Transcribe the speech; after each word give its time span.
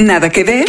Nada 0.00 0.30
que 0.30 0.44
ver. 0.44 0.64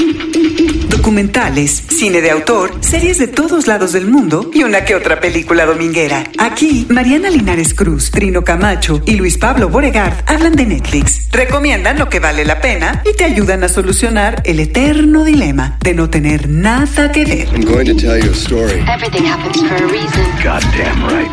Documentales, 0.90 1.72
cine 1.72 2.20
de 2.20 2.32
autor, 2.32 2.74
series 2.82 3.18
de 3.18 3.28
todos 3.28 3.66
lados 3.66 3.94
del 3.94 4.06
mundo 4.06 4.52
y 4.54 4.64
una 4.64 4.84
que 4.84 4.94
otra 4.94 5.22
película 5.22 5.66
dominguera. 5.66 6.26
Aquí, 6.38 6.86
Mariana 6.90 7.30
Linares 7.30 7.74
Cruz, 7.74 8.12
Trino 8.12 8.44
Camacho 8.44 9.02
y 9.06 9.16
Luis 9.16 9.38
Pablo 9.38 9.70
Boregard 9.70 10.16
hablan 10.28 10.58
de 10.58 10.66
Netflix, 10.66 11.30
recomiendan 11.32 11.98
lo 11.98 12.10
que 12.10 12.20
vale 12.20 12.44
la 12.44 12.60
pena 12.60 13.02
y 13.10 13.16
te 13.16 13.24
ayudan 13.24 13.64
a 13.64 13.70
solucionar 13.70 14.42
el 14.44 14.60
eterno 14.60 15.24
dilema 15.24 15.78
de 15.82 15.94
no 15.94 16.10
tener 16.10 16.50
nada 16.50 17.10
que 17.14 17.24
ver. 17.24 17.48
I'm 17.54 17.64
going 17.64 17.86
to 17.86 17.96
tell 17.96 18.20
you 18.22 18.32
a 18.32 18.36
story. 18.36 18.84
Everything 18.94 19.26
happens 19.26 19.64
for 19.66 19.78
a 19.78 19.88
reason. 19.88 20.26
Goddamn 20.44 21.08
right. 21.08 21.32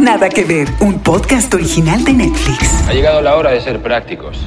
Nada 0.00 0.30
que 0.30 0.44
ver, 0.44 0.66
un 0.80 1.00
podcast 1.00 1.52
original 1.52 2.02
de 2.04 2.14
Netflix. 2.14 2.88
Ha 2.88 2.94
llegado 2.94 3.20
la 3.20 3.36
hora 3.36 3.50
de 3.50 3.60
ser 3.60 3.82
prácticos. 3.82 4.38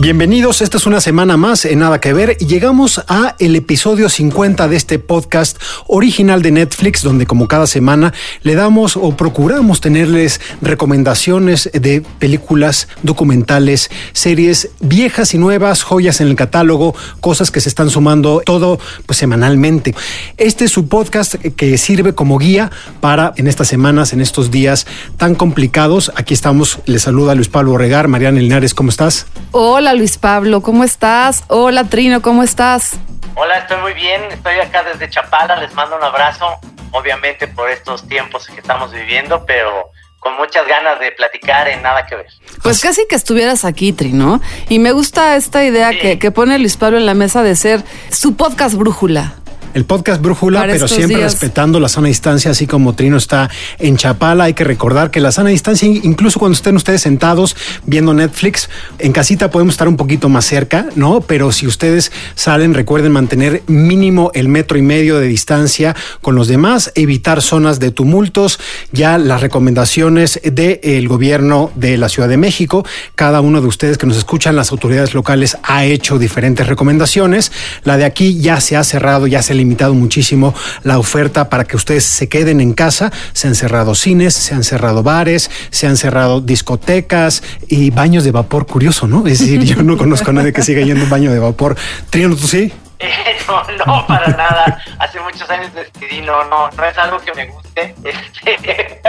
Bienvenidos, 0.00 0.62
esta 0.62 0.76
es 0.76 0.86
una 0.86 1.00
semana 1.00 1.36
más 1.36 1.64
en 1.64 1.80
Nada 1.80 2.00
que 2.00 2.12
Ver 2.12 2.36
y 2.38 2.46
llegamos 2.46 3.02
a 3.08 3.34
el 3.40 3.56
episodio 3.56 4.08
50 4.08 4.68
de 4.68 4.76
este 4.76 5.00
podcast 5.00 5.60
original 5.88 6.40
de 6.40 6.52
Netflix 6.52 7.02
donde 7.02 7.26
como 7.26 7.48
cada 7.48 7.66
semana 7.66 8.14
le 8.42 8.54
damos 8.54 8.96
o 8.96 9.16
procuramos 9.16 9.80
tenerles 9.80 10.40
recomendaciones 10.60 11.68
de 11.72 12.04
películas, 12.20 12.86
documentales, 13.02 13.90
series 14.12 14.70
viejas 14.78 15.34
y 15.34 15.38
nuevas, 15.38 15.82
joyas 15.82 16.20
en 16.20 16.28
el 16.28 16.36
catálogo, 16.36 16.94
cosas 17.20 17.50
que 17.50 17.60
se 17.60 17.68
están 17.68 17.90
sumando 17.90 18.40
todo 18.46 18.78
pues 19.04 19.18
semanalmente. 19.18 19.96
Este 20.36 20.66
es 20.66 20.70
su 20.70 20.86
podcast 20.86 21.34
que 21.34 21.76
sirve 21.76 22.14
como 22.14 22.38
guía 22.38 22.70
para 23.00 23.32
en 23.36 23.48
estas 23.48 23.66
semanas, 23.66 24.12
en 24.12 24.20
estos 24.20 24.52
días 24.52 24.86
tan 25.16 25.34
complicados. 25.34 26.12
Aquí 26.14 26.34
estamos, 26.34 26.78
les 26.86 27.02
saluda 27.02 27.34
Luis 27.34 27.48
Pablo 27.48 27.76
Regar, 27.76 28.06
Mariana 28.06 28.38
Linares, 28.38 28.74
¿cómo 28.74 28.90
estás? 28.90 29.26
Hola 29.50 29.87
Luis 29.94 30.18
Pablo, 30.18 30.60
¿cómo 30.60 30.84
estás? 30.84 31.44
Hola 31.48 31.84
Trino, 31.84 32.22
¿cómo 32.22 32.42
estás? 32.42 32.96
Hola, 33.34 33.58
estoy 33.58 33.76
muy 33.80 33.94
bien. 33.94 34.22
Estoy 34.30 34.58
acá 34.58 34.82
desde 34.82 35.08
Chapala. 35.08 35.56
Les 35.56 35.72
mando 35.74 35.96
un 35.96 36.02
abrazo. 36.02 36.46
Obviamente 36.90 37.46
por 37.48 37.68
estos 37.70 38.06
tiempos 38.08 38.46
que 38.46 38.60
estamos 38.60 38.92
viviendo, 38.92 39.44
pero 39.46 39.90
con 40.20 40.36
muchas 40.36 40.66
ganas 40.66 40.98
de 40.98 41.12
platicar 41.12 41.68
en 41.68 41.82
nada 41.82 42.04
que 42.06 42.16
ver. 42.16 42.26
Pues 42.62 42.80
casi 42.80 43.06
que 43.08 43.14
estuvieras 43.14 43.64
aquí, 43.64 43.92
Trino. 43.92 44.40
Y 44.68 44.78
me 44.80 44.90
gusta 44.92 45.36
esta 45.36 45.62
idea 45.64 45.90
Sí. 45.90 45.98
que, 45.98 46.18
que 46.18 46.30
pone 46.32 46.58
Luis 46.58 46.76
Pablo 46.76 46.96
en 46.98 47.06
la 47.06 47.14
mesa 47.14 47.42
de 47.42 47.54
ser 47.54 47.84
su 48.10 48.34
podcast 48.36 48.74
brújula. 48.74 49.34
El 49.78 49.84
podcast 49.84 50.20
Brújula, 50.20 50.62
Para 50.62 50.72
pero 50.72 50.88
siempre 50.88 51.18
días. 51.18 51.34
respetando 51.34 51.78
la 51.78 51.88
sana 51.88 52.08
distancia, 52.08 52.50
así 52.50 52.66
como 52.66 52.96
Trino 52.96 53.16
está 53.16 53.48
en 53.78 53.96
Chapala. 53.96 54.42
Hay 54.42 54.54
que 54.54 54.64
recordar 54.64 55.12
que 55.12 55.20
la 55.20 55.30
sana 55.30 55.50
distancia, 55.50 55.88
incluso 55.88 56.40
cuando 56.40 56.56
estén 56.56 56.74
ustedes 56.74 57.00
sentados 57.00 57.54
viendo 57.86 58.12
Netflix, 58.12 58.68
en 58.98 59.12
casita 59.12 59.52
podemos 59.52 59.74
estar 59.74 59.86
un 59.86 59.96
poquito 59.96 60.28
más 60.28 60.46
cerca, 60.46 60.86
¿no? 60.96 61.20
Pero 61.20 61.52
si 61.52 61.68
ustedes 61.68 62.10
salen, 62.34 62.74
recuerden 62.74 63.12
mantener 63.12 63.62
mínimo 63.68 64.32
el 64.34 64.48
metro 64.48 64.78
y 64.78 64.82
medio 64.82 65.20
de 65.20 65.28
distancia 65.28 65.94
con 66.22 66.34
los 66.34 66.48
demás, 66.48 66.90
evitar 66.96 67.40
zonas 67.40 67.78
de 67.78 67.92
tumultos. 67.92 68.58
Ya 68.90 69.16
las 69.16 69.42
recomendaciones 69.42 70.40
del 70.42 71.06
gobierno 71.06 71.70
de 71.76 71.98
la 71.98 72.08
Ciudad 72.08 72.28
de 72.28 72.36
México, 72.36 72.84
cada 73.14 73.40
uno 73.40 73.60
de 73.60 73.68
ustedes 73.68 73.96
que 73.96 74.08
nos 74.08 74.16
escuchan, 74.16 74.56
las 74.56 74.72
autoridades 74.72 75.14
locales 75.14 75.56
ha 75.62 75.84
hecho 75.84 76.18
diferentes 76.18 76.66
recomendaciones. 76.66 77.52
La 77.84 77.96
de 77.96 78.06
aquí 78.06 78.40
ya 78.40 78.60
se 78.60 78.74
ha 78.74 78.82
cerrado, 78.82 79.28
ya 79.28 79.40
se 79.40 79.52
ha 79.52 79.67
limitado 79.68 79.92
muchísimo 79.92 80.54
la 80.82 80.98
oferta 80.98 81.50
para 81.50 81.64
que 81.64 81.76
ustedes 81.76 82.04
se 82.04 82.28
queden 82.28 82.60
en 82.60 82.72
casa. 82.72 83.12
Se 83.34 83.48
han 83.48 83.54
cerrado 83.54 83.94
cines, 83.94 84.32
se 84.32 84.54
han 84.54 84.64
cerrado 84.64 85.02
bares, 85.02 85.50
se 85.70 85.86
han 85.86 85.98
cerrado 85.98 86.40
discotecas 86.40 87.42
y 87.68 87.90
baños 87.90 88.24
de 88.24 88.30
vapor. 88.30 88.66
Curioso, 88.66 89.06
¿no? 89.06 89.26
Es 89.26 89.40
decir, 89.40 89.62
yo 89.62 89.82
no 89.82 89.98
conozco 89.98 90.30
a 90.30 90.32
nadie 90.32 90.52
que 90.52 90.62
siga 90.62 90.80
yendo 90.80 91.02
a 91.02 91.04
un 91.04 91.10
baño 91.10 91.32
de 91.32 91.38
vapor. 91.38 91.76
Triano, 92.10 92.34
¿tú 92.34 92.48
sí? 92.48 92.72
Eh, 92.98 93.36
no, 93.48 93.62
no, 93.86 94.06
para 94.06 94.28
nada. 94.28 94.82
Hace 94.98 95.20
muchos 95.20 95.48
años 95.50 95.70
decidí, 95.74 96.20
no, 96.20 96.44
no, 96.44 96.70
no 96.70 96.84
es 96.84 96.98
algo 96.98 97.18
que 97.18 97.32
me 97.34 97.46
guste. 97.46 97.94
Este, 98.04 99.00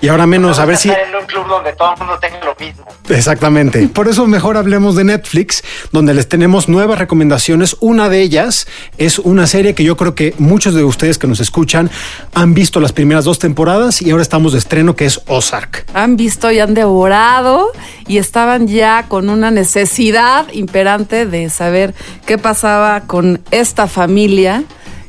Y 0.00 0.08
ahora 0.08 0.26
menos, 0.26 0.56
me 0.56 0.62
a 0.62 0.66
ver 0.66 0.76
si... 0.76 0.88
estar 0.88 1.06
en 1.06 1.14
un 1.14 1.26
club 1.26 1.46
donde 1.46 1.72
todo 1.74 1.92
el 1.92 1.98
mundo 1.98 2.18
tenga 2.18 2.40
lo 2.44 2.54
mismo. 2.58 2.86
Exactamente. 3.08 3.88
Por 3.88 4.08
eso 4.08 4.26
mejor 4.26 4.56
hablemos 4.56 4.96
de 4.96 5.04
Netflix, 5.04 5.62
donde 5.92 6.14
les 6.14 6.28
tenemos 6.28 6.68
nuevas 6.68 6.98
recomendaciones. 6.98 7.76
Una 7.80 8.08
de 8.08 8.20
ellas 8.22 8.66
es 8.96 9.18
una 9.18 9.46
serie 9.46 9.74
que 9.74 9.84
yo 9.84 9.96
creo 9.96 10.14
que 10.14 10.34
muchos 10.38 10.74
de 10.74 10.84
ustedes 10.84 11.18
que 11.18 11.26
nos 11.26 11.40
escuchan 11.40 11.90
han 12.34 12.54
visto 12.54 12.80
las 12.80 12.92
primeras 12.92 13.24
dos 13.24 13.38
temporadas 13.38 14.00
y 14.02 14.10
ahora 14.10 14.22
estamos 14.22 14.52
de 14.52 14.58
estreno, 14.58 14.96
que 14.96 15.04
es 15.04 15.20
Ozark. 15.26 15.86
Han 15.94 16.16
visto 16.16 16.50
y 16.50 16.60
han 16.60 16.74
devorado 16.74 17.72
y 18.08 18.18
estaban 18.18 18.66
ya 18.66 19.06
con 19.06 19.28
una 19.28 19.50
necesidad 19.50 20.46
imperante 20.52 21.26
de 21.26 21.50
saber 21.50 21.94
qué 22.26 22.38
pasaba 22.38 23.02
con 23.02 23.40
esta 23.50 23.86
familia 23.86 24.64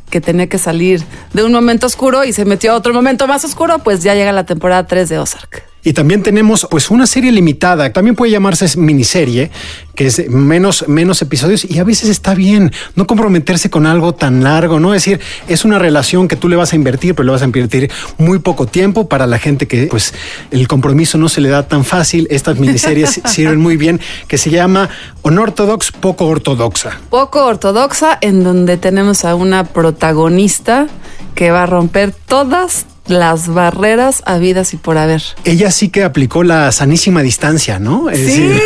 que 0.09 0.21
tenía 0.21 0.47
que 0.47 0.57
salir 0.57 1.03
de 1.33 1.43
un 1.43 1.51
momento 1.51 1.87
oscuro 1.87 2.25
y 2.25 2.33
se 2.33 2.45
metió 2.45 2.73
a 2.73 2.75
otro 2.75 2.93
momento 2.93 3.27
más 3.27 3.45
oscuro, 3.45 3.79
pues 3.79 4.03
ya 4.03 4.15
llega 4.15 4.31
la 4.31 4.45
temporada 4.45 4.85
3 4.85 5.07
de 5.07 5.19
Ozark. 5.19 5.68
Y 5.83 5.93
también 5.93 6.23
tenemos 6.23 6.67
pues 6.69 6.89
una 6.89 7.07
serie 7.07 7.31
limitada, 7.31 7.91
también 7.93 8.15
puede 8.15 8.31
llamarse 8.31 8.77
miniserie, 8.77 9.49
que 9.95 10.07
es 10.07 10.29
menos, 10.29 10.85
menos 10.87 11.21
episodios 11.21 11.65
y 11.65 11.79
a 11.79 11.83
veces 11.83 12.09
está 12.09 12.33
bien 12.33 12.71
no 12.95 13.07
comprometerse 13.07 13.69
con 13.69 13.85
algo 13.85 14.13
tan 14.13 14.43
largo, 14.43 14.79
¿no? 14.79 14.93
Es 14.93 15.03
decir, 15.03 15.19
es 15.47 15.65
una 15.65 15.79
relación 15.79 16.27
que 16.27 16.35
tú 16.35 16.49
le 16.49 16.55
vas 16.55 16.73
a 16.73 16.75
invertir, 16.75 17.15
pero 17.15 17.25
le 17.25 17.31
vas 17.31 17.41
a 17.41 17.45
invertir 17.45 17.91
muy 18.17 18.39
poco 18.39 18.65
tiempo 18.65 19.07
para 19.07 19.27
la 19.27 19.39
gente 19.39 19.67
que 19.67 19.87
pues 19.87 20.13
el 20.51 20.67
compromiso 20.67 21.17
no 21.17 21.29
se 21.29 21.41
le 21.41 21.49
da 21.49 21.67
tan 21.67 21.85
fácil. 21.85 22.27
Estas 22.29 22.59
miniseries 22.59 23.21
sirven 23.25 23.59
muy 23.59 23.77
bien, 23.77 23.99
que 24.27 24.37
se 24.37 24.49
llama 24.49 24.89
Unorthodox, 25.23 25.91
poco 25.91 26.25
ortodoxa. 26.27 26.99
Poco 27.09 27.45
ortodoxa, 27.45 28.17
en 28.21 28.43
donde 28.43 28.77
tenemos 28.77 29.25
a 29.25 29.35
una 29.35 29.63
protagonista 29.65 30.87
que 31.35 31.51
va 31.51 31.63
a 31.63 31.65
romper 31.65 32.11
todas 32.11 32.85
las 33.09 33.47
barreras 33.47 34.21
habidas 34.25 34.73
y 34.73 34.77
por 34.77 34.97
haber. 34.97 35.21
Ella 35.43 35.71
sí 35.71 35.89
que 35.89 36.03
aplicó 36.03 36.43
la 36.43 36.71
sanísima 36.71 37.21
distancia, 37.21 37.79
¿no? 37.79 38.09
Es 38.09 38.19
Sí, 38.19 38.41
decir, 38.47 38.61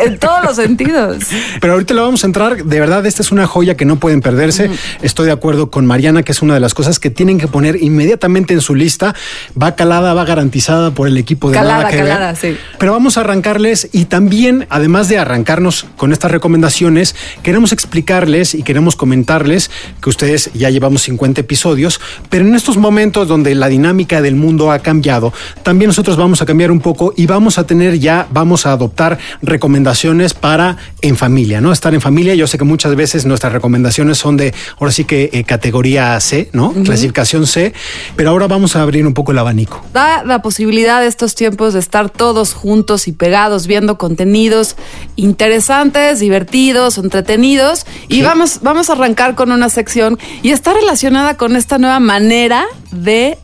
en 0.06 0.18
todos 0.18 0.42
los 0.44 0.56
sentidos. 0.56 1.18
Pero 1.60 1.74
ahorita 1.74 1.94
le 1.94 2.00
vamos 2.00 2.22
a 2.24 2.26
entrar, 2.26 2.64
de 2.64 2.80
verdad, 2.80 3.04
esta 3.06 3.22
es 3.22 3.32
una 3.32 3.46
joya 3.46 3.76
que 3.76 3.84
no 3.84 3.96
pueden 3.96 4.20
perderse. 4.20 4.70
Estoy 5.02 5.26
de 5.26 5.32
acuerdo 5.32 5.70
con 5.70 5.86
Mariana, 5.86 6.22
que 6.22 6.32
es 6.32 6.42
una 6.42 6.54
de 6.54 6.60
las 6.60 6.74
cosas 6.74 6.98
que 6.98 7.10
tienen 7.10 7.38
que 7.38 7.48
poner 7.48 7.82
inmediatamente 7.82 8.54
en 8.54 8.60
su 8.60 8.74
lista. 8.74 9.14
Va 9.60 9.74
calada, 9.76 10.14
va 10.14 10.24
garantizada 10.24 10.90
por 10.92 11.08
el 11.08 11.16
equipo 11.16 11.50
de 11.50 11.54
Calada, 11.56 11.78
Nada 11.78 11.90
que 11.90 11.96
calada, 11.98 12.26
Ver. 12.32 12.36
sí. 12.36 12.56
Pero 12.78 12.92
vamos 12.92 13.16
a 13.16 13.20
arrancarles 13.20 13.88
y 13.92 14.04
también, 14.06 14.66
además 14.70 15.08
de 15.08 15.18
arrancarnos 15.18 15.86
con 15.96 16.12
estas 16.12 16.30
recomendaciones, 16.30 17.14
queremos 17.42 17.72
explicarles 17.72 18.54
y 18.54 18.62
queremos 18.62 18.96
comentarles 18.96 19.70
que 20.02 20.08
ustedes 20.10 20.50
ya 20.54 20.70
llevamos 20.70 21.02
50 21.02 21.40
episodios, 21.40 22.00
pero 22.28 22.46
en 22.46 22.54
estos 22.54 22.76
momentos 22.76 23.26
donde 23.28 23.54
la 23.54 23.68
dinámica 23.80 24.20
del 24.20 24.36
mundo 24.36 24.70
ha 24.70 24.78
cambiado, 24.78 25.32
también 25.62 25.88
nosotros 25.88 26.16
vamos 26.18 26.42
a 26.42 26.46
cambiar 26.46 26.70
un 26.70 26.80
poco 26.80 27.14
y 27.16 27.24
vamos 27.26 27.56
a 27.58 27.64
tener 27.66 27.98
ya, 27.98 28.26
vamos 28.30 28.66
a 28.66 28.72
adoptar 28.72 29.18
recomendaciones 29.40 30.34
para 30.34 30.76
en 31.00 31.16
familia, 31.16 31.60
¿no? 31.62 31.72
Estar 31.72 31.94
en 31.94 32.00
familia. 32.02 32.34
Yo 32.34 32.46
sé 32.46 32.58
que 32.58 32.64
muchas 32.64 32.94
veces 32.94 33.24
nuestras 33.24 33.52
recomendaciones 33.54 34.18
son 34.18 34.36
de, 34.36 34.52
ahora 34.78 34.92
sí 34.92 35.04
que 35.04 35.30
eh, 35.32 35.44
categoría 35.44 36.20
C, 36.20 36.50
¿no? 36.52 36.72
Clasificación 36.84 37.46
C, 37.46 37.72
pero 38.16 38.30
ahora 38.30 38.46
vamos 38.48 38.76
a 38.76 38.82
abrir 38.82 39.06
un 39.06 39.14
poco 39.14 39.32
el 39.32 39.38
abanico. 39.38 39.82
Da 39.94 40.24
la 40.24 40.42
posibilidad 40.42 41.00
de 41.00 41.06
estos 41.06 41.34
tiempos 41.34 41.72
de 41.72 41.80
estar 41.80 42.10
todos 42.10 42.52
juntos 42.52 43.08
y 43.08 43.12
pegados 43.12 43.66
viendo 43.66 43.96
contenidos 43.96 44.76
interesantes, 45.16 46.20
divertidos, 46.20 46.98
entretenidos. 46.98 47.86
Y 48.08 48.16
Sí. 48.16 48.22
vamos, 48.22 48.58
vamos 48.62 48.90
a 48.90 48.92
arrancar 48.92 49.34
con 49.34 49.52
una 49.52 49.68
sección 49.70 50.18
y 50.42 50.50
está 50.50 50.74
relacionada 50.74 51.36
con 51.36 51.56
esta 51.56 51.78
nueva 51.78 52.00
manera 52.00 52.66
de 52.90 53.38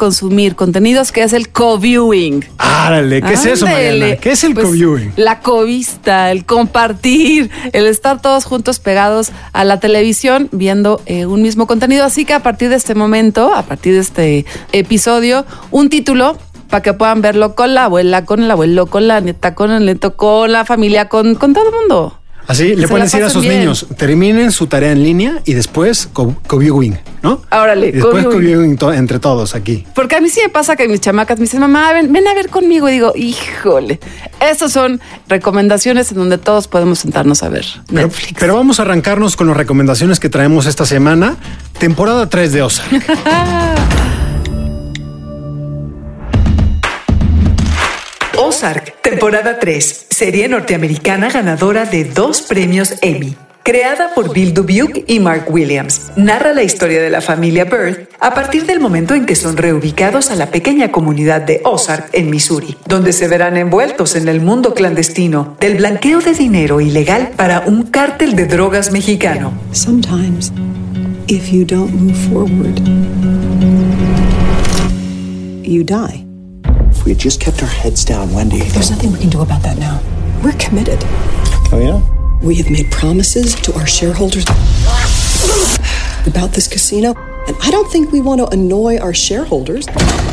consumir 0.00 0.56
contenidos 0.56 1.12
que 1.12 1.22
es 1.22 1.34
el 1.34 1.50
co-viewing. 1.50 2.42
Árale, 2.56 3.20
¿qué 3.20 3.34
es 3.34 3.44
eso. 3.44 3.66
Mariana? 3.66 4.16
¿Qué 4.16 4.30
es 4.30 4.42
el 4.44 4.54
Pues, 4.54 4.64
co-viewing? 4.64 5.12
La 5.16 5.40
covista, 5.40 6.30
el 6.30 6.46
compartir, 6.46 7.50
el 7.74 7.84
estar 7.84 8.22
todos 8.22 8.46
juntos 8.46 8.78
pegados 8.78 9.30
a 9.52 9.64
la 9.64 9.78
televisión 9.78 10.48
viendo 10.52 11.02
eh, 11.04 11.26
un 11.26 11.42
mismo 11.42 11.66
contenido. 11.66 12.06
Así 12.06 12.24
que 12.24 12.32
a 12.32 12.42
partir 12.42 12.70
de 12.70 12.76
este 12.76 12.94
momento, 12.94 13.54
a 13.54 13.62
partir 13.64 13.92
de 13.92 14.00
este 14.00 14.46
episodio, 14.72 15.44
un 15.70 15.90
título 15.90 16.38
para 16.70 16.82
que 16.82 16.94
puedan 16.94 17.20
verlo 17.20 17.54
con 17.54 17.74
la 17.74 17.84
abuela, 17.84 18.24
con 18.24 18.42
el 18.42 18.50
abuelo, 18.50 18.86
con 18.86 19.06
la 19.06 19.20
neta, 19.20 19.54
con 19.54 19.70
el 19.70 19.84
neto, 19.84 20.16
con 20.16 20.50
la 20.50 20.64
familia, 20.64 21.10
con, 21.10 21.34
con 21.34 21.52
todo 21.52 21.68
el 21.68 21.74
mundo. 21.74 22.19
Así 22.50 22.74
le 22.74 22.88
pueden 22.88 23.04
decir 23.06 23.22
a 23.22 23.30
sus 23.30 23.42
bien. 23.42 23.60
niños, 23.60 23.86
terminen 23.96 24.50
su 24.52 24.66
tarea 24.66 24.92
en 24.92 25.02
línea 25.02 25.40
y 25.44 25.54
después 25.54 26.08
co- 26.12 26.34
co-viewing, 26.46 26.98
¿no? 27.22 27.42
Órale, 27.50 27.88
Y 27.88 27.92
después 27.92 28.24
co-viewing. 28.26 28.76
entre 28.94 29.18
todos 29.20 29.54
aquí. 29.54 29.86
Porque 29.94 30.16
a 30.16 30.20
mí 30.20 30.28
sí 30.28 30.40
me 30.42 30.48
pasa 30.48 30.74
que 30.76 30.88
mis 30.88 31.00
chamacas 31.00 31.38
me 31.38 31.42
dicen, 31.44 31.60
mamá, 31.60 31.92
ven, 31.92 32.12
ven 32.12 32.26
a 32.26 32.34
ver 32.34 32.48
conmigo. 32.48 32.88
Y 32.88 32.92
digo, 32.92 33.12
híjole, 33.14 34.00
estas 34.40 34.72
son 34.72 35.00
recomendaciones 35.28 36.10
en 36.10 36.18
donde 36.18 36.38
todos 36.38 36.66
podemos 36.68 36.98
sentarnos 36.98 37.42
a 37.42 37.48
ver 37.48 37.64
Pero, 37.86 38.08
Netflix. 38.08 38.34
pero 38.38 38.54
vamos 38.56 38.80
a 38.80 38.82
arrancarnos 38.82 39.36
con 39.36 39.46
las 39.46 39.56
recomendaciones 39.56 40.18
que 40.18 40.28
traemos 40.28 40.66
esta 40.66 40.84
semana. 40.86 41.36
Temporada 41.78 42.28
3 42.28 42.52
de 42.52 42.62
Ozark. 42.62 42.90
Ozark, 48.60 49.00
temporada 49.00 49.58
3, 49.58 50.08
serie 50.10 50.46
norteamericana 50.46 51.30
ganadora 51.30 51.86
de 51.86 52.04
dos 52.04 52.42
premios 52.42 52.92
Emmy. 53.00 53.34
Creada 53.62 54.12
por 54.14 54.34
Bill 54.34 54.52
Dubuque 54.52 55.02
y 55.06 55.18
Mark 55.18 55.46
Williams, 55.48 56.12
narra 56.16 56.52
la 56.52 56.62
historia 56.62 57.00
de 57.00 57.08
la 57.08 57.22
familia 57.22 57.64
Bird 57.64 58.08
a 58.20 58.34
partir 58.34 58.66
del 58.66 58.78
momento 58.78 59.14
en 59.14 59.24
que 59.24 59.34
son 59.34 59.56
reubicados 59.56 60.30
a 60.30 60.36
la 60.36 60.50
pequeña 60.50 60.92
comunidad 60.92 61.40
de 61.40 61.62
Ozark 61.64 62.10
en 62.12 62.28
Missouri, 62.28 62.76
donde 62.84 63.14
se 63.14 63.28
verán 63.28 63.56
envueltos 63.56 64.14
en 64.14 64.28
el 64.28 64.42
mundo 64.42 64.74
clandestino 64.74 65.56
del 65.58 65.78
blanqueo 65.78 66.20
de 66.20 66.34
dinero 66.34 66.82
ilegal 66.82 67.30
para 67.36 67.60
un 67.60 67.84
cártel 67.84 68.36
de 68.36 68.44
drogas 68.44 68.92
mexicano. 68.92 69.54
Sometimes, 69.72 70.52
if 71.28 71.50
you 71.50 71.64
don't 71.64 71.94
move 71.94 72.14
forward, 72.28 72.78
you 75.62 75.82
die. 75.82 76.29
If 77.00 77.06
we 77.06 77.12
had 77.12 77.18
just 77.18 77.40
kept 77.40 77.62
our 77.62 77.68
heads 77.68 78.04
down, 78.04 78.30
Wendy. 78.34 78.58
There's 78.58 78.90
nothing 78.90 79.10
we 79.10 79.18
can 79.18 79.30
do 79.30 79.40
about 79.40 79.62
that 79.62 79.78
now. 79.78 80.02
We're 80.44 80.52
committed. 80.58 80.98
Oh, 81.72 81.80
yeah? 81.80 81.98
We 82.46 82.56
have 82.56 82.70
made 82.70 82.90
promises 82.90 83.54
to 83.62 83.72
our 83.72 83.86
shareholders 83.86 84.44
about 86.26 86.52
this 86.52 86.68
casino, 86.68 87.14
and 87.48 87.56
I 87.62 87.70
don't 87.70 87.90
think 87.90 88.12
we 88.12 88.20
want 88.20 88.42
to 88.42 88.48
annoy 88.48 88.98
our 88.98 89.14
shareholders. 89.14 89.86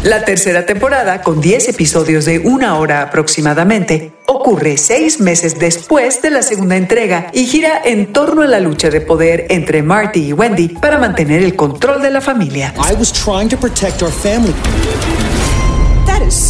La 0.03 0.25
tercera 0.25 0.65
temporada, 0.65 1.21
con 1.21 1.39
10 1.39 1.69
episodios 1.69 2.25
de 2.25 2.39
una 2.39 2.77
hora 2.77 3.01
aproximadamente, 3.01 4.11
ocurre 4.25 4.75
seis 4.75 5.21
meses 5.21 5.57
después 5.57 6.21
de 6.21 6.31
la 6.31 6.41
segunda 6.41 6.75
entrega 6.75 7.31
y 7.33 7.45
gira 7.45 7.81
en 7.85 8.11
torno 8.11 8.41
a 8.41 8.47
la 8.47 8.59
lucha 8.59 8.89
de 8.89 8.99
poder 8.99 9.47
entre 9.51 9.83
Marty 9.83 10.27
y 10.27 10.33
Wendy 10.33 10.67
para 10.67 10.97
mantener 10.97 11.43
el 11.43 11.55
control 11.55 12.01
de 12.01 12.11
la 12.11 12.19
familia. 12.19 12.73
I 12.77 12.93
was 12.95 13.13
trying 13.13 13.47
to 13.47 13.57
protect 13.57 14.03
our 14.03 14.11
family. 14.11 14.53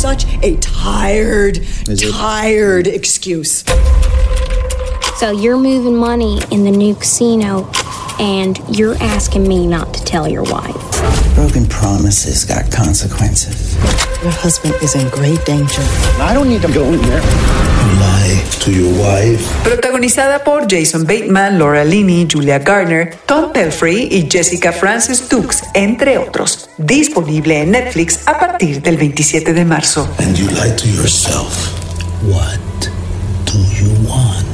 That 0.07 0.23
is 0.23 0.29
such 0.29 0.43
a 0.43 0.55
tired, 0.61 1.57
Is 1.57 2.01
it? 2.01 2.13
tired 2.13 2.87
excuse. 2.87 3.65
So 5.17 5.31
you're 5.31 5.57
moving 5.57 5.97
money 5.97 6.39
in 6.49 6.63
the 6.63 6.71
new 6.71 6.95
casino, 6.95 7.69
and 8.17 8.57
you're 8.69 8.95
asking 9.03 9.45
me 9.45 9.67
not 9.67 9.93
to 9.95 10.03
tell 10.05 10.25
your 10.25 10.43
wife. 10.43 11.35
Broken 11.35 11.65
promises 11.67 12.45
got 12.45 12.71
consequences. 12.71 13.75
Your 14.23 14.31
husband 14.31 14.75
is 14.75 14.95
in 14.95 15.09
great 15.09 15.43
danger. 15.43 15.81
I 16.21 16.31
don't 16.33 16.47
need 16.47 16.61
to 16.61 16.71
go 16.71 16.85
in 16.85 17.01
there. 17.01 17.66
Lie 17.99 18.43
to 18.63 18.71
your 18.71 18.91
wife. 18.99 19.43
Protagonizada 19.63 20.43
por 20.43 20.67
Jason 20.69 21.03
Bateman, 21.05 21.57
Laura 21.57 21.83
Linney, 21.83 22.27
Julia 22.31 22.59
Garner, 22.59 23.15
Tom 23.25 23.51
Pelfrey 23.51 24.07
y 24.11 24.27
Jessica 24.29 24.71
Frances 24.71 25.27
Dukes, 25.29 25.63
entre 25.73 26.17
otros. 26.17 26.69
Disponible 26.77 27.61
en 27.61 27.71
Netflix 27.71 28.27
a 28.27 28.37
partir 28.39 28.81
del 28.81 28.97
27 28.97 29.53
de 29.53 29.65
marzo. 29.65 30.07
And 30.19 30.35
you 30.35 30.47
lie 30.49 30.75
to 30.75 30.87
yourself. 30.87 31.73
What 32.23 32.59
do 33.45 33.59
you 33.79 33.89
want? 34.07 34.45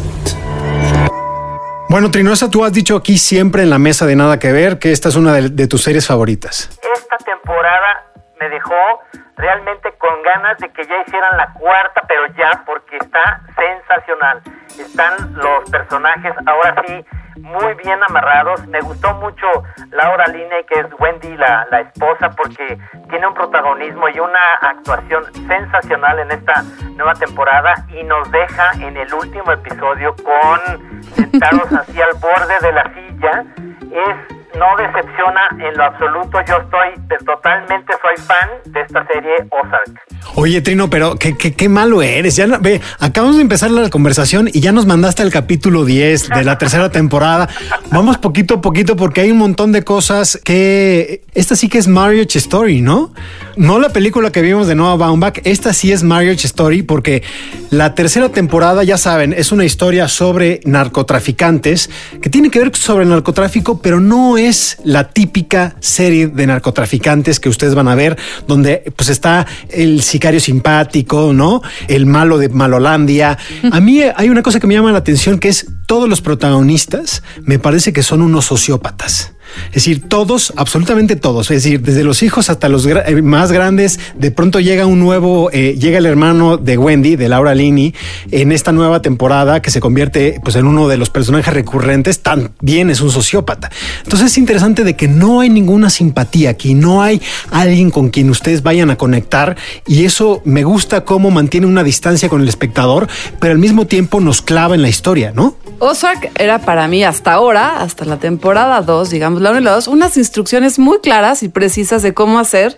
Bueno, 1.90 2.10
Trinosa, 2.12 2.50
tú 2.50 2.63
has 2.63 2.74
dicho 2.74 2.95
aquí 2.95 3.18
siempre 3.18 3.63
en 3.63 3.69
la 3.69 3.78
mesa 3.78 4.06
de 4.06 4.16
Nada 4.16 4.40
que 4.40 4.51
Ver 4.51 4.80
que 4.80 4.92
esta 4.92 5.10
es 5.10 5.16
una 5.16 5.34
de, 5.34 5.50
de 5.50 5.68
tus 5.68 5.84
series 5.84 6.07
favoritas. 6.07 6.69
esta 6.95 7.18
temporada 7.18 8.12
me 8.44 8.50
dejó 8.50 9.00
realmente 9.38 9.94
con 9.94 10.22
ganas 10.22 10.57
de 10.57 10.69
que 10.69 10.84
ya 10.84 11.01
hicieran 11.01 11.38
la 11.38 11.54
cuarta, 11.54 12.01
pero 12.07 12.28
ya, 12.38 12.63
porque 12.66 12.98
está 12.98 13.42
sensacional. 13.56 14.42
Están 14.68 15.34
los 15.34 15.69
personajes 15.69 16.34
ahora 16.45 16.75
sí 16.86 17.06
muy 17.38 17.74
bien 17.75 18.04
amarrados. 18.04 18.68
Me 18.68 18.81
gustó 18.81 19.13
mucho 19.16 19.48
Laura 19.92 20.25
Linney, 20.28 20.66
que 20.66 20.80
es 20.81 20.88
Wendy, 21.00 21.38
la, 21.38 21.66
la 21.72 21.81
esposa, 21.81 22.31
porque 22.31 22.78
tiene 23.10 23.28
un 23.28 23.34
protagonismo 23.34 24.10
y 24.10 24.19
una 24.19 24.56
actuación 24.62 25.24
sensacional 25.48 26.19
en 26.19 26.31
esta 26.31 26.63
nueva 26.95 27.13
temporada 27.13 27.74
y 27.90 28.04
nos 28.04 28.30
deja 28.30 28.72
en 28.74 28.98
el 28.98 29.13
último 29.13 29.54
episodio 29.54 30.16
con 30.18 31.01
sentados 31.13 31.72
así 31.80 32.01
al 32.01 32.13
borde 32.19 32.60
de 32.62 32.72
la 32.74 32.94
silla. 32.94 33.45
Es 33.90 34.43
no 34.57 34.65
decepciona 34.77 35.50
en 35.67 35.77
lo 35.77 35.83
absoluto. 35.83 36.38
Yo 36.47 36.57
estoy 36.57 37.17
totalmente, 37.25 37.94
soy 38.01 38.25
fan 38.25 38.50
de 38.65 38.81
esta 38.81 39.05
serie 39.07 39.31
Ozark. 39.50 40.00
Oye, 40.35 40.61
Trino, 40.61 40.89
pero 40.89 41.15
qué, 41.15 41.35
qué, 41.38 41.53
qué 41.53 41.69
malo 41.69 42.01
eres. 42.01 42.35
Ya 42.35 42.45
ve, 42.59 42.81
acabamos 43.00 43.38
de 43.38 43.41
empezar 43.41 43.71
la 43.71 43.89
conversación 43.89 44.50
y 44.51 44.61
ya 44.61 44.71
nos 44.71 44.85
mandaste 44.85 45.23
el 45.23 45.31
capítulo 45.31 45.85
10 45.85 46.29
de 46.29 46.44
la 46.44 46.57
tercera 46.57 46.89
temporada. 46.89 47.50
Vamos 47.91 48.17
poquito 48.17 48.55
a 48.55 48.61
poquito 48.61 48.95
porque 48.95 49.21
hay 49.21 49.31
un 49.31 49.38
montón 49.38 49.71
de 49.71 49.83
cosas 49.83 50.39
que 50.44 51.21
esta 51.33 51.56
sí 51.56 51.69
que 51.69 51.77
es 51.77 51.88
Marriage 51.88 52.38
Story, 52.38 52.81
¿no? 52.81 53.13
No 53.56 53.79
la 53.79 53.89
película 53.89 54.31
que 54.31 54.41
vimos 54.41 54.67
de 54.67 54.75
Noah 54.75 54.95
Baumbach, 54.95 55.39
esta 55.44 55.73
sí 55.73 55.91
es 55.91 56.03
Marriage 56.03 56.47
Story 56.47 56.83
porque 56.83 57.23
la 57.69 57.95
tercera 57.95 58.29
temporada, 58.29 58.83
ya 58.83 58.97
saben, 58.97 59.33
es 59.33 59.51
una 59.51 59.65
historia 59.65 60.07
sobre 60.07 60.61
narcotraficantes 60.65 61.89
que 62.21 62.29
tiene 62.29 62.49
que 62.49 62.59
ver 62.59 62.75
sobre 62.75 63.03
el 63.03 63.09
narcotráfico, 63.09 63.79
pero 63.81 63.99
no 63.99 64.38
es 64.38 64.43
la 64.84 65.10
típica 65.10 65.75
serie 65.80 66.28
de 66.28 66.48
narcotraficantes 66.48 67.40
que 67.40 67.50
ustedes 67.50 67.75
van 67.75 67.88
a 67.88 67.95
ver, 67.95 68.18
donde 68.48 68.92
pues 68.95 69.10
está 69.10 69.45
el 69.69 70.01
sicario 70.01 70.40
simpático, 70.40 71.34
¿no? 71.34 71.62
El 71.88 72.06
malo 72.06 72.38
de 72.38 72.50
Malolandia. 72.50 73.38
A 73.72 73.80
mí 73.80 74.01
hay 74.01 74.30
una 74.30 74.42
cosa 74.42 74.60
que 74.60 74.68
me 74.68 74.74
llama 74.74 74.92
la 74.92 75.00
atención 75.00 75.40
que 75.40 75.50
es 75.50 75.68
todos 75.86 76.10
los 76.10 76.22
protagonistas 76.22 77.24
me 77.44 77.60
parece 77.60 77.94
que 77.94 78.04
son 78.04 78.22
unos 78.22 78.45
sociópatas. 78.45 79.32
Es 79.67 79.75
decir, 79.75 80.07
todos, 80.07 80.53
absolutamente 80.55 81.15
todos, 81.15 81.51
es 81.51 81.63
decir, 81.63 81.81
desde 81.81 82.03
los 82.03 82.23
hijos 82.23 82.50
hasta 82.50 82.69
los 82.69 82.85
eh, 82.85 83.21
más 83.21 83.51
grandes, 83.51 84.00
de 84.15 84.31
pronto 84.31 84.59
llega 84.59 84.85
un 84.85 85.00
nuevo, 85.00 85.50
eh, 85.51 85.75
llega 85.79 85.97
el 85.97 86.05
hermano 86.05 86.57
de 86.57 86.77
Wendy, 86.77 87.15
de 87.15 87.29
Laura 87.29 87.55
Linney, 87.55 87.94
en 88.31 88.51
esta 88.51 88.71
nueva 88.71 89.01
temporada 89.01 89.61
que 89.61 89.71
se 89.71 89.79
convierte 89.79 90.39
pues 90.44 90.55
en 90.55 90.65
uno 90.65 90.88
de 90.88 90.97
los 90.97 91.09
personajes 91.09 91.53
recurrentes, 91.53 92.21
también 92.21 92.89
es 92.89 93.01
un 93.01 93.11
sociópata. 93.11 93.71
Entonces 94.03 94.31
es 94.31 94.38
interesante 94.38 94.83
de 94.83 94.95
que 94.95 95.07
no 95.07 95.41
hay 95.41 95.50
ninguna 95.50 95.89
simpatía 95.89 96.49
aquí, 96.49 96.73
no 96.73 97.01
hay 97.01 97.21
alguien 97.51 97.91
con 97.91 98.09
quien 98.09 98.29
ustedes 98.29 98.63
vayan 98.63 98.89
a 98.89 98.97
conectar 98.97 99.57
y 99.88 100.06
eso 100.06 100.41
me 100.45 100.63
gusta 100.63 101.06
cómo 101.06 101.31
mantiene 101.31 101.67
una 101.67 101.83
distancia 101.83 102.29
con 102.29 102.41
el 102.41 102.49
espectador, 102.49 103.07
pero 103.39 103.53
al 103.53 103.59
mismo 103.59 103.88
tiempo 103.88 104.19
nos 104.19 104.41
clava 104.41 104.75
en 104.75 104.81
la 104.81 104.89
historia, 104.89 105.31
¿no? 105.33 105.56
Ozark 105.79 106.31
era 106.39 106.59
para 106.59 106.88
mí 106.88 107.03
hasta 107.03 107.33
ahora, 107.33 107.81
hasta 107.81 108.06
la 108.06 108.17
temporada 108.17 108.81
2, 108.81 109.09
digamos, 109.09 109.41
la 109.44 109.51
1 109.51 109.60
y 109.60 109.63
la 109.63 109.72
2, 109.74 109.88
unas 109.88 110.18
instrucciones 110.18 110.80
muy 110.80 111.00
claras 111.00 111.44
y 111.44 111.50
precisas 111.50 112.01
de 112.01 112.13
cómo 112.13 112.40
hacer 112.40 112.78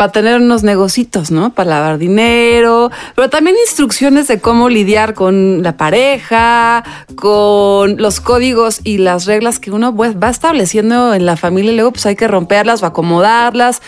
para 0.00 0.12
tener 0.12 0.40
unos 0.40 0.62
negocitos, 0.62 1.30
¿no? 1.30 1.52
Para 1.52 1.70
lavar 1.70 1.98
dinero, 1.98 2.90
pero 3.14 3.28
también 3.28 3.56
instrucciones 3.66 4.28
de 4.28 4.40
cómo 4.40 4.70
lidiar 4.70 5.12
con 5.12 5.62
la 5.62 5.76
pareja, 5.76 6.84
con 7.16 7.98
los 7.98 8.20
códigos 8.20 8.80
y 8.82 8.96
las 8.96 9.26
reglas 9.26 9.58
que 9.58 9.70
uno 9.70 9.94
pues, 9.94 10.16
va 10.16 10.30
estableciendo 10.30 11.12
en 11.12 11.26
la 11.26 11.36
familia 11.36 11.72
y 11.72 11.74
luego 11.74 11.92
pues 11.92 12.06
hay 12.06 12.16
que 12.16 12.28
romperlas 12.28 12.82
o 12.82 12.86
acomodarlas. 12.86 13.82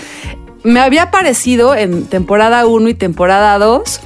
Me 0.64 0.81
había 0.81 1.11
parecido 1.11 1.75
en 1.75 2.05
temporada 2.05 2.67
1 2.67 2.91
y 2.91 2.95
temporada 2.95 3.59
2 3.59 4.00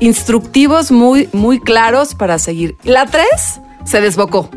instructivos 0.00 0.90
muy, 0.90 1.28
muy 1.32 1.60
claros 1.60 2.16
para 2.16 2.40
seguir. 2.40 2.76
La 2.82 3.06
3 3.06 3.24
se 3.84 4.00
desbocó. 4.00 4.50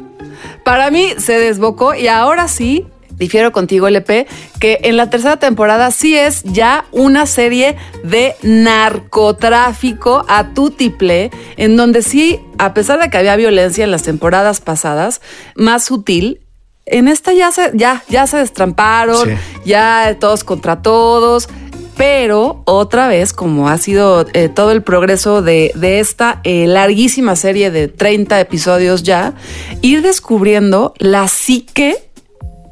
Para 0.69 0.91
mí 0.91 1.15
se 1.17 1.39
desbocó 1.39 1.95
y 1.95 2.09
ahora 2.09 2.47
sí, 2.47 2.85
difiero 3.13 3.51
contigo, 3.51 3.87
LP, 3.87 4.27
que 4.59 4.77
en 4.83 4.97
la 4.97 5.09
tercera 5.09 5.37
temporada 5.37 5.89
sí 5.89 6.15
es 6.15 6.43
ya 6.43 6.85
una 6.91 7.25
serie 7.25 7.75
de 8.03 8.35
narcotráfico 8.43 10.27
a 10.29 10.53
tutiple, 10.53 11.31
en 11.57 11.75
donde 11.75 12.03
sí, 12.03 12.39
a 12.59 12.75
pesar 12.75 12.99
de 13.01 13.09
que 13.09 13.17
había 13.17 13.35
violencia 13.35 13.83
en 13.83 13.89
las 13.89 14.03
temporadas 14.03 14.61
pasadas, 14.61 15.21
más 15.55 15.85
sutil, 15.85 16.41
en 16.85 17.07
esta 17.07 17.33
ya 17.33 17.51
se, 17.51 17.71
ya, 17.73 18.03
ya 18.07 18.27
se 18.27 18.37
destramparon, 18.37 19.27
Sí. 19.27 19.35
ya 19.65 20.17
todos 20.19 20.43
contra 20.43 20.83
todos. 20.83 21.49
Pero 21.99 22.61
otra 22.63 23.09
vez, 23.09 23.33
como 23.33 23.67
ha 23.67 23.77
sido 23.77 24.25
eh, 24.31 24.47
todo 24.47 24.71
el 24.71 24.83
progreso 24.83 25.41
de, 25.41 25.73
de 25.75 25.99
esta 25.99 26.39
eh, 26.45 26.65
larguísima 26.65 27.35
serie 27.35 27.71
de 27.71 27.89
30 27.89 28.39
episodios 28.39 29.03
ya, 29.03 29.33
ir 29.81 30.01
descubriendo 30.01 30.93
la 30.97 31.27
psique 31.27 31.97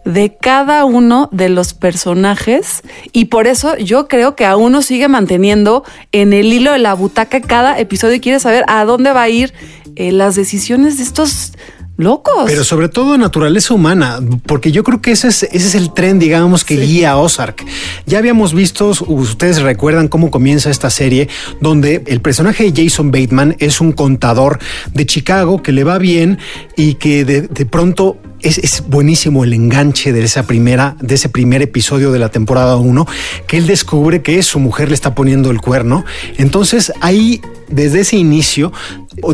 de 0.05 0.38
cada 0.38 0.86
uno 0.86 1.27
de 1.34 1.50
los 1.50 1.74
personajes. 1.74 2.84
Y 3.12 3.25
por 3.25 3.48
eso 3.48 3.75
yo 3.75 4.07
creo 4.07 4.38
que 4.38 4.46
a 4.46 4.55
uno 4.55 4.81
sigue 4.81 5.10
manteniendo 5.10 5.84
en 6.13 6.31
el 6.31 6.53
hilo 6.53 6.72
de 6.72 6.79
la 6.79 6.93
butaca 6.93 7.41
cada 7.41 7.77
episodio 7.77 8.15
y 8.15 8.22
quiere 8.22 8.39
saber 8.39 8.63
a 8.69 8.86
dónde 8.86 9.12
va 9.12 9.24
a 9.24 9.29
ir 9.29 9.53
eh, 9.98 10.13
las 10.13 10.36
decisiones 10.36 10.96
de 10.96 11.03
estos 11.03 11.51
locos. 11.97 12.45
Pero 12.45 12.63
sobre 12.63 12.89
todo 12.89 13.17
naturaleza 13.17 13.73
humana, 13.73 14.19
porque 14.45 14.71
yo 14.71 14.83
creo 14.83 15.01
que 15.01 15.11
ese 15.11 15.27
es, 15.27 15.43
ese 15.43 15.55
es 15.55 15.75
el 15.75 15.93
tren, 15.93 16.19
digamos, 16.19 16.63
que 16.63 16.77
guía 16.77 17.11
a 17.11 17.17
Ozark. 17.17 17.65
Ya 18.05 18.19
habíamos 18.19 18.53
visto, 18.53 18.93
ustedes 19.07 19.61
recuerdan 19.61 20.07
cómo 20.07 20.31
comienza 20.31 20.69
esta 20.69 20.89
serie, 20.89 21.27
donde 21.59 22.03
el 22.07 22.21
personaje 22.21 22.71
de 22.71 22.83
Jason 22.83 23.11
Bateman 23.11 23.55
es 23.59 23.81
un 23.81 23.91
contador 23.91 24.59
de 24.93 25.05
Chicago 25.05 25.61
que 25.61 25.71
le 25.71 25.83
va 25.83 25.97
bien 25.97 26.37
y 26.75 26.95
que 26.95 27.25
de, 27.25 27.41
de 27.41 27.65
pronto 27.65 28.17
es, 28.41 28.58
es 28.58 28.84
buenísimo 28.88 29.44
el 29.44 29.53
enganche 29.53 30.13
de 30.13 30.24
esa 30.24 30.44
primera, 30.44 30.96
de 31.00 31.15
ese 31.15 31.29
primer 31.29 31.62
episodio 31.62 32.12
de 32.12 32.20
la 32.20 32.29
temporada 32.29 32.75
1, 32.75 33.08
que 33.48 33.58
él 33.58 33.67
descubre 33.67 34.22
que 34.22 34.41
su 34.44 34.60
mujer 34.60 34.89
le 34.89 34.96
está 34.96 35.15
poniendo 35.15 35.51
el 35.51 35.62
cuerno. 35.62 36.06
Entonces 36.38 36.91
ahí, 37.01 37.41
desde 37.70 38.01
ese 38.01 38.17
inicio, 38.17 38.72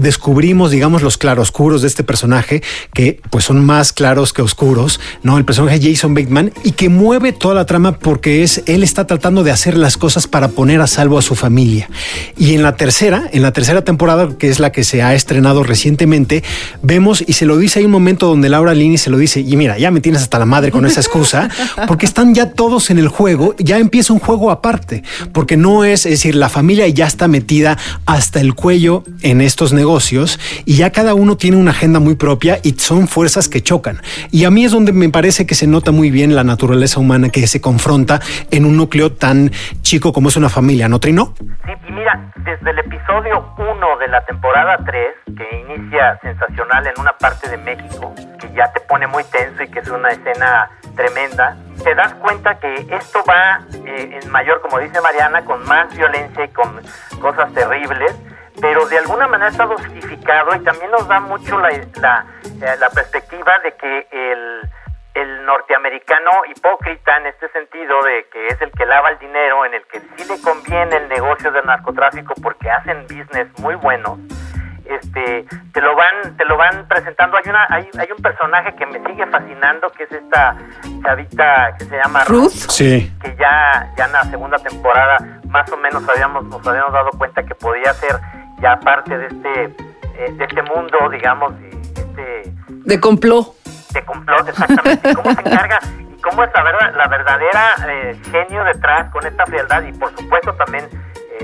descubrimos, 0.01 0.71
digamos, 0.71 1.01
los 1.01 1.17
claroscuros 1.17 1.81
de 1.81 1.87
este 1.87 2.03
personaje, 2.03 2.63
que 2.93 3.19
pues 3.29 3.43
son 3.43 3.63
más 3.63 3.91
claros 3.93 4.33
que 4.33 4.41
oscuros, 4.41 4.99
¿no? 5.23 5.37
El 5.37 5.45
personaje 5.45 5.79
Jason 5.81 6.13
Bateman, 6.13 6.53
y 6.63 6.71
que 6.71 6.89
mueve 6.89 7.33
toda 7.33 7.53
la 7.53 7.65
trama 7.65 7.99
porque 7.99 8.43
es, 8.43 8.63
él 8.65 8.83
está 8.83 9.05
tratando 9.05 9.43
de 9.43 9.51
hacer 9.51 9.77
las 9.77 9.97
cosas 9.97 10.27
para 10.27 10.49
poner 10.49 10.81
a 10.81 10.87
salvo 10.87 11.17
a 11.17 11.21
su 11.21 11.35
familia. 11.35 11.89
Y 12.37 12.53
en 12.53 12.63
la 12.63 12.75
tercera, 12.75 13.29
en 13.31 13.41
la 13.41 13.51
tercera 13.51 13.83
temporada, 13.83 14.37
que 14.37 14.49
es 14.49 14.59
la 14.59 14.71
que 14.71 14.83
se 14.83 15.01
ha 15.01 15.13
estrenado 15.13 15.63
recientemente, 15.63 16.43
vemos, 16.81 17.23
y 17.25 17.33
se 17.33 17.45
lo 17.45 17.57
dice, 17.57 17.79
hay 17.79 17.85
un 17.85 17.91
momento 17.91 18.27
donde 18.27 18.49
Laura 18.49 18.73
Linney 18.73 18.97
se 19.03 19.09
lo 19.09 19.17
dice, 19.17 19.41
y 19.41 19.55
mira, 19.57 19.77
ya 19.77 19.91
me 19.91 19.99
tienes 19.99 20.21
hasta 20.21 20.39
la 20.39 20.45
madre 20.45 20.71
con 20.71 20.85
esa 20.85 21.01
excusa, 21.01 21.49
porque 21.87 22.05
están 22.05 22.33
ya 22.33 22.51
todos 22.51 22.89
en 22.89 22.99
el 22.99 23.09
juego, 23.09 23.53
ya 23.57 23.77
empieza 23.77 24.13
un 24.13 24.19
juego 24.19 24.49
aparte, 24.49 25.03
porque 25.33 25.57
no 25.57 25.83
es, 25.83 26.05
es 26.05 26.13
decir, 26.13 26.35
la 26.35 26.49
familia 26.49 26.87
ya 26.87 27.05
está 27.05 27.27
metida 27.27 27.77
hasta 28.05 28.39
el 28.39 28.53
cuello 28.55 29.03
en 29.21 29.41
estos 29.41 29.73
negocios 29.73 30.39
y 30.65 30.77
ya 30.77 30.91
cada 30.91 31.13
uno 31.13 31.35
tiene 31.35 31.57
una 31.57 31.71
agenda 31.71 31.99
muy 31.99 32.15
propia 32.15 32.59
y 32.63 32.71
son 32.73 33.07
fuerzas 33.07 33.49
que 33.49 33.61
chocan. 33.61 34.01
Y 34.31 34.45
a 34.45 34.51
mí 34.51 34.63
es 34.63 34.71
donde 34.71 34.93
me 34.93 35.09
parece 35.09 35.45
que 35.45 35.55
se 35.55 35.67
nota 35.67 35.91
muy 35.91 36.09
bien 36.09 36.35
la 36.35 36.43
naturaleza 36.43 36.99
humana 36.99 37.29
que 37.29 37.45
se 37.47 37.59
confronta 37.59 38.21
en 38.51 38.65
un 38.65 38.77
núcleo 38.77 39.11
tan 39.11 39.51
chico 39.81 40.13
como 40.13 40.29
es 40.29 40.37
una 40.37 40.49
familia, 40.49 40.87
¿no, 40.87 40.99
Trino? 40.99 41.33
Sí, 41.39 41.71
y 41.89 41.91
mira, 41.91 42.31
desde 42.37 42.71
el 42.71 42.79
episodio 42.79 43.53
1 43.57 43.97
de 43.99 44.07
la 44.07 44.23
temporada 44.25 44.77
3, 44.85 45.35
que 45.37 45.75
inicia 45.75 46.19
sensacional 46.21 46.87
en 46.87 46.93
una 46.99 47.13
parte 47.13 47.49
de 47.49 47.57
México, 47.57 48.13
ya 48.53 48.71
te 48.71 48.79
pone 48.81 49.07
muy 49.07 49.23
tenso 49.25 49.63
y 49.63 49.69
que 49.69 49.79
es 49.79 49.89
una 49.89 50.09
escena 50.09 50.69
tremenda, 50.95 51.57
te 51.83 51.95
das 51.95 52.13
cuenta 52.15 52.59
que 52.59 52.87
esto 52.91 53.23
va 53.27 53.61
eh, 53.85 54.19
en 54.21 54.31
mayor, 54.31 54.61
como 54.61 54.79
dice 54.79 55.01
Mariana, 55.01 55.43
con 55.43 55.63
más 55.65 55.95
violencia 55.95 56.45
y 56.45 56.49
con 56.49 56.81
cosas 57.19 57.53
terribles, 57.53 58.15
pero 58.61 58.85
de 58.85 58.99
alguna 58.99 59.27
manera 59.27 59.49
está 59.49 59.65
dosificado 59.65 60.55
y 60.55 60.59
también 60.59 60.91
nos 60.91 61.07
da 61.07 61.19
mucho 61.19 61.59
la, 61.59 61.69
la, 61.99 62.25
eh, 62.45 62.77
perspectiva 62.93 63.59
de 63.59 63.73
que 63.73 64.07
el, 64.11 64.69
el 65.15 65.45
norteamericano 65.45 66.31
hipócrita 66.49 67.17
en 67.17 67.27
este 67.27 67.49
sentido 67.49 68.01
de 68.03 68.27
que 68.31 68.47
es 68.47 68.61
el 68.61 68.71
que 68.71 68.85
lava 68.85 69.09
el 69.09 69.19
dinero, 69.19 69.65
en 69.65 69.73
el 69.73 69.85
que 69.87 69.99
sí 69.99 70.25
le 70.27 70.39
conviene 70.41 70.97
el 70.97 71.09
negocio 71.09 71.51
del 71.51 71.65
narcotráfico 71.65 72.33
porque 72.41 72.69
hacen 72.69 73.03
business 73.03 73.47
muy 73.59 73.75
buenos, 73.75 74.19
este 74.85 75.45
te 75.73 75.81
lo 75.81 75.95
van 75.95 76.35
te 76.37 76.45
lo 76.45 76.57
van 76.57 76.87
presentando. 76.87 77.37
Hay 77.37 77.43
una 77.49 77.65
hay, 77.69 77.89
hay 77.97 78.07
un 78.15 78.21
personaje 78.21 78.73
que 78.75 78.85
me 78.85 78.99
sigue 79.05 79.25
fascinando 79.27 79.89
que 79.91 80.03
es 80.03 80.11
esta 80.11 80.55
chavita 81.03 81.75
que 81.77 81.85
se 81.85 81.97
llama 81.97 82.23
Ruth, 82.25 82.49
Sí. 82.51 83.11
que 83.21 83.35
ya 83.37 83.91
ya 83.97 84.05
en 84.05 84.11
la 84.13 84.23
segunda 84.25 84.57
temporada 84.57 85.17
más 85.49 85.71
o 85.71 85.77
menos 85.77 86.07
habíamos 86.09 86.45
nos 86.45 86.65
habíamos 86.67 86.93
dado 86.93 87.09
cuenta 87.17 87.43
que 87.43 87.55
podía 87.55 87.93
ser 87.93 88.19
ya 88.61 88.79
parte 88.79 89.17
de 89.17 89.27
este 89.27 89.63
eh, 90.15 90.31
de 90.33 90.43
este 90.45 90.61
mundo 90.63 91.09
digamos 91.11 91.53
de 91.59 91.69
este 91.69 92.53
de 92.69 92.99
complot. 92.99 93.53
de 93.93 94.03
complot 94.05 94.47
exactamente. 94.49 95.13
Cómo 95.15 95.31
se 95.33 95.41
encarga 95.41 95.79
y 96.09 96.21
cómo 96.21 96.43
es 96.43 96.49
la 96.53 96.63
verdad 96.63 96.93
la 96.95 97.07
verdadera 97.07 97.75
eh, 97.87 98.19
genio 98.31 98.63
detrás 98.63 99.09
con 99.11 99.25
esta 99.25 99.45
frialdad 99.45 99.83
y 99.83 99.91
por 99.93 100.15
supuesto 100.17 100.53
también 100.55 100.87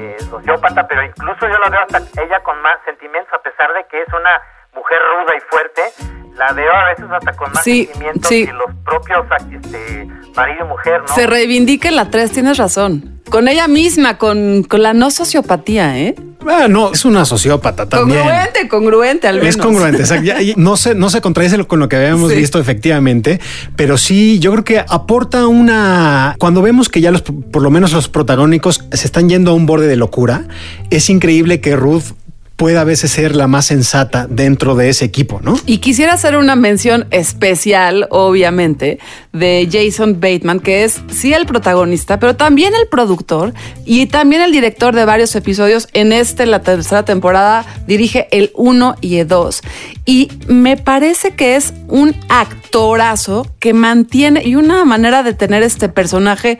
eh, 0.09 0.19
sociópata 0.19 0.87
pero 0.87 1.03
incluso 1.03 1.47
yo 1.47 1.57
la 1.59 1.69
veo 1.69 1.81
hasta 1.81 2.21
ella 2.21 2.39
con 2.41 2.61
más 2.61 2.77
sentimientos 2.85 3.33
a 3.33 3.41
pesar 3.41 3.73
de 3.73 3.85
que 3.85 4.01
es 4.01 4.13
una 4.13 4.41
mujer 4.75 4.97
ruda 5.17 5.33
y 5.37 5.41
fuerte 5.49 5.81
la 6.37 6.53
veo 6.53 6.71
a 6.73 6.85
veces 6.89 7.05
hasta 7.11 7.33
con 7.33 7.51
más 7.51 7.63
Sí, 7.63 7.89
que 8.45 8.53
los 8.53 8.73
propios 8.85 9.25
este 9.51 10.07
marido 10.35 10.65
y 10.65 10.67
mujer 10.69 11.01
no 11.01 11.13
Se 11.13 11.27
reivindica 11.27 11.89
en 11.89 11.95
la 11.97 12.09
3, 12.09 12.31
tienes 12.31 12.57
razón. 12.57 13.19
Con 13.29 13.47
ella 13.47 13.67
misma, 13.67 14.17
con, 14.17 14.63
con 14.63 14.81
la 14.81 14.93
no 14.93 15.11
sociopatía, 15.11 15.99
¿eh? 15.99 16.15
Ah, 16.47 16.67
no, 16.69 16.93
es 16.93 17.03
una 17.03 17.25
sociópata 17.25 17.89
también. 17.89 18.19
Congruente, 18.21 18.67
congruente 18.69 19.27
al 19.27 19.35
menos. 19.39 19.49
Es 19.49 19.57
congruente, 19.57 19.99
exacto. 20.01 20.23
Ya- 20.23 20.41
ya- 20.41 20.53
no 20.55 20.77
se, 20.77 20.95
no 20.95 21.09
se 21.09 21.19
contradice 21.19 21.61
con 21.65 21.79
lo 21.79 21.89
que 21.89 21.97
habíamos 21.97 22.31
Sí. 22.31 22.37
visto 22.37 22.57
efectivamente, 22.59 23.41
pero 23.75 23.97
sí, 23.97 24.39
yo 24.39 24.51
creo 24.53 24.63
que 24.63 24.79
aporta 24.79 25.45
una. 25.47 26.35
Cuando 26.39 26.61
vemos 26.61 26.87
que 26.87 27.01
ya 27.01 27.11
los, 27.11 27.21
por 27.21 27.61
lo 27.61 27.69
menos 27.69 27.91
los 27.91 28.07
protagónicos 28.07 28.85
se 28.93 29.05
están 29.05 29.27
yendo 29.27 29.51
a 29.51 29.53
un 29.53 29.65
borde 29.65 29.87
de 29.87 29.97
locura, 29.97 30.45
es 30.89 31.09
increíble 31.09 31.59
que 31.59 31.75
Ruth 31.75 32.13
pueda 32.59 32.81
a 32.81 32.83
veces 32.83 33.11
ser 33.11 33.37
la 33.37 33.47
más 33.47 33.67
sensata 33.67 34.27
dentro 34.29 34.75
de 34.75 34.89
ese 34.89 35.05
equipo, 35.05 35.39
¿no? 35.41 35.57
Y 35.65 35.77
quisiera 35.77 36.11
hacer 36.11 36.35
una 36.35 36.57
mención 36.57 37.07
especial, 37.09 38.05
obviamente, 38.09 38.99
de 39.31 39.69
Jason 39.71 40.19
Bateman, 40.19 40.59
que 40.59 40.83
es 40.83 41.01
sí 41.09 41.33
el 41.33 41.45
protagonista, 41.45 42.19
pero 42.19 42.35
también 42.35 42.73
el 42.75 42.89
productor 42.89 43.53
y 43.85 44.07
también 44.07 44.41
el 44.41 44.51
director 44.51 44.93
de 44.93 45.05
varios 45.05 45.33
episodios. 45.37 45.87
En 45.93 46.11
este, 46.11 46.45
la 46.45 46.61
tercera 46.61 47.05
temporada, 47.05 47.65
dirige 47.87 48.27
el 48.31 48.51
1 48.55 48.97
y 48.99 49.19
el 49.19 49.27
2. 49.29 49.61
Y 50.05 50.29
me 50.49 50.75
parece 50.75 51.31
que 51.31 51.55
es 51.55 51.73
un 51.87 52.13
actorazo 52.27 53.47
que 53.59 53.73
mantiene 53.73 54.45
y 54.45 54.55
una 54.55 54.83
manera 54.83 55.23
de 55.23 55.33
tener 55.33 55.63
este 55.63 55.87
personaje 55.87 56.59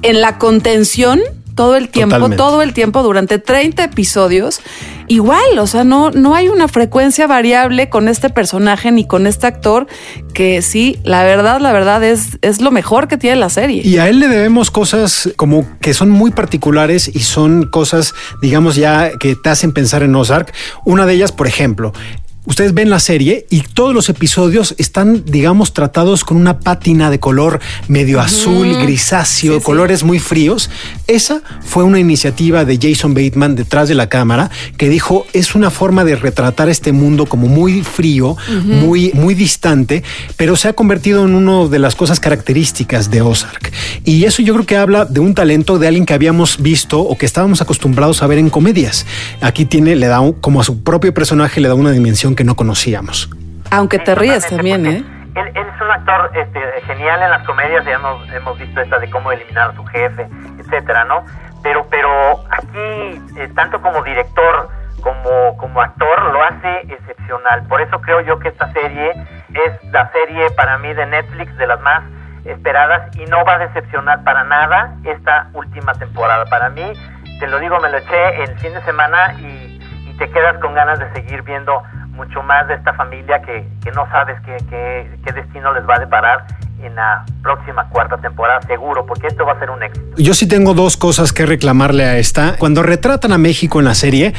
en 0.00 0.22
la 0.22 0.38
contención 0.38 1.20
todo 1.54 1.76
el 1.76 1.88
tiempo, 1.88 2.16
Totalmente. 2.16 2.36
todo 2.36 2.62
el 2.62 2.72
tiempo 2.72 3.02
durante 3.02 3.38
30 3.38 3.84
episodios. 3.84 4.60
Igual, 5.06 5.58
o 5.58 5.66
sea, 5.66 5.84
no, 5.84 6.10
no 6.10 6.34
hay 6.34 6.48
una 6.48 6.66
frecuencia 6.66 7.26
variable 7.26 7.90
con 7.90 8.08
este 8.08 8.30
personaje 8.30 8.90
ni 8.90 9.06
con 9.06 9.26
este 9.26 9.46
actor 9.46 9.86
que 10.32 10.62
sí, 10.62 10.98
la 11.04 11.22
verdad, 11.24 11.60
la 11.60 11.72
verdad 11.72 12.02
es, 12.02 12.38
es 12.40 12.60
lo 12.60 12.70
mejor 12.70 13.06
que 13.06 13.18
tiene 13.18 13.36
la 13.36 13.50
serie. 13.50 13.82
Y 13.84 13.98
a 13.98 14.08
él 14.08 14.18
le 14.18 14.28
debemos 14.28 14.70
cosas 14.70 15.30
como 15.36 15.66
que 15.80 15.94
son 15.94 16.10
muy 16.10 16.30
particulares 16.30 17.10
y 17.12 17.20
son 17.20 17.66
cosas, 17.66 18.14
digamos, 18.40 18.76
ya 18.76 19.10
que 19.18 19.36
te 19.36 19.50
hacen 19.50 19.72
pensar 19.72 20.02
en 20.02 20.16
Ozark. 20.16 20.52
Una 20.84 21.06
de 21.06 21.14
ellas, 21.14 21.32
por 21.32 21.46
ejemplo, 21.46 21.92
Ustedes 22.46 22.74
ven 22.74 22.90
la 22.90 23.00
serie 23.00 23.46
y 23.48 23.62
todos 23.62 23.94
los 23.94 24.10
episodios 24.10 24.74
están, 24.76 25.24
digamos, 25.24 25.72
tratados 25.72 26.24
con 26.24 26.36
una 26.36 26.60
pátina 26.60 27.08
de 27.10 27.18
color 27.18 27.58
medio 27.88 28.20
azul, 28.20 28.68
grisáceo, 28.82 29.54
Sí, 29.54 29.58
sí. 29.60 29.64
colores 29.64 30.04
muy 30.04 30.18
fríos. 30.18 30.68
Esa 31.06 31.40
fue 31.62 31.84
una 31.84 31.98
iniciativa 32.00 32.66
de 32.66 32.78
Jason 32.80 33.14
Bateman 33.14 33.54
detrás 33.56 33.88
de 33.88 33.94
la 33.94 34.10
cámara 34.10 34.50
que 34.76 34.90
dijo 34.90 35.26
es 35.32 35.54
una 35.54 35.70
forma 35.70 36.04
de 36.04 36.16
retratar 36.16 36.68
este 36.68 36.92
mundo 36.92 37.24
como 37.24 37.46
muy 37.48 37.82
frío, 37.82 38.36
muy, 38.62 39.10
muy 39.14 39.34
distante, 39.34 40.02
pero 40.36 40.54
se 40.56 40.68
ha 40.68 40.74
convertido 40.74 41.24
en 41.24 41.34
una 41.34 41.66
de 41.68 41.78
las 41.78 41.94
cosas 41.94 42.20
características 42.20 43.10
de 43.10 43.22
Ozark. 43.22 43.72
Y 44.04 44.24
eso 44.24 44.42
yo 44.42 44.52
creo 44.54 44.66
que 44.66 44.76
habla 44.76 45.06
de 45.06 45.20
un 45.20 45.34
talento 45.34 45.78
de 45.78 45.86
alguien 45.88 46.04
que 46.04 46.12
habíamos 46.12 46.60
visto 46.60 47.00
o 47.00 47.16
que 47.16 47.24
estábamos 47.24 47.62
acostumbrados 47.62 48.22
a 48.22 48.26
ver 48.26 48.36
en 48.38 48.50
comedias. 48.50 49.06
Aquí 49.40 49.64
tiene, 49.64 49.96
le 49.96 50.08
da 50.08 50.20
un- 50.20 50.34
como 50.34 50.60
a 50.60 50.64
su 50.64 50.82
propio 50.82 51.14
personaje, 51.14 51.60
le 51.62 51.68
da 51.68 51.74
una 51.74 51.90
dimensión 51.92 52.33
que 52.34 52.44
no 52.44 52.54
conocíamos. 52.54 53.30
Aunque 53.70 53.98
te 53.98 54.14
ríes 54.14 54.46
también, 54.46 54.86
¿eh? 54.86 55.04
Él, 55.34 55.48
él 55.54 55.66
es 55.74 55.80
un 55.80 55.90
actor 55.90 56.30
este, 56.34 56.60
genial 56.86 57.22
en 57.22 57.30
las 57.30 57.44
comedias, 57.44 57.84
ya 57.84 57.94
hemos, 57.94 58.30
hemos 58.32 58.58
visto 58.58 58.80
esta 58.80 58.98
de 58.98 59.10
cómo 59.10 59.32
eliminar 59.32 59.70
a 59.70 59.74
su 59.74 59.84
jefe, 59.86 60.28
etcétera, 60.60 61.04
¿no? 61.04 61.24
Pero, 61.62 61.86
pero 61.90 62.44
aquí, 62.50 63.20
eh, 63.36 63.50
tanto 63.54 63.80
como 63.82 64.02
director 64.02 64.68
como, 65.00 65.56
como 65.58 65.80
actor, 65.82 66.32
lo 66.32 66.42
hace 66.42 66.80
excepcional. 66.88 67.66
Por 67.68 67.80
eso 67.82 68.00
creo 68.00 68.20
yo 68.20 68.38
que 68.38 68.48
esta 68.48 68.72
serie 68.72 69.10
es 69.52 69.92
la 69.92 70.10
serie 70.12 70.50
para 70.50 70.78
mí 70.78 70.94
de 70.94 71.04
Netflix 71.06 71.56
de 71.58 71.66
las 71.66 71.80
más 71.80 72.02
esperadas 72.44 73.14
y 73.16 73.24
no 73.26 73.44
va 73.44 73.54
a 73.54 73.58
decepcionar 73.58 74.24
para 74.24 74.44
nada 74.44 74.94
esta 75.04 75.48
última 75.52 75.92
temporada. 75.94 76.44
Para 76.46 76.70
mí, 76.70 76.92
te 77.38 77.46
lo 77.46 77.58
digo, 77.58 77.80
me 77.80 77.90
lo 77.90 77.98
eché 77.98 78.44
el 78.44 78.58
fin 78.60 78.72
de 78.72 78.82
semana 78.82 79.34
y, 79.40 79.78
y 80.08 80.16
te 80.16 80.30
quedas 80.30 80.58
con 80.58 80.74
ganas 80.74 80.98
de 80.98 81.12
seguir 81.12 81.42
viendo 81.42 81.82
mucho 82.14 82.42
más 82.42 82.66
de 82.68 82.74
esta 82.74 82.92
familia 82.94 83.42
que, 83.42 83.66
que 83.82 83.90
no 83.92 84.08
sabes 84.10 84.40
qué, 84.42 84.56
qué, 84.70 85.18
qué 85.24 85.32
destino 85.32 85.72
les 85.72 85.88
va 85.88 85.96
a 85.96 86.00
deparar 86.00 86.46
en 86.86 86.94
la 86.94 87.24
próxima 87.42 87.88
cuarta 87.90 88.16
temporada, 88.18 88.60
seguro, 88.66 89.04
porque 89.06 89.26
esto 89.28 89.44
va 89.44 89.52
a 89.52 89.58
ser 89.58 89.70
un 89.70 89.82
éxito. 89.82 90.04
Yo 90.16 90.34
sí 90.34 90.46
tengo 90.46 90.74
dos 90.74 90.96
cosas 90.96 91.32
que 91.32 91.46
reclamarle 91.46 92.04
a 92.04 92.18
esta. 92.18 92.56
Cuando 92.58 92.82
retratan 92.82 93.32
a 93.32 93.38
México 93.38 93.78
en 93.78 93.84
la 93.86 93.94
serie, 93.94 94.32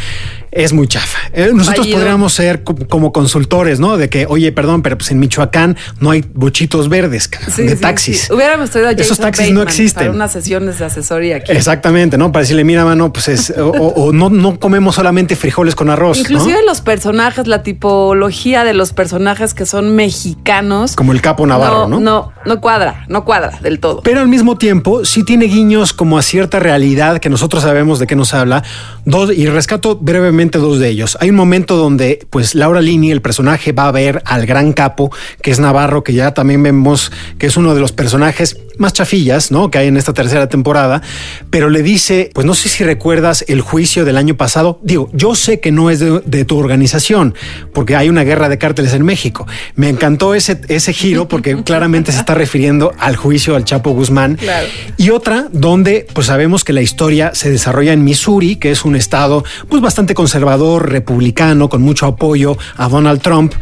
es 0.52 0.72
muy 0.74 0.88
chafa. 0.88 1.18
Eh, 1.34 1.50
Nosotros 1.54 1.80
Fallido. 1.86 1.98
podríamos 1.98 2.34
ser 2.34 2.64
co- 2.64 2.76
como 2.90 3.12
consultores, 3.12 3.80
¿no? 3.80 3.98
De 3.98 4.10
que, 4.10 4.26
oye, 4.30 4.52
perdón, 4.52 4.82
pero 4.84 4.98
pues 4.98 5.12
en 5.12 5.20
Michoacán 5.20 5.76
no 6.00 6.12
hay 6.12 6.24
bochitos 6.34 6.88
verdes 6.90 7.30
Sí, 7.50 7.64
de 7.64 7.76
sí, 7.76 7.82
taxis. 7.82 8.22
sí. 8.22 8.34
Hubiéramos 8.34 8.70
traído 8.70 8.90
a 8.90 8.92
Jason 8.94 9.04
Esos 9.06 9.20
taxis 9.20 9.52
no 9.52 9.62
existen. 9.62 10.04
Para 10.06 10.12
unas 10.16 10.32
sesiones 10.32 10.80
de 10.80 10.86
asesoría 10.86 11.38
aquí. 11.38 11.52
Exactamente, 11.52 12.18
¿no? 12.18 12.32
Para 12.32 12.42
decirle, 12.42 12.64
mira, 12.64 12.86
mano, 12.86 13.12
pues 13.12 13.28
es, 13.28 13.50
o, 13.58 13.68
o- 13.70 14.06
o 14.06 14.14
no, 14.14 14.30
no 14.30 14.60
comemos 14.60 14.96
solamente 14.96 15.36
frijoles 15.36 15.76
con 15.76 15.90
arroz, 15.90 16.18
Inclusive 16.20 16.60
¿no? 16.62 16.66
los 16.66 16.82
personajes, 16.82 17.48
la 17.48 17.62
tipología 17.64 18.64
de 18.64 18.74
los 18.74 18.94
personajes 18.94 19.54
que 19.54 19.66
son 19.66 19.96
mexicanos. 19.96 20.96
Como 20.96 21.12
el 21.12 21.22
capo 21.22 21.46
Navarro, 21.46 21.88
¿no? 21.88 22.00
No, 22.00 22.00
no 22.00 22.32
cuadra, 22.62 23.06
no 23.08 23.26
cuadra 23.26 23.58
del 23.62 23.80
todo. 23.80 24.02
Pero 24.02 24.20
al 24.22 24.28
mismo 24.28 24.58
tiempo 24.58 25.04
sí 25.06 25.24
tiene 25.24 25.46
guiños 25.46 25.94
como 25.94 26.18
a 26.18 26.22
cierta 26.22 26.60
realidad 26.60 27.20
que 27.20 27.30
nosotros 27.30 27.64
sabemos 27.64 28.00
de 28.00 28.08
qué 28.08 28.16
nos 28.16 28.34
habla. 28.34 28.64
Dos, 29.06 29.32
y 29.36 29.48
rescato 29.48 29.98
brevemente 29.98 30.58
dos 30.58 30.80
de 30.80 30.90
ellos. 30.90 31.18
Hay 31.20 31.30
un 31.30 31.36
momento 31.36 31.76
donde 31.76 32.26
pues 32.30 32.56
Laura 32.56 32.82
Lini, 32.82 33.12
el 33.12 33.22
personaje, 33.22 33.72
va 33.72 33.88
a 33.88 33.92
ver 33.92 34.22
al 34.26 34.46
gran 34.46 34.74
capo, 34.74 35.12
que 35.42 35.52
es 35.52 35.60
Navarro, 35.60 36.04
que 36.04 36.14
ya 36.14 36.34
también 36.34 36.62
vemos 36.62 37.12
que 37.38 37.48
es 37.48 37.58
uno 37.58 37.74
de 37.74 37.82
los 37.82 37.92
personajes 37.92 38.58
más 38.78 38.94
chafillas, 38.94 39.52
¿no? 39.52 39.72
Que 39.72 39.80
hay 39.80 39.88
en 39.88 39.98
esta 39.98 40.14
tercera 40.14 40.50
temporada, 40.50 41.02
pero 41.50 41.70
le 41.70 41.82
dice, 41.82 42.30
pues 42.34 42.46
no 42.46 42.54
sé 42.54 42.70
si 42.70 42.84
recuerdas 42.84 43.46
el 43.48 43.62
juicio 43.62 44.06
del 44.06 44.18
año 44.18 44.36
pasado. 44.36 44.80
Digo, 44.84 45.10
yo 45.14 45.36
sé 45.36 45.60
que 45.60 45.72
no 45.72 45.90
es 45.90 46.00
de, 46.00 46.22
de 46.26 46.46
tu 46.46 46.58
organización, 46.58 47.36
porque 47.74 47.96
hay 47.96 48.10
una 48.10 48.24
guerra 48.24 48.50
de 48.50 48.58
cárteles 48.58 48.94
en 48.94 49.04
México. 49.04 49.48
Me 49.76 49.90
encantó 49.90 50.36
ese, 50.36 50.62
ese 50.68 50.94
giro 50.94 51.28
porque 51.28 51.56
claramente 51.64 52.12
se 52.12 52.20
está 52.26 52.34
refiriendo 52.34 52.92
al 52.98 53.16
juicio 53.16 53.56
al 53.56 53.66
Chapo 53.66 53.92
Guzmán. 53.92 54.38
Claro. 54.38 54.68
Y 54.98 55.12
otra 55.12 55.48
donde 55.52 56.08
pues 56.12 56.26
sabemos 56.26 56.64
que 56.64 56.74
la 56.74 56.82
historia 56.82 57.36
se 57.36 57.52
desarrolla 57.52 57.94
en 57.94 58.04
Missouri, 58.04 58.56
que 58.56 58.72
es 58.72 58.84
un 58.84 58.96
estado 58.96 59.44
pues 59.70 59.80
bastante 59.80 60.16
conservador, 60.16 60.92
republicano, 60.92 61.70
con 61.70 61.84
mucho 61.84 62.08
apoyo 62.08 62.58
a 62.78 62.90
Donald 62.90 63.22
Trump. 63.22 63.54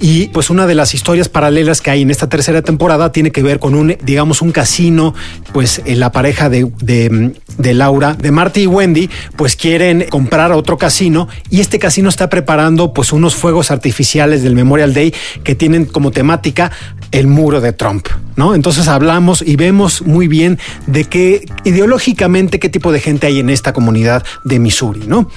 Y 0.00 0.28
pues 0.28 0.50
una 0.50 0.66
de 0.66 0.74
las 0.74 0.94
historias 0.94 1.28
paralelas 1.28 1.80
que 1.80 1.90
hay 1.90 2.02
en 2.02 2.10
esta 2.10 2.28
tercera 2.28 2.62
temporada 2.62 3.12
tiene 3.12 3.30
que 3.30 3.42
ver 3.42 3.58
con 3.58 3.74
un, 3.74 3.96
digamos, 4.02 4.42
un 4.42 4.52
casino, 4.52 5.14
pues 5.52 5.82
en 5.84 6.00
la 6.00 6.12
pareja 6.12 6.48
de, 6.48 6.70
de, 6.80 7.32
de 7.56 7.74
Laura, 7.74 8.14
de 8.14 8.30
Marty 8.30 8.62
y 8.62 8.66
Wendy, 8.66 9.10
pues 9.36 9.56
quieren 9.56 10.06
comprar 10.08 10.52
otro 10.52 10.78
casino 10.78 11.28
y 11.50 11.60
este 11.60 11.78
casino 11.78 12.08
está 12.08 12.28
preparando 12.28 12.92
pues 12.92 13.12
unos 13.12 13.34
fuegos 13.34 13.70
artificiales 13.70 14.42
del 14.42 14.54
Memorial 14.54 14.94
Day 14.94 15.14
que 15.44 15.54
tienen 15.54 15.84
como 15.84 16.10
temática 16.10 16.70
el 17.10 17.26
muro 17.26 17.60
de 17.60 17.72
Trump, 17.72 18.08
¿no? 18.36 18.54
Entonces 18.54 18.88
hablamos 18.88 19.42
y 19.42 19.56
vemos 19.56 20.02
muy 20.02 20.28
bien 20.28 20.58
de 20.86 21.04
qué 21.04 21.46
ideológicamente 21.64 22.58
qué 22.58 22.68
tipo 22.68 22.92
de 22.92 23.00
gente 23.00 23.26
hay 23.26 23.40
en 23.40 23.50
esta 23.50 23.72
comunidad 23.72 24.24
de 24.44 24.58
Missouri, 24.58 25.06
¿no? 25.06 25.30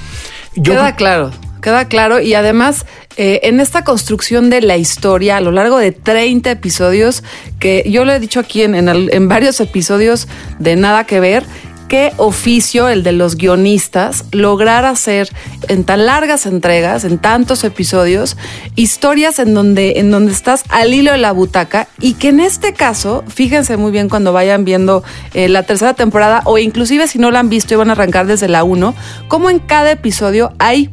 Yo 0.56 0.74
queda 0.74 0.96
claro, 0.96 1.32
queda 1.62 1.86
claro 1.86 2.20
y 2.20 2.34
además 2.34 2.86
eh, 3.18 3.41
en 3.44 3.60
esta 3.60 3.84
construcción 3.84 4.50
de 4.50 4.62
la 4.62 4.77
historia 4.77 5.38
a 5.38 5.41
lo 5.41 5.51
largo 5.51 5.77
de 5.77 5.91
30 5.91 6.51
episodios, 6.51 7.24
que 7.60 7.84
yo 7.88 8.06
lo 8.06 8.13
he 8.13 8.20
dicho 8.20 8.39
aquí 8.39 8.63
en, 8.63 8.75
en, 8.75 9.27
varios 9.27 9.60
episodios 9.60 10.27
de 10.60 10.75
Nada 10.75 11.06
que 11.06 11.20
Ver, 11.20 11.44
qué 11.91 12.13
oficio 12.15 12.88
el 12.88 13.03
de 13.03 13.12
los 13.12 13.36
guionistas 13.36 14.24
lograr 14.32 14.86
hacer 14.86 15.27
en 15.68 15.84
tan 15.84 16.06
largas 16.06 16.46
entregas, 16.46 17.03
en 17.03 17.18
tantos 17.18 17.65
episodios, 17.65 18.38
historias 18.77 19.39
en 19.39 19.53
donde, 19.53 20.00
en 20.00 20.10
donde 20.10 20.32
estás 20.32 20.63
al 20.70 20.94
hilo 20.94 21.12
de 21.12 21.18
la 21.18 21.34
butaca 21.34 21.89
y 22.00 22.13
que 22.13 22.30
en 22.30 22.39
este 22.39 22.72
caso, 22.74 23.25
fíjense 23.27 23.75
muy 23.75 23.91
bien 23.91 24.08
cuando 24.08 24.32
vayan 24.32 24.63
viendo 24.63 25.03
eh, 25.34 25.50
la 25.50 25.63
tercera 25.63 25.94
temporada 25.94 26.44
o 26.46 26.58
inclusive 26.58 27.10
si 27.10 27.20
no 27.20 27.30
la 27.30 27.39
han 27.39 27.50
visto 27.50 27.74
y 27.74 27.77
van 27.77 27.89
a 27.89 27.91
arrancar 27.91 28.25
desde 28.25 28.48
la 28.48 28.63
1, 28.63 28.96
como 29.27 29.50
en 29.50 29.60
cada 29.60 29.91
episodio 29.91 30.53
hay 30.60 30.89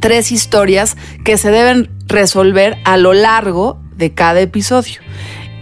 tres 0.00 0.32
historias 0.32 0.96
que 1.24 1.36
se 1.36 1.50
deben 1.50 1.90
resolver 2.06 2.78
a 2.84 2.96
lo 2.96 3.12
largo 3.12 3.80
de 3.96 4.12
cada 4.12 4.40
episodio. 4.40 5.00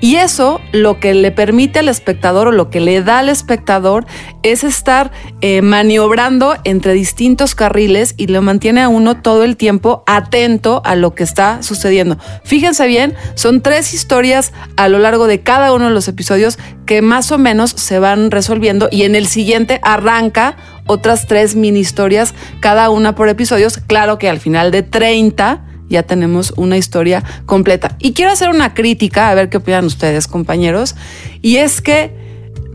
Y 0.00 0.16
eso 0.16 0.60
lo 0.72 0.98
que 0.98 1.14
le 1.14 1.30
permite 1.30 1.78
al 1.78 1.88
espectador 1.88 2.48
o 2.48 2.52
lo 2.52 2.70
que 2.70 2.80
le 2.80 3.02
da 3.02 3.18
al 3.18 3.28
espectador 3.28 4.06
es 4.42 4.64
estar 4.64 5.10
eh, 5.42 5.60
maniobrando 5.60 6.56
entre 6.64 6.94
distintos 6.94 7.54
carriles 7.54 8.14
y 8.16 8.28
lo 8.28 8.40
mantiene 8.40 8.80
a 8.80 8.88
uno 8.88 9.20
todo 9.20 9.44
el 9.44 9.56
tiempo 9.56 10.02
atento 10.06 10.80
a 10.84 10.94
lo 10.94 11.14
que 11.14 11.22
está 11.22 11.62
sucediendo. 11.62 12.16
Fíjense 12.44 12.86
bien, 12.86 13.14
son 13.34 13.60
tres 13.60 13.92
historias 13.92 14.52
a 14.76 14.88
lo 14.88 14.98
largo 14.98 15.26
de 15.26 15.42
cada 15.42 15.72
uno 15.72 15.86
de 15.86 15.94
los 15.94 16.08
episodios 16.08 16.58
que 16.86 17.02
más 17.02 17.30
o 17.30 17.38
menos 17.38 17.70
se 17.70 17.98
van 17.98 18.30
resolviendo 18.30 18.88
y 18.90 19.02
en 19.02 19.14
el 19.14 19.26
siguiente 19.26 19.80
arranca 19.82 20.56
otras 20.86 21.26
tres 21.26 21.54
mini 21.54 21.80
historias, 21.80 22.34
cada 22.60 22.90
una 22.90 23.14
por 23.14 23.28
episodios. 23.28 23.78
Claro 23.86 24.18
que 24.18 24.28
al 24.28 24.40
final 24.40 24.70
de 24.70 24.82
30 24.82 25.69
ya 25.90 26.04
tenemos 26.04 26.54
una 26.56 26.78
historia 26.78 27.22
completa. 27.44 27.96
Y 27.98 28.14
quiero 28.14 28.30
hacer 28.30 28.48
una 28.48 28.72
crítica, 28.72 29.28
a 29.28 29.34
ver 29.34 29.50
qué 29.50 29.58
opinan 29.58 29.84
ustedes, 29.84 30.26
compañeros, 30.26 30.94
y 31.42 31.56
es 31.56 31.82
que 31.82 32.14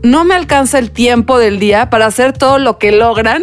no 0.02 0.24
me 0.24 0.34
alcanza 0.34 0.78
el 0.78 0.92
tiempo 0.92 1.38
del 1.38 1.58
día 1.58 1.90
para 1.90 2.06
hacer 2.06 2.32
todo 2.32 2.58
lo 2.58 2.78
que 2.78 2.92
logran 2.92 3.42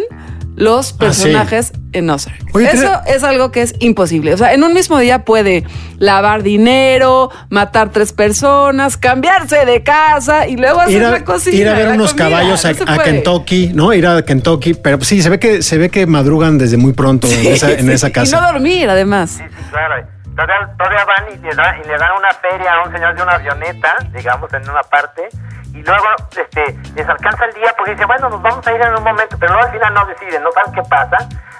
los 0.56 0.92
personajes 0.92 1.72
ah, 1.74 1.76
sí. 1.76 1.90
en 1.94 2.10
Ozark. 2.10 2.36
Oye, 2.52 2.70
Eso 2.70 3.00
es 3.06 3.24
algo 3.24 3.50
que 3.50 3.62
es 3.62 3.74
imposible. 3.80 4.32
O 4.34 4.36
sea, 4.36 4.54
en 4.54 4.62
un 4.62 4.72
mismo 4.72 4.98
día 4.98 5.24
puede 5.24 5.64
lavar 5.98 6.42
dinero, 6.42 7.30
matar 7.50 7.90
tres 7.90 8.12
personas, 8.12 8.96
cambiarse 8.96 9.64
de 9.64 9.82
casa 9.82 10.46
y 10.46 10.56
luego 10.56 10.80
hacer 10.80 10.96
ir 10.96 11.04
a, 11.04 11.10
la 11.10 11.24
cocina. 11.24 11.56
Ir 11.56 11.68
a 11.68 11.74
ver 11.74 11.88
unos 11.88 12.12
comida. 12.12 12.28
caballos 12.30 12.64
a, 12.64 12.72
no 12.72 12.92
a 12.92 13.02
Kentucky, 13.02 13.72
¿no? 13.74 13.92
Ir 13.92 14.06
a 14.06 14.22
Kentucky, 14.24 14.74
pero 14.74 15.00
sí, 15.02 15.22
se 15.22 15.30
ve 15.30 15.38
que 15.38 15.62
se 15.62 15.78
ve 15.78 15.90
que 15.90 16.06
madrugan 16.06 16.58
desde 16.58 16.76
muy 16.76 16.92
pronto 16.92 17.26
sí, 17.26 17.46
en, 17.46 17.52
esa, 17.52 17.72
en 17.72 17.90
esa 17.90 18.10
casa. 18.10 18.36
Y 18.36 18.40
no 18.40 18.52
dormir, 18.52 18.88
además. 18.88 19.30
Sí, 19.30 19.42
sí, 19.44 19.70
claro. 19.70 20.13
Todavía, 20.34 20.68
todavía 20.76 21.04
van 21.04 21.32
y 21.32 21.36
le, 21.38 21.54
da, 21.54 21.76
y 21.78 21.84
le 21.86 21.96
dan 21.96 22.12
una 22.16 22.30
feria 22.32 22.74
a 22.74 22.82
un 22.82 22.92
señor 22.92 23.14
de 23.14 23.22
una 23.22 23.34
avioneta, 23.34 23.96
digamos, 24.10 24.52
en 24.52 24.68
una 24.68 24.82
parte, 24.82 25.28
y 25.72 25.82
luego 25.82 26.04
este, 26.36 26.76
les 26.94 27.08
alcanza 27.08 27.44
el 27.44 27.54
día 27.54 27.72
porque 27.76 27.92
dicen, 27.92 28.06
bueno, 28.06 28.28
nos 28.28 28.42
vamos 28.42 28.66
a 28.66 28.72
ir 28.72 28.80
en 28.80 28.94
un 28.94 29.02
momento, 29.02 29.36
pero 29.38 29.52
luego 29.52 29.68
al 29.68 29.72
final 29.72 29.94
no 29.94 30.06
deciden, 30.06 30.42
no 30.42 30.50
saben 30.52 30.72
qué 30.72 30.82
pasa, 30.88 31.18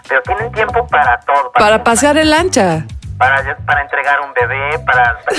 pero 0.08 0.22
tienen 0.22 0.52
tiempo 0.52 0.86
para 0.88 1.18
todo. 1.20 1.52
Para, 1.52 1.66
para 1.66 1.84
pasear 1.84 2.16
en 2.16 2.30
lancha. 2.30 2.84
Para, 3.24 3.56
para 3.64 3.82
entregar 3.82 4.18
un 4.20 4.34
bebé, 4.34 4.78
para... 4.84 5.16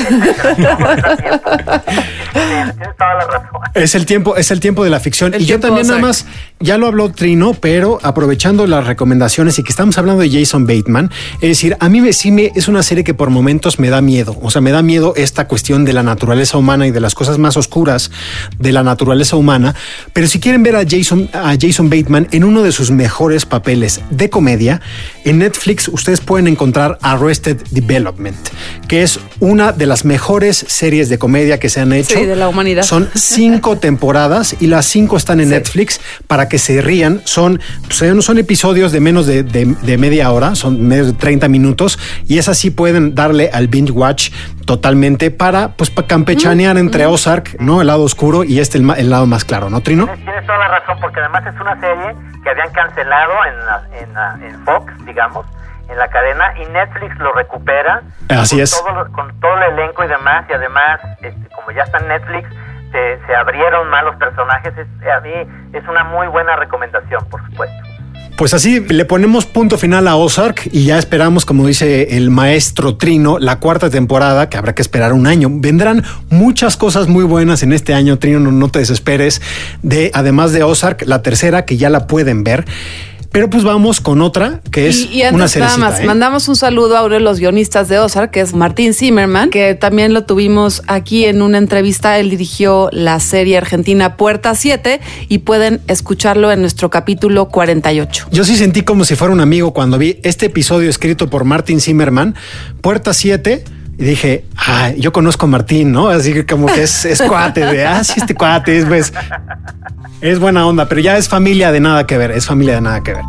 Tienes 2.33 2.75
toda 2.97 3.13
la 3.13 3.27
razón. 3.27 3.61
Es 3.75 3.93
el 3.93 4.07
tiempo, 4.07 4.35
es 4.35 4.49
el 4.49 4.59
tiempo 4.59 4.83
de 4.83 4.89
la 4.89 4.99
ficción. 4.99 5.35
El 5.35 5.43
y 5.43 5.45
yo 5.45 5.59
también 5.59 5.85
nada 5.85 5.99
más, 5.99 6.25
ya 6.59 6.79
lo 6.79 6.87
habló 6.87 7.11
Trino, 7.11 7.53
pero 7.53 7.99
aprovechando 8.01 8.65
las 8.65 8.87
recomendaciones 8.87 9.59
y 9.59 9.63
que 9.63 9.69
estamos 9.69 9.99
hablando 9.99 10.23
de 10.23 10.31
Jason 10.31 10.65
Bateman, 10.65 11.11
es 11.35 11.49
decir, 11.49 11.77
a 11.79 11.87
mí 11.89 12.01
me, 12.01 12.11
sí 12.11 12.31
me, 12.31 12.51
es 12.55 12.67
una 12.67 12.81
serie 12.81 13.03
que 13.03 13.13
por 13.13 13.29
momentos 13.29 13.77
me 13.77 13.89
da 13.89 14.01
miedo. 14.01 14.35
O 14.41 14.49
sea, 14.49 14.61
me 14.61 14.71
da 14.71 14.81
miedo 14.81 15.13
esta 15.15 15.47
cuestión 15.47 15.85
de 15.85 15.93
la 15.93 16.01
naturaleza 16.01 16.57
humana 16.57 16.87
y 16.87 16.91
de 16.91 16.99
las 16.99 17.13
cosas 17.13 17.37
más 17.37 17.55
oscuras 17.55 18.09
de 18.57 18.71
la 18.71 18.81
naturaleza 18.81 19.35
humana. 19.35 19.75
Pero 20.11 20.25
si 20.25 20.39
quieren 20.39 20.63
ver 20.63 20.75
a 20.75 20.85
Jason, 20.89 21.29
a 21.33 21.53
Jason 21.59 21.91
Bateman 21.91 22.29
en 22.31 22.43
uno 22.43 22.63
de 22.63 22.71
sus 22.71 22.89
mejores 22.89 23.45
papeles 23.45 24.01
de 24.09 24.31
comedia, 24.31 24.81
en 25.23 25.37
Netflix 25.37 25.87
ustedes 25.87 26.19
pueden 26.19 26.47
encontrar 26.47 26.97
Arrested 27.01 27.57
Development, 27.75 28.37
que 28.87 29.03
es 29.03 29.19
una 29.39 29.71
de 29.71 29.85
las 29.85 30.05
mejores 30.05 30.57
series 30.57 31.09
de 31.09 31.19
comedia 31.19 31.59
que 31.59 31.69
se 31.69 31.81
han 31.81 31.93
hecho. 31.93 32.17
Sí, 32.17 32.25
de 32.25 32.35
la 32.35 32.47
humanidad. 32.47 32.83
Son 32.83 33.09
cinco 33.13 33.77
temporadas 33.79 34.55
y 34.59 34.67
las 34.67 34.85
cinco 34.85 35.17
están 35.17 35.39
en 35.39 35.47
sí. 35.47 35.53
Netflix 35.53 36.01
para 36.27 36.49
que 36.49 36.57
se 36.57 36.81
rían. 36.81 37.21
Son, 37.25 37.59
son, 37.89 38.21
son 38.21 38.39
episodios 38.39 38.91
de 38.91 38.99
menos 38.99 39.27
de, 39.27 39.43
de, 39.43 39.65
de, 39.65 39.97
media 39.97 40.31
hora, 40.31 40.55
son 40.55 40.87
menos 40.87 41.07
de 41.07 41.13
30 41.13 41.47
minutos 41.49 41.99
y 42.27 42.37
es 42.37 42.47
así 42.47 42.71
pueden 42.71 43.13
darle 43.13 43.49
al 43.53 43.67
binge 43.67 43.91
watch 43.91 44.31
totalmente 44.65 45.29
para, 45.29 45.69
pues, 45.69 45.91
para 45.91 46.07
campechanear 46.07 46.75
mm, 46.75 46.79
entre 46.79 47.07
mm. 47.07 47.11
Ozark, 47.11 47.59
¿no? 47.59 47.81
El 47.81 47.87
lado 47.87 48.03
oscuro 48.03 48.43
y 48.43 48.59
este 48.59 48.77
el, 48.77 48.89
el, 48.97 49.09
lado 49.09 49.25
más 49.27 49.45
claro, 49.45 49.69
¿no, 49.69 49.81
Trino? 49.81 50.07
Tienes 50.07 50.45
toda 50.45 50.57
la 50.57 50.67
razón, 50.79 50.97
porque 50.99 51.19
además 51.19 51.43
es 51.45 51.59
una 51.61 51.79
serie 51.79 52.15
que 52.43 52.49
habían 52.49 52.71
cancelado 52.71 53.33
en, 53.47 53.65
la, 53.65 53.83
en, 54.01 54.13
la, 54.13 54.47
en 54.47 54.65
Fox, 54.65 54.93
digamos, 55.05 55.45
en 55.89 55.97
la 55.97 56.07
cadena 56.09 56.53
y 56.57 56.65
Netflix 56.71 57.17
lo 57.19 57.33
recupera. 57.33 58.03
Así 58.29 58.55
con 58.55 58.63
es. 58.63 58.83
Todo, 58.85 59.11
con 59.11 59.39
todo 59.39 59.57
el 59.57 59.73
elenco 59.73 60.03
y 60.03 60.07
demás, 60.07 60.45
y 60.49 60.53
además, 60.53 60.99
este, 61.21 61.49
como 61.55 61.71
ya 61.71 61.83
está 61.83 61.99
en 61.99 62.07
Netflix, 62.07 62.49
se, 62.91 63.19
se 63.25 63.35
abrieron 63.35 63.89
más 63.89 64.03
los 64.03 64.15
personajes. 64.15 64.73
Es, 64.77 64.87
a 65.07 65.19
mí 65.21 65.33
es 65.73 65.87
una 65.87 66.03
muy 66.05 66.27
buena 66.27 66.55
recomendación, 66.55 67.25
por 67.29 67.43
supuesto. 67.45 67.95
Pues 68.37 68.53
así 68.53 68.81
le 68.81 69.05
ponemos 69.05 69.45
punto 69.45 69.77
final 69.77 70.09
a 70.09 70.17
Ozark 70.17 70.67
y 70.69 70.87
ya 70.87 70.97
esperamos, 70.97 71.45
como 71.45 71.65
dice 71.65 72.17
el 72.17 72.31
maestro 72.31 72.97
Trino, 72.97 73.39
la 73.39 73.61
cuarta 73.61 73.89
temporada, 73.89 74.49
que 74.49 74.57
habrá 74.57 74.75
que 74.75 74.81
esperar 74.81 75.13
un 75.13 75.25
año. 75.25 75.47
Vendrán 75.49 76.03
muchas 76.29 76.75
cosas 76.75 77.07
muy 77.07 77.23
buenas 77.23 77.63
en 77.63 77.71
este 77.71 77.93
año, 77.93 78.19
Trino, 78.19 78.41
no, 78.41 78.51
no 78.51 78.67
te 78.67 78.79
desesperes. 78.79 79.41
De, 79.83 80.11
además 80.13 80.51
de 80.51 80.63
Ozark, 80.63 81.03
la 81.05 81.21
tercera, 81.21 81.63
que 81.63 81.77
ya 81.77 81.89
la 81.89 82.07
pueden 82.07 82.43
ver. 82.43 82.65
Pero 83.35 83.49
pues 83.49 83.65
vamos 83.65 83.99
con 83.99 84.21
otra, 84.21 84.61
que 84.71 84.87
es 84.87 84.95
y, 84.95 85.17
y 85.17 85.21
antes, 85.23 85.35
una 85.35 85.47
serie. 85.49 85.67
Nada 85.67 85.77
más, 85.77 85.99
¿eh? 85.99 86.05
mandamos 86.05 86.47
un 86.47 86.55
saludo 86.55 86.95
a 86.95 87.03
uno 87.03 87.15
de 87.15 87.19
los 87.19 87.37
guionistas 87.37 87.89
de 87.89 87.99
Ozark, 87.99 88.31
que 88.31 88.39
es 88.39 88.53
Martín 88.53 88.93
Zimmerman, 88.93 89.49
que 89.49 89.75
también 89.75 90.13
lo 90.13 90.23
tuvimos 90.23 90.81
aquí 90.87 91.25
en 91.25 91.41
una 91.41 91.57
entrevista. 91.57 92.17
Él 92.17 92.29
dirigió 92.29 92.87
la 92.93 93.19
serie 93.19 93.57
argentina 93.57 94.15
Puerta 94.15 94.55
7 94.55 95.01
y 95.27 95.39
pueden 95.39 95.81
escucharlo 95.87 96.49
en 96.49 96.61
nuestro 96.61 96.89
capítulo 96.89 97.49
48. 97.49 98.27
Yo 98.31 98.45
sí 98.45 98.55
sentí 98.55 98.83
como 98.83 99.03
si 99.03 99.15
fuera 99.15 99.33
un 99.33 99.41
amigo 99.41 99.73
cuando 99.73 99.97
vi 99.97 100.17
este 100.23 100.45
episodio 100.45 100.89
escrito 100.89 101.29
por 101.29 101.43
Martin 101.43 101.81
Zimmerman, 101.81 102.35
Puerta 102.79 103.13
7. 103.13 103.65
Y 103.97 104.03
dije, 104.03 104.45
ah, 104.57 104.91
yo 104.97 105.13
conozco 105.13 105.45
a 105.45 105.49
Martín, 105.49 105.91
¿no? 105.91 106.09
Así 106.09 106.33
que 106.33 106.45
como 106.45 106.67
que 106.67 106.83
es, 106.83 107.05
es 107.05 107.21
cuate 107.21 107.65
de, 107.65 107.85
ah, 107.85 108.03
sí, 108.03 108.13
este 108.17 108.35
cuate 108.35 108.77
es, 108.77 108.85
pues, 108.85 109.13
es 110.21 110.39
buena 110.39 110.67
onda, 110.67 110.87
pero 110.89 110.99
ya 111.01 111.17
es 111.17 111.29
familia 111.29 111.71
de 111.71 111.79
nada 111.79 112.05
que 112.05 112.17
ver, 112.17 112.31
es 112.31 112.45
familia 112.45 112.75
de 112.75 112.81
nada 112.81 113.01
que 113.03 113.13
ver. 113.13 113.23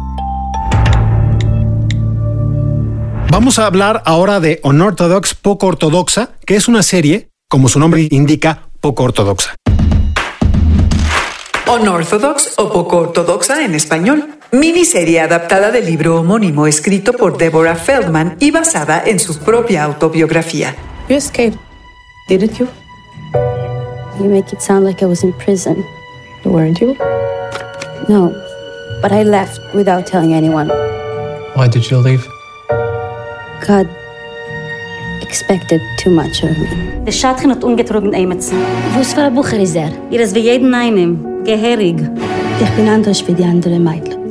Vamos 3.30 3.58
a 3.58 3.66
hablar 3.66 4.02
ahora 4.06 4.40
de 4.40 4.60
Unorthodox, 4.64 5.34
poco 5.34 5.66
ortodoxa, 5.66 6.30
que 6.46 6.56
es 6.56 6.68
una 6.68 6.82
serie, 6.82 7.28
como 7.48 7.68
su 7.68 7.78
nombre 7.78 8.08
indica, 8.10 8.62
poco 8.80 9.04
ortodoxa. 9.04 9.54
Unorthodox 11.68 12.54
o 12.58 12.70
poco 12.70 12.98
ortodoxa 12.98 13.64
en 13.64 13.74
español. 13.74 14.38
Miniserie 14.52 15.20
adaptada 15.20 15.72
del 15.72 15.84
libro 15.84 16.20
homónimo 16.20 16.68
escrito 16.68 17.12
por 17.12 17.36
Deborah 17.38 17.74
Feldman 17.74 18.36
y 18.38 18.52
basada 18.52 19.02
en 19.04 19.18
su 19.18 19.38
propia 19.40 19.82
autobiografía. 19.82 20.76
You 21.08 21.16
escaped, 21.16 21.58
didn't 22.28 22.56
you? 22.58 22.68
You 24.20 24.30
make 24.30 24.52
it 24.52 24.60
sound 24.60 24.86
like 24.86 25.04
I 25.04 25.06
was 25.06 25.24
in 25.24 25.32
prison. 25.32 25.84
Weren't 26.44 26.80
you? 26.80 26.96
No, 28.08 28.32
but 29.02 29.10
I 29.10 29.24
left 29.24 29.60
without 29.74 30.06
telling 30.06 30.34
anyone. 30.34 30.70
Why 31.56 31.68
did 31.68 31.90
you 31.90 31.98
leave? 31.98 32.24
God 33.66 33.88
expected 35.22 35.80
too 36.02 36.10
much 36.10 36.42
of 36.42 36.56
me. 36.58 36.68
Der 37.04 37.12
Schatchen 37.12 37.50
hat 37.50 37.64
ungetrogen 37.64 38.14
Eimetzen. 38.14 38.58
Was 38.96 39.16
war 39.16 39.30
Bucher 39.30 39.58
ist 39.58 39.76
er? 39.76 39.90
Ist 40.10 40.34
wie 40.34 40.40
jeden 40.40 40.74
einen. 40.74 41.44
Geherig. 41.44 41.96
Ich 42.60 42.70
bin 42.70 42.88
anders 42.88 43.26
wie 43.26 43.34
die 43.34 43.44
andere 43.44 43.78
Mädchen. 43.78 44.26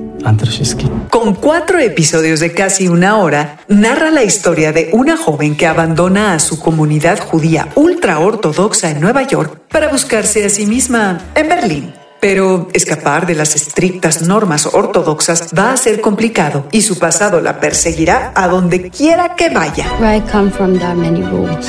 Con 1.11 1.35
cuatro 1.35 1.77
episodios 1.77 2.39
de 2.39 2.51
casi 2.51 2.87
una 2.87 3.17
hora, 3.19 3.59
narra 3.67 4.09
la 4.09 4.23
historia 4.23 4.71
de 4.71 4.89
una 4.91 5.17
joven 5.17 5.55
que 5.55 5.67
abandona 5.67 6.33
a 6.33 6.39
su 6.39 6.59
comunidad 6.59 7.19
judía 7.19 7.67
ultra 7.75 8.17
ortodoxa 8.17 8.89
en 8.89 9.01
Nueva 9.01 9.21
York 9.21 9.61
para 9.69 9.89
buscarse 9.89 10.43
a 10.43 10.49
sí 10.49 10.65
misma 10.65 11.19
en 11.35 11.47
Berlín. 11.47 12.04
Pero 12.25 12.69
escapar 12.73 13.27
de 13.27 13.35
las 13.35 13.55
estrictas 13.55 14.23
normas 14.23 14.65
ortodoxas 14.65 15.49
va 15.55 15.73
a 15.73 15.77
ser 15.77 16.01
complicado 16.01 16.65
y 16.71 16.81
su 16.81 16.97
pasado 16.97 17.39
la 17.39 17.59
perseguirá 17.59 18.31
a 18.33 18.47
donde 18.47 18.89
quiera 18.89 19.35
que 19.35 19.49
vaya. 19.49 19.85
Where 19.99 20.17
I 20.17 20.21
come 20.31 20.49
from, 20.49 20.73
there 20.73 20.87
are 20.87 20.95
many 20.95 21.21
rules. 21.21 21.67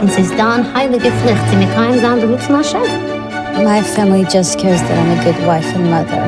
Und 0.00 0.10
sie 0.14 0.22
ist 0.22 0.32
da 0.38 0.54
ein 0.54 0.64
heilige 0.74 1.12
Pflicht. 1.20 1.42
Sie 1.50 1.56
mit 1.56 1.70
keinem 1.74 2.02
anderen 2.02 2.32
Ruf 2.32 2.48
nach 2.48 2.64
My 3.62 3.82
family 3.82 4.24
just 4.24 4.58
cares 4.58 4.80
that 4.80 4.96
I'm 4.96 5.10
a 5.10 5.22
good 5.22 5.46
wife 5.46 5.70
and 5.74 5.90
mother. 5.90 6.24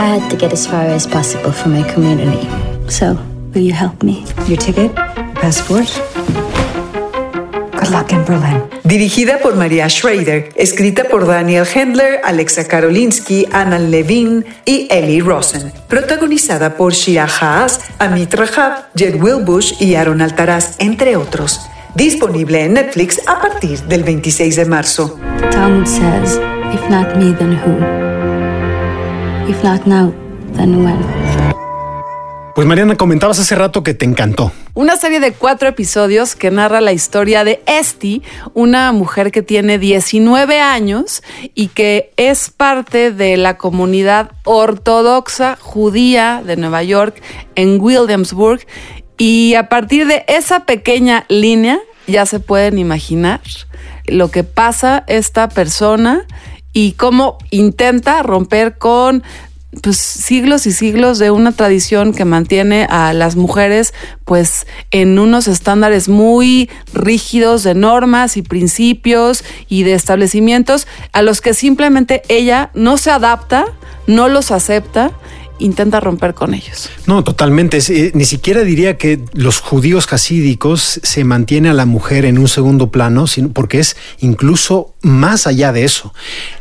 I 0.00 0.18
had 0.18 0.30
to 0.30 0.36
get 0.38 0.54
as 0.54 0.66
far 0.66 0.86
as 0.86 1.06
possible 1.06 1.52
for 1.52 1.68
my 1.68 1.82
community. 1.92 2.48
So, 2.88 3.18
will 3.52 3.64
you 3.64 3.74
help 3.74 4.02
me? 4.02 4.24
Your 4.46 4.56
ticket? 4.56 4.94
Passport? 5.34 6.17
Good 7.88 7.96
luck 7.96 8.12
in 8.12 8.24
Berlin. 8.26 8.62
Dirigida 8.84 9.38
por 9.38 9.56
Maria 9.56 9.88
Schrader, 9.88 10.50
escrita 10.56 11.04
por 11.04 11.26
Daniel 11.26 11.64
Handler, 11.74 12.20
Alexa 12.22 12.68
Karolinsky, 12.68 13.48
Anna 13.50 13.78
Levin 13.78 14.44
y 14.66 14.88
Ellie 14.90 15.22
Rosen. 15.22 15.72
Protagonizada 15.88 16.76
por 16.76 16.92
Shira 16.92 17.26
Haas, 17.26 17.80
Amit 17.98 18.34
Rahab, 18.34 18.88
Jed 18.94 19.14
Wilbush 19.18 19.80
y 19.80 19.94
Aaron 19.94 20.20
Altaraz, 20.20 20.74
entre 20.78 21.16
otros. 21.16 21.62
Disponible 21.94 22.62
en 22.62 22.74
Netflix 22.74 23.22
a 23.26 23.40
partir 23.40 23.80
del 23.84 24.04
26 24.04 24.56
de 24.56 24.64
marzo. 24.66 25.18
Talmud 25.50 25.86
says, 25.86 26.38
if 26.74 26.90
not 26.90 27.16
me, 27.16 27.32
then 27.32 27.58
who? 27.64 27.72
If 29.50 29.64
not 29.64 29.86
now, 29.86 30.12
then 30.54 30.84
when? 30.84 31.37
Pues 32.58 32.66
Mariana, 32.66 32.96
comentabas 32.96 33.38
hace 33.38 33.54
rato 33.54 33.84
que 33.84 33.94
te 33.94 34.04
encantó. 34.04 34.50
Una 34.74 34.96
serie 34.96 35.20
de 35.20 35.30
cuatro 35.30 35.68
episodios 35.68 36.34
que 36.34 36.50
narra 36.50 36.80
la 36.80 36.90
historia 36.90 37.44
de 37.44 37.62
Esti, 37.66 38.20
una 38.52 38.90
mujer 38.90 39.30
que 39.30 39.42
tiene 39.42 39.78
19 39.78 40.60
años 40.60 41.22
y 41.54 41.68
que 41.68 42.10
es 42.16 42.50
parte 42.50 43.12
de 43.12 43.36
la 43.36 43.58
comunidad 43.58 44.32
ortodoxa 44.42 45.56
judía 45.60 46.42
de 46.44 46.56
Nueva 46.56 46.82
York 46.82 47.22
en 47.54 47.80
Williamsburg. 47.80 48.66
Y 49.18 49.54
a 49.54 49.68
partir 49.68 50.08
de 50.08 50.24
esa 50.26 50.66
pequeña 50.66 51.26
línea 51.28 51.78
ya 52.08 52.26
se 52.26 52.40
pueden 52.40 52.80
imaginar 52.80 53.40
lo 54.06 54.32
que 54.32 54.42
pasa 54.42 55.04
esta 55.06 55.48
persona 55.48 56.26
y 56.72 56.92
cómo 56.92 57.38
intenta 57.50 58.22
romper 58.22 58.78
con 58.78 59.22
pues 59.82 59.98
siglos 59.98 60.66
y 60.66 60.72
siglos 60.72 61.18
de 61.18 61.30
una 61.30 61.52
tradición 61.52 62.14
que 62.14 62.24
mantiene 62.24 62.86
a 62.88 63.12
las 63.12 63.36
mujeres 63.36 63.92
pues 64.24 64.66
en 64.90 65.18
unos 65.18 65.46
estándares 65.46 66.08
muy 66.08 66.70
rígidos 66.94 67.64
de 67.64 67.74
normas 67.74 68.36
y 68.38 68.42
principios 68.42 69.44
y 69.68 69.82
de 69.82 69.92
establecimientos 69.92 70.86
a 71.12 71.20
los 71.20 71.40
que 71.42 71.52
simplemente 71.52 72.22
ella 72.28 72.70
no 72.74 72.96
se 72.96 73.10
adapta, 73.10 73.66
no 74.06 74.28
los 74.28 74.50
acepta 74.52 75.12
intenta 75.58 76.00
romper 76.00 76.34
con 76.34 76.54
ellos. 76.54 76.90
No, 77.06 77.24
totalmente. 77.24 77.78
Eh, 77.88 78.12
ni 78.14 78.24
siquiera 78.24 78.62
diría 78.62 78.96
que 78.96 79.20
los 79.32 79.60
judíos 79.60 80.06
hasídicos 80.12 81.00
se 81.02 81.24
mantiene 81.24 81.68
a 81.68 81.74
la 81.74 81.86
mujer 81.86 82.24
en 82.24 82.38
un 82.38 82.48
segundo 82.48 82.90
plano, 82.90 83.26
sino 83.26 83.50
porque 83.50 83.80
es 83.80 83.96
incluso 84.20 84.94
más 85.02 85.46
allá 85.46 85.72
de 85.72 85.84
eso. 85.84 86.12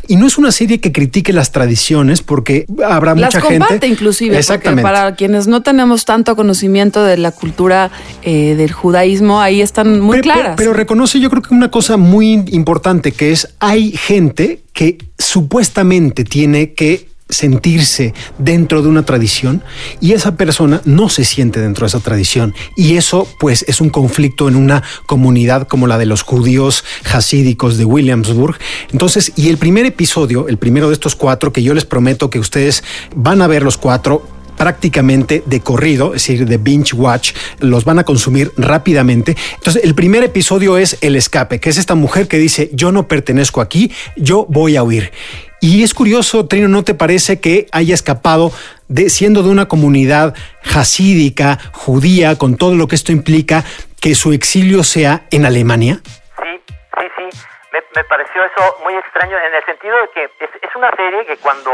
Y 0.08 0.16
no 0.16 0.28
es 0.28 0.38
una 0.38 0.52
serie 0.52 0.80
que 0.80 0.92
critique 0.92 1.34
las 1.34 1.52
tradiciones, 1.52 2.22
porque 2.22 2.66
habrá 2.86 3.14
las 3.16 3.34
mucha 3.34 3.42
gente. 3.42 3.60
comparte 3.60 3.88
inclusive. 3.88 4.38
Exactamente. 4.38 4.84
Para 4.84 5.16
quienes 5.16 5.48
no 5.48 5.62
tenemos 5.62 6.06
tanto 6.06 6.36
conocimiento 6.36 7.04
de 7.04 7.18
la 7.18 7.32
cultura 7.32 7.92
eh, 8.24 8.56
del 8.56 8.72
judaísmo, 8.72 9.42
ahí 9.42 9.62
están 9.62 10.00
muy 10.00 10.18
pero, 10.18 10.24
claras. 10.24 10.44
Pero, 10.44 10.56
pero 10.56 10.74
reconoce, 10.74 11.20
yo 11.20 11.30
creo 11.30 11.42
que 11.42 11.54
una 11.54 11.72
cosa 11.72 11.98
muy 11.98 12.46
importante 12.52 13.12
que 13.12 13.32
es 13.32 13.50
hay 13.60 13.92
gente 13.92 14.62
que 14.74 14.98
supuestamente 15.18 16.24
tiene 16.24 16.74
que 16.74 17.07
sentirse 17.30 18.14
dentro 18.38 18.82
de 18.82 18.88
una 18.88 19.04
tradición 19.04 19.64
y 20.00 20.14
esa 20.14 20.36
persona 20.36 20.82
no 20.86 21.10
se 21.10 21.26
siente 21.26 21.60
dentro 21.60 21.86
de 21.86 21.90
esa 21.90 22.00
tradición 22.00 22.56
y 22.76 22.98
eso 22.98 23.28
pues 23.40 23.66
es 23.68 23.82
un 23.82 23.90
conflicto 23.90 24.48
en 24.48 24.56
una 24.56 24.84
comunidad 25.06 25.68
como 25.68 25.88
la 25.88 25.98
de 25.98 26.06
los 26.06 26.22
judíos 26.22 26.84
hasídicos 27.12 27.78
de 27.78 27.86
Williamsburg 27.86 28.58
entonces 28.92 29.34
y 29.36 29.50
el 29.50 29.58
primer 29.58 29.86
episodio 29.86 30.48
el 30.48 30.58
primero 30.58 30.88
de 30.88 30.94
estos 30.94 31.16
cuatro 31.16 31.52
que 31.52 31.64
yo 31.64 31.74
les 31.74 31.86
prometo 31.86 32.30
que 32.30 32.40
ustedes 32.40 32.84
van 33.16 33.42
a 33.42 33.48
ver 33.48 33.64
los 33.64 33.78
cuatro 33.78 34.26
prácticamente 34.58 35.44
de 35.46 35.62
corrido, 35.62 36.16
es 36.16 36.24
decir, 36.24 36.48
de 36.48 36.58
binge 36.58 36.96
watch, 36.96 37.32
los 37.60 37.86
van 37.86 38.00
a 38.00 38.04
consumir 38.04 38.52
rápidamente. 38.58 39.38
Entonces, 39.54 39.84
el 39.84 39.96
primer 39.96 40.24
episodio 40.24 40.78
es 40.78 40.98
El 41.02 41.16
escape, 41.16 41.60
que 41.60 41.70
es 41.70 41.78
esta 41.78 41.96
mujer 41.96 42.28
que 42.28 42.38
dice, 42.38 42.70
yo 42.74 42.92
no 42.92 43.08
pertenezco 43.08 43.62
aquí, 43.62 43.92
yo 44.18 44.46
voy 44.50 44.76
a 44.76 44.84
huir. 44.84 45.12
Y 45.60 45.84
es 45.84 45.94
curioso, 45.94 46.48
Trino, 46.48 46.68
¿no 46.68 46.84
te 46.84 46.94
parece 46.94 47.42
que 47.42 47.68
haya 47.72 47.94
escapado 47.94 48.52
de 48.88 49.10
siendo 49.10 49.42
de 49.44 49.50
una 49.50 49.68
comunidad 49.68 50.36
hasídica, 50.76 51.58
judía, 51.74 52.38
con 52.38 52.58
todo 52.58 52.76
lo 52.76 52.88
que 52.88 52.96
esto 52.96 53.12
implica, 53.12 53.64
que 54.00 54.14
su 54.14 54.34
exilio 54.34 54.84
sea 54.84 55.24
en 55.32 55.46
Alemania? 55.46 56.00
Sí, 56.04 56.62
sí, 57.00 57.08
sí. 57.18 57.40
Me, 57.74 58.04
pareció 58.04 58.44
eso 58.44 58.78
muy 58.84 58.94
extraño 58.94 59.36
en 59.38 59.56
el 59.56 59.66
sentido 59.66 59.96
de 59.96 60.10
que 60.14 60.24
es, 60.46 60.50
es 60.62 60.76
una 60.76 60.92
serie 60.96 61.26
que 61.26 61.38
cuando, 61.38 61.72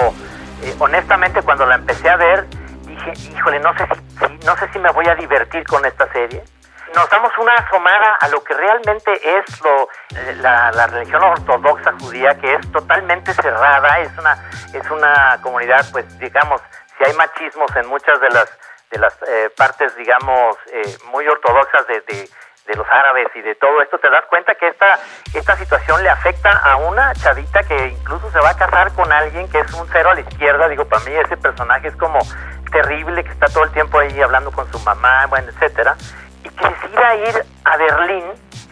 eh, 0.63 0.73
honestamente, 0.79 1.41
cuando 1.41 1.65
la 1.65 1.75
empecé 1.75 2.09
a 2.09 2.15
ver, 2.15 2.45
dije, 2.87 3.13
híjole, 3.35 3.59
no 3.59 3.73
sé 3.77 3.85
si, 3.85 4.45
no 4.45 4.55
sé 4.57 4.69
si 4.71 4.79
me 4.79 4.91
voy 4.91 5.07
a 5.07 5.15
divertir 5.15 5.63
con 5.65 5.85
esta 5.85 6.11
serie. 6.13 6.41
Nos 6.95 7.09
damos 7.09 7.31
una 7.39 7.55
asomada 7.55 8.17
a 8.19 8.27
lo 8.27 8.43
que 8.43 8.53
realmente 8.53 9.11
es 9.37 9.61
lo, 9.61 9.89
la, 10.41 10.71
la, 10.71 10.87
religión 10.87 11.23
ortodoxa 11.23 11.93
judía, 11.99 12.37
que 12.37 12.53
es 12.53 12.71
totalmente 12.71 13.33
cerrada, 13.33 13.99
es 13.99 14.15
una, 14.17 14.37
es 14.73 14.91
una 14.91 15.39
comunidad, 15.41 15.85
pues 15.91 16.05
digamos, 16.19 16.61
si 16.97 17.03
hay 17.05 17.13
machismos 17.13 17.75
en 17.75 17.87
muchas 17.87 18.19
de 18.19 18.29
las, 18.29 18.59
de 18.91 18.99
las 18.99 19.13
eh, 19.27 19.49
partes, 19.57 19.95
digamos, 19.95 20.55
eh, 20.71 20.97
muy 21.05 21.27
ortodoxas 21.27 21.87
de, 21.87 22.01
de, 22.01 22.29
de, 22.67 22.75
los 22.75 22.87
árabes 22.89 23.27
y 23.33 23.41
de 23.41 23.55
todo 23.55 23.81
esto, 23.81 23.97
te 23.97 24.09
das 24.09 24.25
cuenta 24.29 24.53
que 24.55 24.67
esta, 24.67 24.99
esta 25.33 25.55
situación 25.55 26.03
le 26.03 26.09
afecta 26.09 26.51
a 26.59 26.75
una 26.75 27.13
chavita 27.15 27.63
que 27.63 27.87
incluso 27.87 28.29
se 28.29 28.39
va 28.39 28.51
a 28.51 28.57
casar 28.57 28.93
con 28.93 29.11
alguien 29.11 29.49
que 29.49 29.59
es 29.59 29.73
un 29.73 29.87
cero 29.91 30.11
a 30.11 30.15
la 30.15 30.21
izquierda, 30.21 30.67
digo, 30.67 30.85
para 30.85 31.03
mí 31.05 31.11
ese 31.15 31.37
personaje 31.37 31.87
es 31.87 31.95
como 31.95 32.19
terrible, 32.71 33.23
que 33.23 33.31
está 33.31 33.47
todo 33.47 33.63
el 33.63 33.71
tiempo 33.71 33.99
ahí 33.99 34.21
hablando 34.21 34.51
con 34.51 34.69
su 34.71 34.79
mamá, 34.79 35.27
bueno, 35.27 35.49
etcétera, 35.49 35.95
y 36.43 36.49
que 36.49 36.69
decida 36.69 37.15
ir 37.15 37.45
a 37.65 37.77
Berlín, 37.77 38.23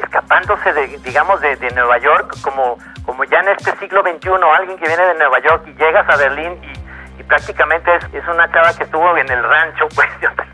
escapándose 0.01 0.73
de, 0.73 0.87
digamos, 0.99 1.39
de, 1.41 1.55
de, 1.55 1.71
Nueva 1.71 1.97
York, 1.99 2.35
como, 2.43 2.77
como 3.05 3.23
ya 3.25 3.39
en 3.39 3.49
este 3.49 3.75
siglo 3.77 4.01
XXI, 4.01 4.29
alguien 4.55 4.77
que 4.77 4.87
viene 4.87 5.05
de 5.05 5.15
Nueva 5.15 5.39
York 5.39 5.63
y 5.67 5.73
llegas 5.73 6.07
a 6.09 6.17
Berlín 6.17 6.59
y, 6.63 7.19
y 7.21 7.23
prácticamente 7.23 7.95
es, 7.95 8.03
es, 8.13 8.27
una 8.27 8.51
chava 8.51 8.73
que 8.75 8.83
estuvo 8.83 9.17
en 9.17 9.29
el 9.29 9.43
rancho, 9.43 9.87
pues, 9.95 10.09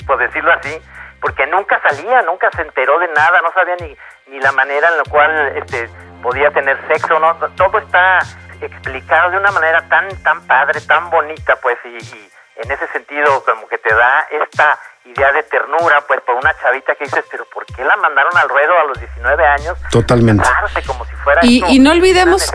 por 0.05 0.17
decirlo 0.17 0.51
así, 0.53 0.79
porque 1.21 1.47
nunca 1.47 1.81
salía, 1.87 2.21
nunca 2.21 2.49
se 2.51 2.61
enteró 2.61 2.99
de 2.99 3.07
nada, 3.09 3.41
no 3.41 3.51
sabía 3.53 3.75
ni, 3.79 3.97
ni 4.27 4.39
la 4.39 4.51
manera 4.51 4.89
en 4.89 4.97
la 4.97 5.03
cual 5.09 5.57
este, 5.57 5.89
podía 6.21 6.51
tener 6.51 6.77
sexo, 6.87 7.19
no, 7.19 7.35
todo 7.55 7.79
está 7.79 8.19
explicado 8.61 9.31
de 9.31 9.37
una 9.37 9.51
manera 9.51 9.87
tan, 9.87 10.07
tan 10.23 10.45
padre, 10.47 10.81
tan 10.81 11.09
bonita, 11.09 11.55
pues, 11.61 11.77
y, 11.85 11.97
y 11.97 12.31
en 12.57 12.71
ese 12.71 12.87
sentido 12.87 13.43
como 13.43 13.67
que 13.67 13.77
te 13.77 13.93
da 13.93 14.27
esta 14.31 14.79
idea 15.15 15.31
de 15.31 15.43
ternura, 15.43 16.03
pues 16.07 16.19
por 16.25 16.35
una 16.35 16.53
chavita 16.61 16.95
que 16.95 17.05
dices, 17.05 17.23
pero 17.31 17.45
¿por 17.53 17.65
qué 17.65 17.83
la 17.83 17.95
mandaron 17.97 18.35
al 18.37 18.49
ruedo 18.49 18.73
a 18.81 18.87
los 18.87 18.99
19 18.99 19.45
años? 19.45 19.77
Totalmente. 19.91 20.43
Como 20.85 21.05
si 21.05 21.11
fuera 21.23 21.41
y, 21.43 21.63
y 21.67 21.79
no 21.79 21.91
olvidemos 21.91 22.51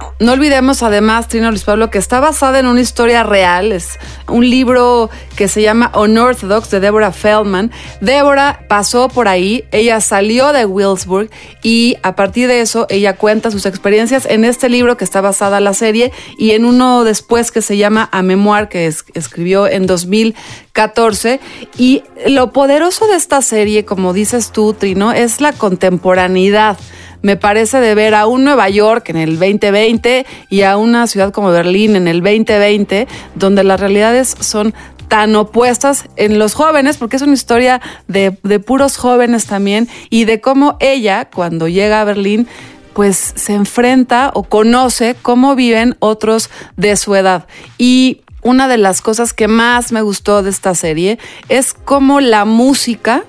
¿no? 0.00 0.14
No 0.18 0.32
olvidemos 0.32 0.82
además, 0.82 1.28
Trino 1.28 1.50
Luis 1.50 1.64
Pablo, 1.64 1.90
que 1.90 1.98
está 1.98 2.20
basada 2.20 2.58
en 2.58 2.66
una 2.66 2.80
historia 2.80 3.22
real. 3.22 3.72
Es 3.72 3.98
un 4.28 4.48
libro 4.48 5.10
que 5.36 5.48
se 5.48 5.62
llama 5.62 5.90
Unorthodox 5.94 6.70
de 6.70 6.80
Deborah 6.80 7.12
Feldman. 7.12 7.70
Deborah 8.00 8.60
pasó 8.68 9.08
por 9.08 9.28
ahí, 9.28 9.66
ella 9.72 10.00
salió 10.00 10.52
de 10.52 10.64
Willsburg 10.66 11.30
y 11.62 11.96
a 12.02 12.14
partir 12.14 12.48
de 12.48 12.60
eso 12.60 12.86
ella 12.88 13.16
cuenta 13.16 13.50
sus 13.50 13.66
experiencias 13.66 14.26
en 14.26 14.44
este 14.44 14.68
libro 14.68 14.96
que 14.96 15.04
está 15.04 15.20
basada 15.20 15.60
la 15.60 15.74
serie 15.74 16.12
y 16.38 16.52
en 16.52 16.64
uno 16.64 17.04
después 17.04 17.50
que 17.52 17.62
se 17.62 17.76
llama 17.76 18.08
A 18.12 18.22
Memoir 18.22 18.68
que 18.68 18.86
es- 18.86 19.04
escribió 19.14 19.66
en 19.66 19.86
2014. 20.76 21.40
Y 21.78 22.02
lo 22.26 22.52
poderoso 22.52 23.06
de 23.06 23.16
esta 23.16 23.42
serie, 23.42 23.84
como 23.84 24.12
dices 24.12 24.52
tú, 24.52 24.74
Trino, 24.74 25.12
es 25.12 25.40
la 25.40 25.52
contemporaneidad 25.52 26.78
me 27.22 27.36
parece 27.36 27.80
de 27.80 27.94
ver 27.96 28.14
a 28.14 28.26
un 28.26 28.44
Nueva 28.44 28.68
York 28.68 29.08
en 29.08 29.16
el 29.16 29.38
2020 29.38 30.26
y 30.48 30.62
a 30.62 30.76
una 30.76 31.08
ciudad 31.08 31.32
como 31.32 31.50
Berlín 31.50 31.96
en 31.96 32.06
el 32.06 32.20
2020, 32.20 33.08
donde 33.34 33.64
las 33.64 33.80
realidades 33.80 34.36
son 34.38 34.74
tan 35.08 35.34
opuestas 35.34 36.04
en 36.14 36.38
los 36.38 36.54
jóvenes, 36.54 36.98
porque 36.98 37.16
es 37.16 37.22
una 37.22 37.32
historia 37.32 37.80
de, 38.06 38.38
de 38.44 38.60
puros 38.60 38.96
jóvenes 38.96 39.46
también, 39.46 39.88
y 40.08 40.24
de 40.24 40.40
cómo 40.40 40.76
ella, 40.78 41.28
cuando 41.32 41.66
llega 41.66 42.00
a 42.00 42.04
Berlín, 42.04 42.46
pues 42.92 43.32
se 43.34 43.54
enfrenta 43.54 44.30
o 44.34 44.44
conoce 44.44 45.16
cómo 45.20 45.56
viven 45.56 45.96
otros 45.98 46.48
de 46.76 46.96
su 46.96 47.14
edad. 47.14 47.46
Y 47.76 48.22
una 48.46 48.68
de 48.68 48.78
las 48.78 49.02
cosas 49.02 49.32
que 49.32 49.48
más 49.48 49.90
me 49.90 50.02
gustó 50.02 50.44
de 50.44 50.50
esta 50.50 50.76
serie 50.76 51.18
es 51.48 51.74
cómo 51.74 52.20
la 52.20 52.44
música 52.44 53.24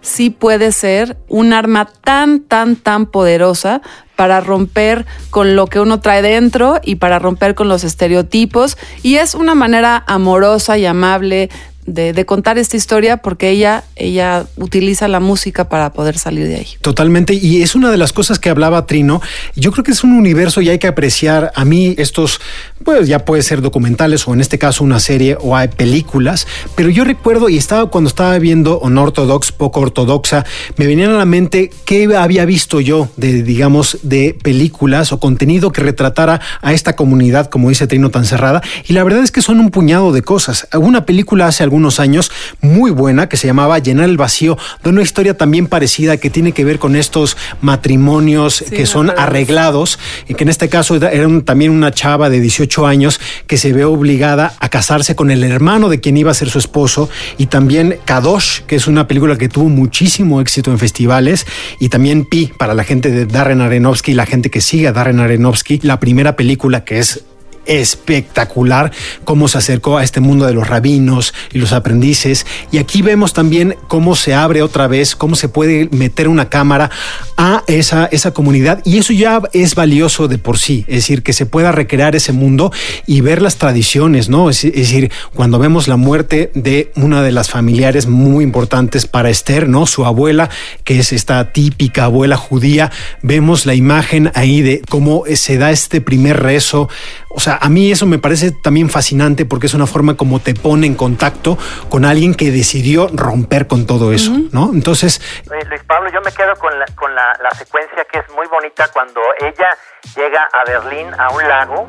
sí 0.00 0.30
puede 0.30 0.72
ser 0.72 1.18
un 1.28 1.52
arma 1.52 1.86
tan, 2.02 2.40
tan, 2.40 2.76
tan 2.76 3.04
poderosa 3.04 3.82
para 4.16 4.40
romper 4.40 5.04
con 5.28 5.54
lo 5.54 5.66
que 5.66 5.80
uno 5.80 6.00
trae 6.00 6.22
dentro 6.22 6.80
y 6.82 6.94
para 6.94 7.18
romper 7.18 7.54
con 7.54 7.68
los 7.68 7.84
estereotipos. 7.84 8.78
Y 9.02 9.16
es 9.16 9.34
una 9.34 9.54
manera 9.54 10.02
amorosa 10.06 10.78
y 10.78 10.86
amable 10.86 11.50
de, 11.86 12.24
contar 12.24 12.58
esta 12.58 12.76
historia 12.76 13.18
porque 13.18 13.50
ella, 13.50 13.84
ella 13.96 14.46
utiliza 14.56 15.08
la 15.08 15.20
música 15.20 15.68
para 15.68 15.92
poder 15.92 16.18
salir 16.18 16.48
de 16.48 16.56
ahí. 16.56 16.66
Totalmente, 16.80 17.34
y 17.34 17.62
es 17.62 17.74
una 17.74 17.90
de 17.90 17.96
las 17.96 18.12
cosas 18.12 18.38
que 18.38 18.50
hablaba 18.50 18.86
Trino. 18.86 19.20
Yo 19.54 19.72
creo 19.72 19.84
que 19.84 19.92
es 19.92 20.04
un 20.04 20.12
universo 20.12 20.60
y 20.60 20.70
hay 20.70 20.78
que 20.78 20.86
apreciar 20.86 21.52
a 21.54 21.64
mí 21.64 21.94
estos, 21.98 22.40
pues 22.84 23.08
ya 23.08 23.24
puede 23.24 23.42
ser 23.42 23.60
documentales 23.60 24.26
o 24.26 24.34
en 24.34 24.40
este 24.40 24.58
caso 24.58 24.84
una 24.84 25.00
serie 25.00 25.36
o 25.40 25.56
hay 25.56 25.68
películas, 25.68 26.46
pero 26.74 26.88
yo 26.88 27.04
recuerdo 27.04 27.48
y 27.48 27.56
estaba 27.56 27.90
cuando 27.90 28.08
estaba 28.08 28.38
viendo 28.38 28.78
Unorthodox, 28.80 29.52
poco 29.52 29.80
ortodoxa, 29.80 30.44
me 30.76 30.86
venían 30.86 31.10
a 31.10 31.18
la 31.18 31.26
mente 31.26 31.70
qué 31.84 32.14
había 32.16 32.44
visto 32.44 32.80
yo 32.80 33.08
de, 33.16 33.42
digamos, 33.42 33.98
de 34.02 34.36
películas 34.42 35.12
o 35.12 35.20
contenido 35.20 35.72
que 35.72 35.82
retratara 35.82 36.40
a 36.62 36.72
esta 36.72 36.96
comunidad, 36.96 37.50
como 37.50 37.68
dice 37.68 37.86
Trino, 37.86 38.10
tan 38.10 38.24
cerrada, 38.24 38.62
y 38.86 38.92
la 38.92 39.04
verdad 39.04 39.22
es 39.22 39.30
que 39.30 39.42
son 39.42 39.60
un 39.60 39.70
puñado 39.70 40.12
de 40.12 40.22
cosas. 40.22 40.68
Una 40.74 41.04
película 41.06 41.46
hace 41.46 41.62
algunos 41.74 41.98
años 41.98 42.30
muy 42.60 42.92
buena 42.92 43.28
que 43.28 43.36
se 43.36 43.48
llamaba 43.48 43.80
Llenar 43.80 44.08
el 44.08 44.16
vacío, 44.16 44.56
de 44.84 44.90
una 44.90 45.02
historia 45.02 45.36
también 45.36 45.66
parecida 45.66 46.16
que 46.18 46.30
tiene 46.30 46.52
que 46.52 46.64
ver 46.64 46.78
con 46.78 46.94
estos 46.94 47.36
matrimonios 47.62 48.62
Sí, 48.68 48.76
que 48.76 48.86
son 48.86 49.10
arreglados, 49.10 49.98
y 50.28 50.34
que 50.34 50.44
en 50.44 50.50
este 50.50 50.68
caso 50.68 50.94
era 50.94 51.10
era 51.10 51.26
un- 51.26 51.42
también 51.42 51.72
una 51.72 51.90
chava 51.90 52.30
de 52.30 52.40
18 52.40 52.86
años 52.86 53.18
que 53.48 53.56
se 53.56 53.72
ve 53.72 53.84
obligada 53.84 54.54
a 54.60 54.68
casarse 54.68 55.16
con 55.16 55.32
el 55.32 55.42
hermano 55.42 55.88
de 55.88 56.00
quien 56.00 56.16
iba 56.16 56.30
a 56.30 56.34
ser 56.34 56.48
su 56.48 56.60
esposo, 56.60 57.08
y 57.38 57.46
también 57.46 57.98
Kadosh, 58.04 58.60
que 58.68 58.76
es 58.76 58.86
una 58.86 59.08
película 59.08 59.36
que 59.36 59.48
tuvo 59.48 59.68
muchísimo 59.68 60.40
éxito 60.40 60.70
en 60.70 60.78
festivales, 60.78 61.44
y 61.80 61.88
también 61.88 62.24
Pi, 62.24 62.52
para 62.56 62.74
la 62.74 62.84
gente 62.84 63.10
de 63.10 63.26
Darren 63.26 63.60
Aronofsky 63.60 64.12
y 64.12 64.14
la 64.14 64.26
gente 64.26 64.48
que 64.48 64.60
sigue 64.60 64.86
a 64.86 64.92
Darren 64.92 65.18
Aronofsky, 65.18 65.80
la 65.82 65.98
primera 65.98 66.36
película 66.36 66.84
que 66.84 67.00
es 67.00 67.24
espectacular 67.66 68.92
cómo 69.24 69.48
se 69.48 69.58
acercó 69.58 69.98
a 69.98 70.04
este 70.04 70.20
mundo 70.20 70.46
de 70.46 70.52
los 70.52 70.68
rabinos 70.68 71.34
y 71.52 71.58
los 71.58 71.72
aprendices. 71.72 72.46
Y 72.70 72.78
aquí 72.78 73.02
vemos 73.02 73.32
también 73.32 73.76
cómo 73.88 74.16
se 74.16 74.34
abre 74.34 74.62
otra 74.62 74.86
vez, 74.86 75.16
cómo 75.16 75.36
se 75.36 75.48
puede 75.48 75.88
meter 75.92 76.28
una 76.28 76.48
cámara 76.48 76.90
a 77.36 77.62
esa, 77.66 78.06
esa 78.06 78.32
comunidad. 78.32 78.80
Y 78.84 78.98
eso 78.98 79.12
ya 79.12 79.40
es 79.52 79.74
valioso 79.74 80.28
de 80.28 80.38
por 80.38 80.58
sí, 80.58 80.84
es 80.88 80.96
decir, 80.96 81.22
que 81.22 81.32
se 81.32 81.46
pueda 81.46 81.72
recrear 81.72 82.16
ese 82.16 82.32
mundo 82.32 82.72
y 83.06 83.20
ver 83.20 83.42
las 83.42 83.56
tradiciones, 83.56 84.28
¿no? 84.28 84.50
Es, 84.50 84.64
es 84.64 84.72
decir, 84.72 85.10
cuando 85.34 85.58
vemos 85.58 85.88
la 85.88 85.96
muerte 85.96 86.50
de 86.54 86.92
una 86.96 87.22
de 87.22 87.32
las 87.32 87.50
familiares 87.50 88.06
muy 88.06 88.44
importantes 88.44 89.06
para 89.06 89.30
Esther, 89.30 89.68
¿no? 89.68 89.86
Su 89.86 90.04
abuela, 90.04 90.50
que 90.84 90.98
es 90.98 91.12
esta 91.12 91.52
típica 91.52 92.04
abuela 92.04 92.36
judía, 92.36 92.90
vemos 93.22 93.66
la 93.66 93.74
imagen 93.74 94.30
ahí 94.34 94.62
de 94.62 94.82
cómo 94.88 95.24
se 95.34 95.58
da 95.58 95.70
este 95.70 96.00
primer 96.00 96.40
rezo. 96.40 96.88
O 97.36 97.40
sea, 97.40 97.58
a 97.60 97.68
mí 97.68 97.90
eso 97.90 98.06
me 98.06 98.18
parece 98.18 98.52
también 98.52 98.88
fascinante 98.88 99.44
porque 99.44 99.66
es 99.66 99.74
una 99.74 99.86
forma 99.86 100.16
como 100.16 100.40
te 100.40 100.54
pone 100.54 100.86
en 100.86 100.94
contacto 100.94 101.58
con 101.88 102.04
alguien 102.04 102.34
que 102.34 102.50
decidió 102.50 103.08
romper 103.12 103.66
con 103.66 103.86
todo 103.86 104.12
eso, 104.12 104.32
¿no? 104.52 104.70
Entonces, 104.72 105.20
Luis 105.50 105.82
Pablo, 105.84 106.10
yo 106.12 106.20
me 106.20 106.30
quedo 106.32 106.54
con 106.56 106.78
la, 106.78 106.86
con 106.94 107.14
la, 107.14 107.36
la 107.42 107.50
secuencia 107.50 108.04
que 108.10 108.20
es 108.20 108.24
muy 108.34 108.46
bonita 108.46 108.88
cuando 108.92 109.20
ella 109.40 109.68
llega 110.14 110.48
a 110.52 110.64
Berlín, 110.64 111.08
a 111.18 111.30
un 111.30 111.42
lago, 111.42 111.88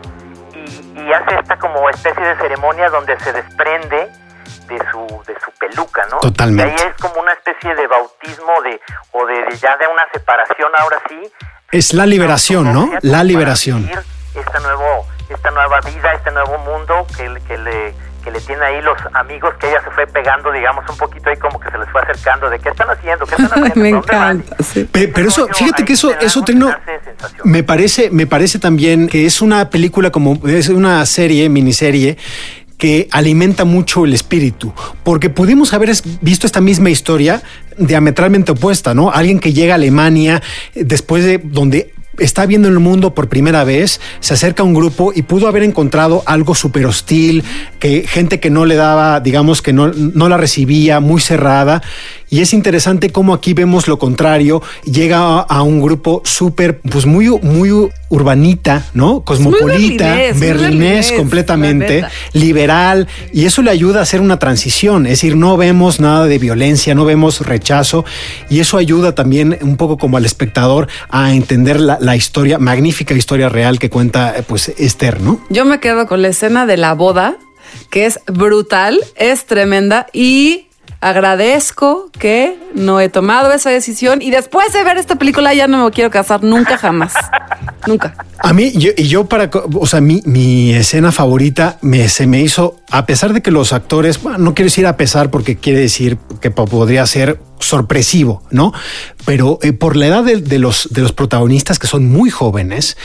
y, 0.55 0.99
y 0.99 1.13
hace 1.13 1.35
esta 1.39 1.59
como 1.59 1.89
especie 1.89 2.23
de 2.23 2.35
ceremonia 2.37 2.89
donde 2.89 3.19
se 3.19 3.31
desprende 3.31 4.07
de 4.67 4.77
su, 4.91 5.21
de 5.27 5.35
su 5.39 5.51
peluca, 5.59 6.07
¿no? 6.09 6.19
Totalmente. 6.21 6.73
Y 6.75 6.81
ahí 6.81 6.87
es 6.89 7.01
como 7.01 7.21
una 7.21 7.33
especie 7.33 7.75
de 7.75 7.85
bautismo 7.87 8.61
de, 8.63 8.81
o 9.11 9.25
de, 9.27 9.43
de 9.45 9.57
ya 9.57 9.77
de 9.77 9.87
una 9.87 10.05
separación 10.11 10.71
ahora 10.77 10.97
sí, 11.07 11.31
es 11.71 11.93
la 11.93 12.05
liberación, 12.05 12.71
¿no? 12.73 12.89
La 13.01 13.23
liberación. 13.23 13.89
Esta, 15.35 15.51
nueva 15.51 15.79
vida, 15.81 16.13
este 16.13 16.31
nuevo 16.31 16.57
mundo 16.59 17.05
que, 17.15 17.29
le- 17.29 17.41
que 17.41 17.57
le 17.57 17.93
que 18.25 18.31
le 18.31 18.41
tiene 18.41 18.65
ahí 18.65 18.81
los 18.81 18.97
amigos 19.13 19.53
que 19.59 19.69
ella 19.69 19.83
se 19.83 19.91
fue 19.91 20.07
pegando, 20.07 20.51
digamos, 20.51 20.83
un 20.89 20.97
poquito 20.97 21.29
ahí 21.29 21.37
como 21.37 21.59
que 21.59 21.69
se 21.69 21.77
les 21.77 21.87
fue 21.91 22.01
acercando 22.01 22.49
de 22.49 22.57
qué 22.57 22.69
están 22.69 22.89
haciendo, 22.89 23.23
qué 23.27 23.35
están 23.35 23.51
haciendo, 23.63 23.79
Me 23.81 23.89
encanta. 23.89 24.55
sí. 24.63 24.89
Pero 24.91 25.27
eso, 25.27 25.47
fíjate 25.53 25.85
que 25.85 25.93
eso, 25.93 26.11
eso 26.19 26.43
sensación. 26.43 26.73
me 27.43 27.61
parece, 27.61 28.09
me 28.09 28.25
parece 28.25 28.57
también 28.57 29.07
que 29.07 29.27
es 29.27 29.43
una 29.43 29.69
película 29.69 30.09
como, 30.09 30.39
es 30.47 30.69
una 30.69 31.05
serie, 31.05 31.49
miniserie, 31.49 32.17
que 32.79 33.07
alimenta 33.11 33.63
mucho 33.63 34.05
el 34.05 34.13
espíritu, 34.15 34.73
porque 35.03 35.29
pudimos 35.29 35.75
haber 35.75 35.91
visto 36.21 36.47
esta 36.47 36.61
misma 36.61 36.89
historia 36.89 37.43
diametralmente 37.77 38.53
opuesta, 38.53 38.95
¿no? 38.95 39.11
Alguien 39.11 39.39
que 39.39 39.53
llega 39.53 39.73
a 39.73 39.75
Alemania 39.75 40.41
eh, 40.73 40.83
después 40.83 41.23
de 41.25 41.37
donde 41.37 41.93
está 42.19 42.45
viendo 42.45 42.67
el 42.67 42.79
mundo 42.79 43.13
por 43.13 43.29
primera 43.29 43.63
vez, 43.63 43.99
se 44.19 44.33
acerca 44.33 44.63
a 44.63 44.65
un 44.65 44.73
grupo 44.73 45.11
y 45.15 45.23
pudo 45.23 45.47
haber 45.47 45.63
encontrado 45.63 46.23
algo 46.25 46.55
súper 46.55 46.85
hostil, 46.85 47.43
que 47.79 48.05
gente 48.07 48.39
que 48.39 48.49
no 48.49 48.65
le 48.65 48.75
daba, 48.75 49.19
digamos 49.19 49.61
que 49.61 49.73
no, 49.73 49.87
no 49.87 50.29
la 50.29 50.37
recibía, 50.37 50.99
muy 50.99 51.21
cerrada. 51.21 51.81
Y 52.35 52.41
es 52.41 52.53
interesante 52.53 53.13
cómo 53.13 53.33
aquí 53.33 53.53
vemos 53.53 53.87
lo 53.87 53.97
contrario, 53.97 54.61
llega 54.83 55.39
a, 55.39 55.61
un 55.61 55.81
grupo 55.81 56.21
súper, 56.25 56.81
pues 56.81 57.05
muy, 57.05 57.29
muy 57.29 57.89
urbanita, 58.09 58.83
¿no? 58.93 59.21
Cosmopolita, 59.21 60.17
berlinés, 60.35 61.13
completamente, 61.13 62.03
liberal, 62.33 63.07
y 63.31 63.45
eso 63.45 63.61
le 63.61 63.71
ayuda 63.71 64.01
a 64.01 64.03
hacer 64.03 64.19
una 64.19 64.37
transición, 64.37 65.05
es 65.05 65.13
decir, 65.13 65.37
no 65.37 65.55
vemos 65.55 66.01
nada 66.01 66.25
de 66.25 66.37
violencia, 66.37 66.93
no 66.93 67.05
vemos 67.05 67.39
rechazo, 67.39 68.03
y 68.49 68.59
eso 68.59 68.75
ayuda 68.75 69.15
también 69.15 69.57
un 69.61 69.77
poco 69.77 69.97
como 69.97 70.17
al 70.17 70.25
espectador 70.25 70.89
a 71.07 71.33
entender 71.33 71.79
la, 71.79 71.99
la 72.01 72.17
historia, 72.17 72.59
magnífica 72.59 73.13
historia 73.13 73.47
real 73.47 73.79
que 73.79 73.89
cuenta 73.89 74.35
pues 74.45 74.73
Esther, 74.77 75.21
¿no? 75.21 75.39
Yo 75.49 75.63
me 75.63 75.79
quedo 75.79 76.05
con 76.05 76.21
la 76.21 76.27
escena 76.27 76.65
de 76.65 76.75
la 76.75 76.95
boda, 76.95 77.37
que 77.89 78.05
es 78.05 78.19
brutal, 78.27 78.99
es 79.15 79.45
tremenda 79.45 80.07
y 80.11 80.64
agradezco 81.09 82.09
que 82.17 82.57
no 82.73 82.99
he 82.99 83.09
tomado 83.09 83.51
esa 83.51 83.69
decisión 83.69 84.21
y 84.21 84.31
después 84.31 84.73
de 84.73 84.83
ver 84.83 84.97
esta 84.97 85.15
película 85.15 85.53
ya 85.53 85.67
no 85.67 85.85
me 85.85 85.91
quiero 85.91 86.09
casar 86.09 86.43
nunca 86.43 86.77
jamás. 86.77 87.13
nunca. 87.87 88.15
A 88.39 88.53
mí, 88.53 88.71
yo, 88.73 88.89
y 88.97 89.03
yo 89.07 89.25
para, 89.25 89.49
o 89.73 89.85
sea, 89.85 90.01
mi, 90.01 90.21
mi 90.25 90.73
escena 90.73 91.11
favorita 91.11 91.77
me, 91.81 92.09
se 92.09 92.25
me 92.27 92.41
hizo, 92.41 92.77
a 92.89 93.05
pesar 93.05 93.33
de 93.33 93.41
que 93.41 93.51
los 93.51 93.71
actores, 93.73 94.21
bueno, 94.21 94.39
no 94.39 94.55
quiero 94.55 94.67
decir 94.67 94.87
a 94.87 94.97
pesar 94.97 95.29
porque 95.29 95.57
quiere 95.57 95.79
decir 95.79 96.17
que 96.41 96.49
po- 96.51 96.65
podría 96.65 97.05
ser 97.05 97.39
sorpresivo, 97.59 98.41
¿no? 98.49 98.73
Pero 99.25 99.59
eh, 99.61 99.73
por 99.73 99.95
la 99.95 100.07
edad 100.07 100.23
de, 100.23 100.37
de 100.37 100.59
los, 100.59 100.89
de 100.91 101.01
los 101.01 101.11
protagonistas 101.11 101.77
que 101.79 101.87
son 101.87 102.07
muy 102.07 102.29
jóvenes, 102.31 102.97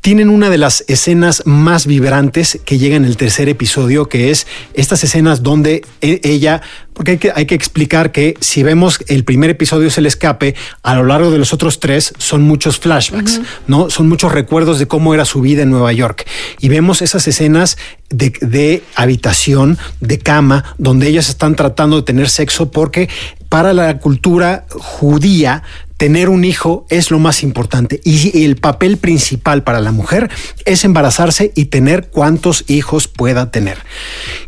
tienen 0.00 0.28
una 0.28 0.48
de 0.48 0.58
las 0.58 0.84
escenas 0.86 1.42
más 1.44 1.86
vibrantes 1.86 2.60
que 2.64 2.78
llega 2.78 2.96
en 2.96 3.04
el 3.04 3.16
tercer 3.16 3.48
episodio, 3.48 4.08
que 4.08 4.30
es 4.30 4.46
estas 4.74 5.02
escenas 5.02 5.42
donde 5.42 5.82
e- 6.00 6.20
ella, 6.22 6.62
porque 6.94 7.12
hay 7.12 7.18
que, 7.18 7.32
hay 7.34 7.46
que 7.46 7.54
explicar 7.54 8.12
que 8.12 8.34
si 8.40 8.62
vemos 8.62 9.00
el 9.08 9.24
primer 9.24 9.50
episodio 9.50 9.88
es 9.88 9.98
el 9.98 10.06
escape, 10.06 10.54
a 10.82 10.94
lo 10.94 11.04
largo 11.04 11.30
de 11.30 11.38
los 11.38 11.52
otros 11.52 11.80
tres 11.80 12.14
son 12.18 12.42
muchos 12.42 12.78
flashbacks, 12.78 13.40
¿no? 13.66 13.90
Son 13.90 14.08
muchos 14.08 14.32
recuerdos 14.32 14.78
de 14.78 14.86
cómo 14.86 15.14
era 15.14 15.24
su 15.24 15.40
vida 15.40 15.62
en 15.62 15.70
Nueva 15.70 15.92
York. 15.92 16.26
Y 16.60 16.68
vemos 16.68 17.02
esas 17.02 17.26
escenas 17.26 17.76
de, 18.08 18.32
de 18.40 18.84
habitación, 18.94 19.78
de 20.00 20.18
cama, 20.18 20.76
donde 20.78 21.08
ellas 21.08 21.28
están 21.28 21.56
tratando 21.56 21.96
de 21.96 22.02
tener 22.02 22.28
sexo 22.30 22.70
porque 22.70 23.08
para 23.48 23.72
la 23.72 23.98
cultura 23.98 24.66
judía 24.70 25.62
tener 25.98 26.30
un 26.30 26.44
hijo 26.44 26.86
es 26.88 27.10
lo 27.10 27.18
más 27.18 27.42
importante 27.42 28.00
y 28.04 28.44
el 28.44 28.56
papel 28.56 28.96
principal 28.96 29.64
para 29.64 29.80
la 29.80 29.92
mujer 29.92 30.30
es 30.64 30.84
embarazarse 30.84 31.52
y 31.54 31.66
tener 31.66 32.08
cuantos 32.08 32.64
hijos 32.68 33.08
pueda 33.08 33.50
tener. 33.50 33.78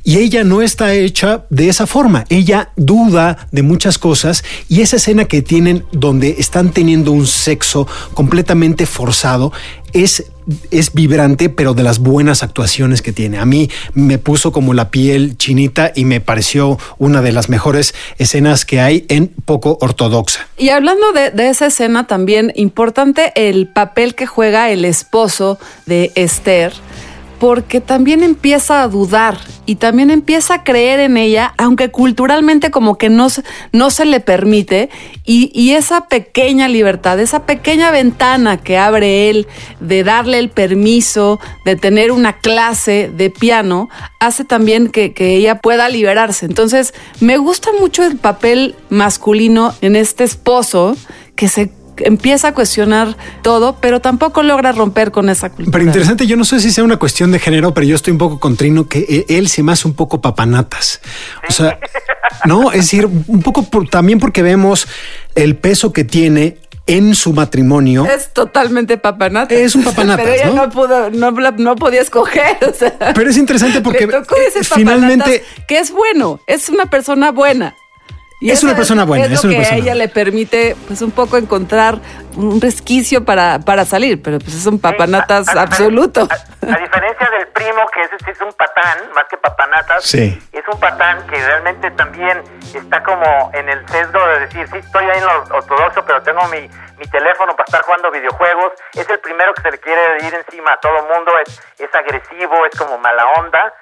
Y 0.05 0.19
ella 0.19 0.45
no 0.45 0.63
está 0.63 0.95
hecha 0.95 1.45
de 1.51 1.69
esa 1.69 1.87
forma, 1.87 2.25
ella 2.31 2.71
duda 2.77 3.49
de 3.51 3.63
muchas 3.63 3.99
cosas 3.99 4.45
y 4.69 4.81
esa 4.81 4.97
escena 4.97 5.25
que 5.25 5.43
tienen 5.43 5.85
donde 5.93 6.37
están 6.39 6.71
teniendo 6.71 7.11
un 7.11 7.27
sexo 7.27 7.87
completamente 8.15 8.87
forzado 8.87 9.53
es 9.93 10.30
es 10.71 10.93
vibrante, 10.93 11.49
pero 11.49 11.75
de 11.75 11.83
las 11.83 11.99
buenas 11.99 12.43
actuaciones 12.43 13.03
que 13.03 13.13
tiene. 13.13 13.39
A 13.39 13.45
mí 13.45 13.71
me 13.95 14.19
puso 14.19 14.53
como 14.53 14.75
la 14.75 14.91
piel 14.91 15.37
chinita 15.37 15.93
y 15.95 16.05
me 16.05 16.21
pareció 16.21 16.79
una 16.99 17.23
de 17.23 17.33
las 17.33 17.49
mejores 17.49 17.95
escenas 18.19 18.65
que 18.65 18.81
hay 18.81 19.05
en 19.09 19.29
poco 19.29 19.79
ortodoxa. 19.81 20.49
Y 20.57 20.71
hablando 20.71 21.13
de, 21.13 21.31
de 21.31 21.49
esa 21.49 21.67
escena, 21.67 22.07
también 22.07 22.53
importante 22.57 23.33
el 23.35 23.69
papel 23.69 24.15
que 24.15 24.27
juega 24.27 24.71
el 24.71 24.85
esposo 24.85 25.59
de 25.87 26.13
Esther 26.15 26.73
porque 27.41 27.81
también 27.81 28.23
empieza 28.23 28.83
a 28.83 28.89
dudar 28.89 29.39
y 29.65 29.77
también 29.77 30.11
empieza 30.11 30.55
a 30.55 30.63
creer 30.63 31.01
en 31.01 31.17
ella, 31.17 31.55
aunque 31.57 31.91
culturalmente 31.91 32.71
como 32.71 32.99
que 32.99 33.09
no, 33.09 33.29
no 33.73 33.91
se 33.91 34.05
le 34.05 34.21
permite. 34.21 34.91
Y, 35.25 35.51
y 35.55 35.73
esa 35.73 36.07
pequeña 36.07 36.69
libertad, 36.69 37.19
esa 37.19 37.47
pequeña 37.47 37.91
ventana 37.91 38.59
que 38.59 38.77
abre 38.77 39.31
él 39.31 39.49
de 39.81 40.05
darle 40.05 40.39
el 40.39 40.51
permiso, 40.51 41.41
de 41.65 41.77
tener 41.77 42.13
una 42.13 42.35
clase 42.35 43.11
de 43.17 43.31
piano, 43.31 43.89
hace 44.21 44.45
también 44.45 44.89
que, 44.89 45.15
que 45.15 45.35
ella 45.35 45.61
pueda 45.61 45.89
liberarse. 45.89 46.45
Entonces, 46.45 46.93
me 47.21 47.39
gusta 47.39 47.71
mucho 47.81 48.05
el 48.05 48.19
papel 48.19 48.77
masculino 48.91 49.75
en 49.81 49.97
este 49.97 50.25
esposo 50.25 50.95
que 51.37 51.49
se 51.49 51.71
empieza 52.05 52.49
a 52.49 52.55
cuestionar 52.55 53.17
todo, 53.43 53.77
pero 53.81 54.01
tampoco 54.01 54.43
logra 54.43 54.73
romper 54.73 55.11
con 55.11 55.29
esa 55.29 55.49
cultura. 55.51 55.71
Pero 55.73 55.85
interesante, 55.85 56.27
yo 56.27 56.37
no 56.37 56.45
sé 56.45 56.61
si 56.61 56.71
sea 56.71 56.85
una 56.85 56.97
cuestión 56.99 57.33
de 57.33 57.39
género, 57.39 57.73
pero 57.75 57.87
yo 57.87 57.97
estoy 57.97 58.13
un 58.13 58.19
poco 58.19 58.39
con 58.41 58.57
Trino 58.57 58.89
que 58.89 59.01
e- 59.29 59.39
él 59.39 59.49
se 59.49 59.63
me 59.63 59.73
hace 59.73 59.87
un 59.89 59.95
poco 59.95 60.21
papanatas. 60.21 61.01
O 61.49 61.53
sea, 61.53 61.79
no, 62.45 62.71
es 62.73 62.79
decir, 62.83 63.07
un 63.07 63.43
poco 63.43 63.63
por- 63.65 63.89
también 63.89 64.19
porque 64.19 64.43
vemos 64.43 64.87
el 65.35 65.57
peso 65.57 65.93
que 65.93 66.05
tiene 66.05 66.59
en 66.87 67.15
su 67.15 67.33
matrimonio. 67.33 68.05
Es 68.07 68.33
totalmente 68.33 68.99
papanata. 68.99 69.55
Es 69.55 69.75
un 69.77 69.85
papanatas, 69.85 70.25
Pero 70.25 70.35
ella 70.35 70.47
¿no? 70.47 70.67
no, 70.67 70.71
pudo, 70.71 71.11
no, 71.11 71.77
podía 71.77 72.01
escoger. 72.01 72.57
o 72.69 72.75
sea. 72.75 72.97
Pero 73.15 73.31
es 73.31 73.37
interesante 73.37 73.81
porque 73.81 74.07
Le 74.07 74.13
tocó 74.13 74.35
ese 74.37 74.65
finalmente- 74.65 75.45
que 75.69 75.79
es 75.79 75.93
bueno, 75.93 76.41
es 76.49 76.69
una 76.69 76.87
persona 76.87 77.31
buena. 77.31 77.77
Es 78.41 78.59
eso 78.59 78.67
una 78.69 78.77
persona 78.77 79.05
buena, 79.05 79.27
Es, 79.27 79.33
es 79.33 79.45
lo 79.45 79.49
una 79.51 79.57
que 79.57 79.61
persona 79.63 79.77
a 79.77 79.83
ella 79.85 79.95
le 79.95 80.09
permite, 80.09 80.77
pues, 80.87 81.03
un 81.03 81.11
poco 81.11 81.37
encontrar 81.37 81.99
un 82.37 82.61
resquicio 82.61 83.25
para, 83.25 83.59
para 83.59 83.85
salir, 83.85 84.23
pero 84.23 84.39
pues 84.39 84.55
es 84.55 84.65
un 84.67 84.79
papanatas 84.81 85.49
a- 85.49 85.61
a- 85.61 85.63
absoluto. 85.63 86.23
A 86.23 86.79
diferencia 86.79 87.29
del 87.37 87.49
primo, 87.49 87.81
que 87.93 88.01
ese 88.03 88.17
sí 88.25 88.31
es 88.31 88.41
un 88.41 88.53
patán, 88.55 88.99
más 89.15 89.25
que 89.29 89.37
papanatas, 89.37 90.05
Sí. 90.05 90.41
es 90.53 90.63
un 90.73 90.81
patán 90.81 91.27
que 91.27 91.37
realmente 91.37 91.91
también 91.91 92.43
está 92.75 93.03
como 93.03 93.51
en 93.53 93.69
el 93.69 93.87
sesgo 93.89 94.25
de 94.29 94.41
decir, 94.41 94.67
sí, 94.73 94.79
estoy 94.79 95.05
ahí 95.05 95.19
en 95.19 95.25
lo 95.27 95.57
ortodoxo, 95.57 96.05
pero 96.07 96.23
tengo 96.23 96.41
mi, 96.49 96.61
mi 96.99 97.07
teléfono 97.11 97.53
para 97.57 97.65
estar 97.67 97.83
jugando 97.83 98.11
videojuegos. 98.11 98.73
Es 98.95 99.09
el 99.11 99.19
primero 99.19 99.53
que 99.55 99.63
se 99.63 99.71
le 99.73 99.79
quiere 99.79 100.01
ir 100.27 100.35
encima 100.35 100.73
a 100.73 100.81
todo 100.81 100.95
mundo, 101.15 101.33
es, 101.47 101.61
es 101.79 101.95
agresivo, 101.95 102.65
es 102.65 102.79
como 102.79 102.97
mala 102.99 103.25
onda. 103.39 103.73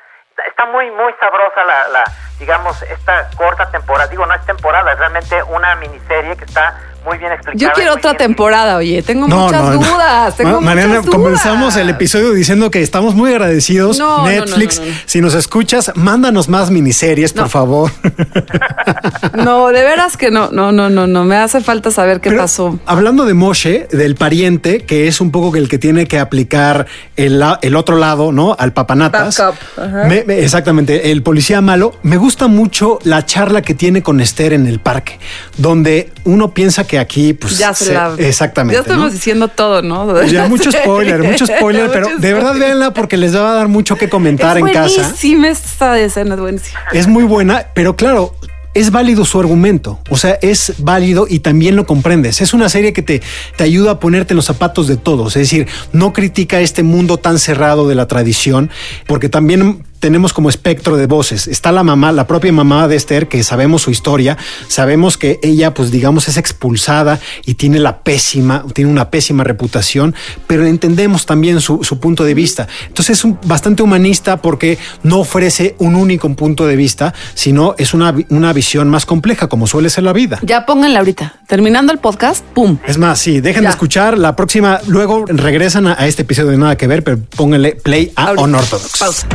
Está- 0.47 0.67
muy, 0.67 0.91
muy 0.91 1.15
sabrosa 1.19 1.65
la, 1.65 1.89
la, 1.89 2.05
digamos, 2.39 2.83
esta 2.83 3.31
corta 3.37 3.71
temporada. 3.71 4.07
Digo, 4.09 4.27
no 4.27 4.35
es 4.35 4.45
temporada, 4.45 4.93
es 4.93 4.99
realmente 4.99 5.43
una 5.45 5.75
miniserie 5.77 6.37
que 6.37 6.45
está 6.45 6.79
muy 7.09 7.19
bien 7.19 7.33
explicada. 7.33 7.59
Yo 7.59 7.71
quiero 7.75 7.95
otra 7.95 8.11
bien 8.13 8.19
temporada, 8.19 8.77
oye, 8.77 9.03
tengo 9.03 9.27
muchas 9.29 9.73
dudas, 9.73 10.37
tengo 10.37 10.61
Mariana, 10.61 10.89
muchas 11.01 11.07
dudas. 11.07 11.17
comenzamos 11.21 11.77
el 11.77 11.89
episodio 11.91 12.33
diciendo 12.33 12.71
que 12.71 12.83
estamos 12.83 13.15
muy 13.15 13.31
agradecidos. 13.31 13.99
No, 13.99 14.19
no, 14.19 14.23
no, 14.25 14.29
Netflix, 14.29 14.79
no, 14.81 14.87
no, 14.87 14.91
no. 14.93 14.97
si 15.07 15.21
nos 15.21 15.35
escuchas, 15.35 15.93
mándanos 15.95 16.49
más 16.49 16.71
miniseries, 16.71 17.33
por 17.33 17.49
favor. 17.49 17.91
No, 19.35 19.69
de 19.69 19.83
veras 19.83 20.17
que 20.17 20.31
no, 20.31 20.51
no, 20.51 20.73
no, 20.73 20.89
no, 20.91 21.07
no, 21.07 21.25
me 21.25 21.37
hace 21.37 21.61
falta 21.61 21.91
saber 21.91 22.21
qué 22.21 22.31
Pero 22.31 22.43
pasó. 22.43 22.79
Hablando 22.87 23.25
de 23.25 23.35
Moshe, 23.35 23.87
del 23.91 24.15
pariente, 24.15 24.81
que 24.85 25.07
es 25.07 25.21
un 25.21 25.31
poco 25.31 25.57
el 25.57 25.69
que 25.69 25.79
tiene 25.79 26.07
que 26.07 26.19
aplicar 26.19 26.87
el, 27.17 27.43
el 27.63 27.77
otro 27.77 27.97
lado, 27.97 28.33
¿no? 28.33 28.57
Al 28.59 28.73
papanatas. 28.73 29.43
Me- 30.09 30.25
me- 30.25 30.41
exactamente, 30.41 31.11
el 31.13 31.23
policía 31.23 31.61
malo. 31.61 31.95
Me 32.03 32.17
gusta 32.17 32.49
mucho 32.49 32.99
la 33.05 33.25
charla 33.27 33.63
que 33.63 33.75
tiene 33.75 34.03
con 34.03 34.21
Esther 34.21 34.53
en 34.53 34.67
el 34.67 34.81
parque, 34.81 35.19
donde 35.57 36.11
uno 36.25 36.53
piensa 36.55 36.85
que 36.87 36.98
aquí, 36.99 37.33
pues. 37.33 37.59
Ya 37.59 37.75
se, 37.75 37.87
se- 37.87 37.95
la. 37.95 38.15
Exactamente. 38.19 38.75
Ya 38.75 38.81
estamos 38.81 39.07
¿no? 39.07 39.11
diciendo 39.11 39.49
todo, 39.49 39.83
¿no? 39.83 40.23
Ya, 40.27 40.49
mucho 40.49 40.71
spoiler, 40.73 41.23
mucho 41.23 41.47
spoiler, 41.47 41.91
pero 41.93 42.09
de 42.19 42.33
verdad 42.35 42.55
véanla 42.59 42.93
porque 42.95 43.17
les 43.17 43.35
va 43.35 43.53
a 43.53 43.55
dar 43.55 43.69
mucho 43.69 43.97
que 43.97 44.09
comentar 44.09 44.57
es 44.59 44.65
en 44.65 44.73
casa. 44.73 44.95
buenísima 45.03 45.49
esta 45.49 45.99
escena, 45.99 46.35
es 46.35 46.41
buenísima. 46.41 46.79
Es 46.93 47.07
muy 47.07 47.25
buena, 47.25 47.67
pero 47.75 47.97
claro, 47.97 48.35
es 48.75 48.91
válido 48.91 49.25
su 49.25 49.41
argumento. 49.41 49.99
O 50.11 50.17
sea, 50.17 50.39
es 50.43 50.75
válido 50.79 51.27
y 51.29 51.41
también 51.41 51.75
lo 51.75 51.85
comprendes. 51.87 52.41
Es 52.41 52.55
una 52.55 52.69
serie 52.69 52.93
que 52.93 53.03
te, 53.03 53.23
te 53.57 53.65
ayuda 53.65 53.93
a 53.93 54.01
ponerte 54.01 54.35
en 54.35 54.37
los 54.37 54.45
zapatos 54.45 54.87
de 54.87 54.97
todos. 54.97 55.35
Es 55.37 55.43
decir, 55.51 55.67
no 55.93 56.13
critica 56.13 56.61
este 56.61 56.83
mundo 56.83 57.17
tan 57.17 57.39
cerrado 57.39 57.89
de 57.89 57.95
la 57.95 58.07
tradición, 58.07 58.71
porque 59.07 59.29
también 59.29 59.85
tenemos 60.01 60.33
como 60.33 60.49
espectro 60.49 60.97
de 60.97 61.07
voces. 61.07 61.47
Está 61.49 61.73
la 61.73 61.83
mamá, 61.83 62.13
la 62.13 62.27
propia 62.27 62.53
mamá 62.53 62.89
de 62.89 62.97
Esther, 62.97 63.29
que 63.29 63.43
sabemos 63.43 63.83
su 63.83 63.91
historia, 63.91 64.37
sabemos 64.69 65.17
que 65.19 65.39
ella, 65.43 65.75
pues 65.75 65.91
digamos, 65.91 66.29
es 66.29 66.37
expulsada 66.37 67.21
y 67.45 67.55
tiene 67.55 67.79
la 67.79 67.99
pésima, 68.01 68.65
tiene 68.75 68.91
una 68.91 69.11
pésima 69.11 69.45
reputación, 69.45 70.15
pero 70.47 70.65
entendemos 70.67 71.27
también 71.27 71.61
su, 71.61 71.83
su 71.85 71.99
punto 72.01 72.25
de 72.25 72.35
vista. 72.35 72.69
Entonces 72.87 73.19
es 73.19 73.25
un- 73.25 73.39
bastante 73.45 73.83
humanista 73.83 74.37
porque 74.43 74.79
no 75.03 75.19
ofrece 75.21 75.75
un 75.79 75.95
único 75.95 76.29
punto 76.35 76.67
de 76.67 76.77
vista, 76.77 77.15
sino 77.35 77.75
es 77.79 77.95
una, 77.95 78.15
una 78.29 78.53
visión 78.53 78.89
más 78.89 79.07
compleja, 79.07 79.49
como 79.49 79.67
suele 79.67 79.91
ser 79.91 80.05
la 80.05 80.13
vida. 80.13 80.39
Ya 80.43 80.67
pónganla 80.67 80.99
ahorita. 80.99 81.37
Terminando 81.47 81.93
el 81.93 81.99
podcast, 81.99 82.45
¡pum! 82.55 82.79
Es 82.87 82.99
más, 82.99 83.19
sí, 83.19 83.41
dejen 83.41 83.63
Ya. 83.63 83.69
de 83.71 83.73
escuchar 83.73 84.19
la 84.19 84.37
próxima, 84.37 84.81
luego 84.87 85.25
regresan 85.27 85.87
a, 85.87 85.95
a 85.99 86.07
este 86.07 86.23
episodio 86.23 86.51
de 86.51 86.59
Nada 86.59 86.77
que 86.77 86.87
Ver, 86.87 87.03
pero 87.03 87.19
pónganle 87.37 87.73
play 87.77 88.13
a. 88.17 88.33
Unorthodox. 88.33 88.99
Pausa. 88.99 89.27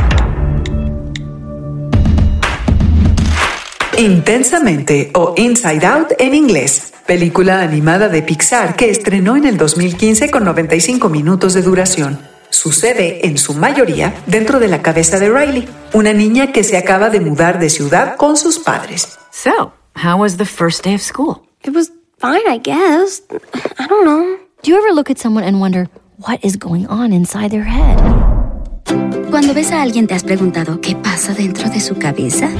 Intensamente 3.98 5.12
o 5.14 5.34
Inside 5.36 5.86
Out 5.86 6.08
en 6.18 6.34
inglés. 6.34 6.92
Película 7.06 7.62
animada 7.62 8.08
de 8.08 8.22
Pixar 8.22 8.74
que 8.74 8.90
estrenó 8.90 9.36
en 9.36 9.44
el 9.44 9.56
2015 9.56 10.30
con 10.30 10.44
95 10.44 11.08
minutos 11.08 11.54
de 11.54 11.62
duración. 11.62 12.18
Sucede, 12.50 13.26
en 13.26 13.38
su 13.38 13.54
mayoría, 13.54 14.14
dentro 14.26 14.58
de 14.58 14.68
la 14.68 14.82
cabeza 14.82 15.18
de 15.18 15.30
Riley, 15.30 15.68
una 15.92 16.12
niña 16.12 16.50
que 16.52 16.64
se 16.64 16.76
acaba 16.76 17.08
de 17.10 17.20
mudar 17.20 17.58
de 17.58 17.70
ciudad 17.70 18.16
con 18.16 18.36
sus 18.36 18.58
padres. 18.58 19.18
So, 19.30 19.72
how 19.94 20.18
was 20.18 20.38
the 20.38 20.44
first 20.44 20.84
day 20.84 20.94
of 20.94 21.00
school? 21.00 21.42
It 21.62 21.74
was 21.74 21.92
fine, 22.18 22.42
I 22.48 22.58
guess. 22.58 23.22
I 23.78 23.86
don't 23.86 24.04
know. 24.04 24.38
Do 24.62 24.70
you 24.70 24.76
ever 24.76 24.92
look 24.92 25.10
at 25.10 25.18
someone 25.18 25.44
and 25.44 25.60
wonder 25.60 25.88
what 26.18 26.40
is 26.42 26.56
going 26.56 26.86
on 26.88 27.12
inside 27.12 27.50
their 27.50 27.64
head? 27.64 27.98
Cuando 29.30 29.54
ves 29.54 29.72
a 29.72 29.82
alguien, 29.82 30.06
¿te 30.06 30.14
has 30.14 30.24
preguntado 30.24 30.80
qué 30.80 30.96
pasa 30.96 31.32
dentro 31.34 31.68
de 31.68 31.80
su 31.80 31.96
cabeza? 31.96 32.50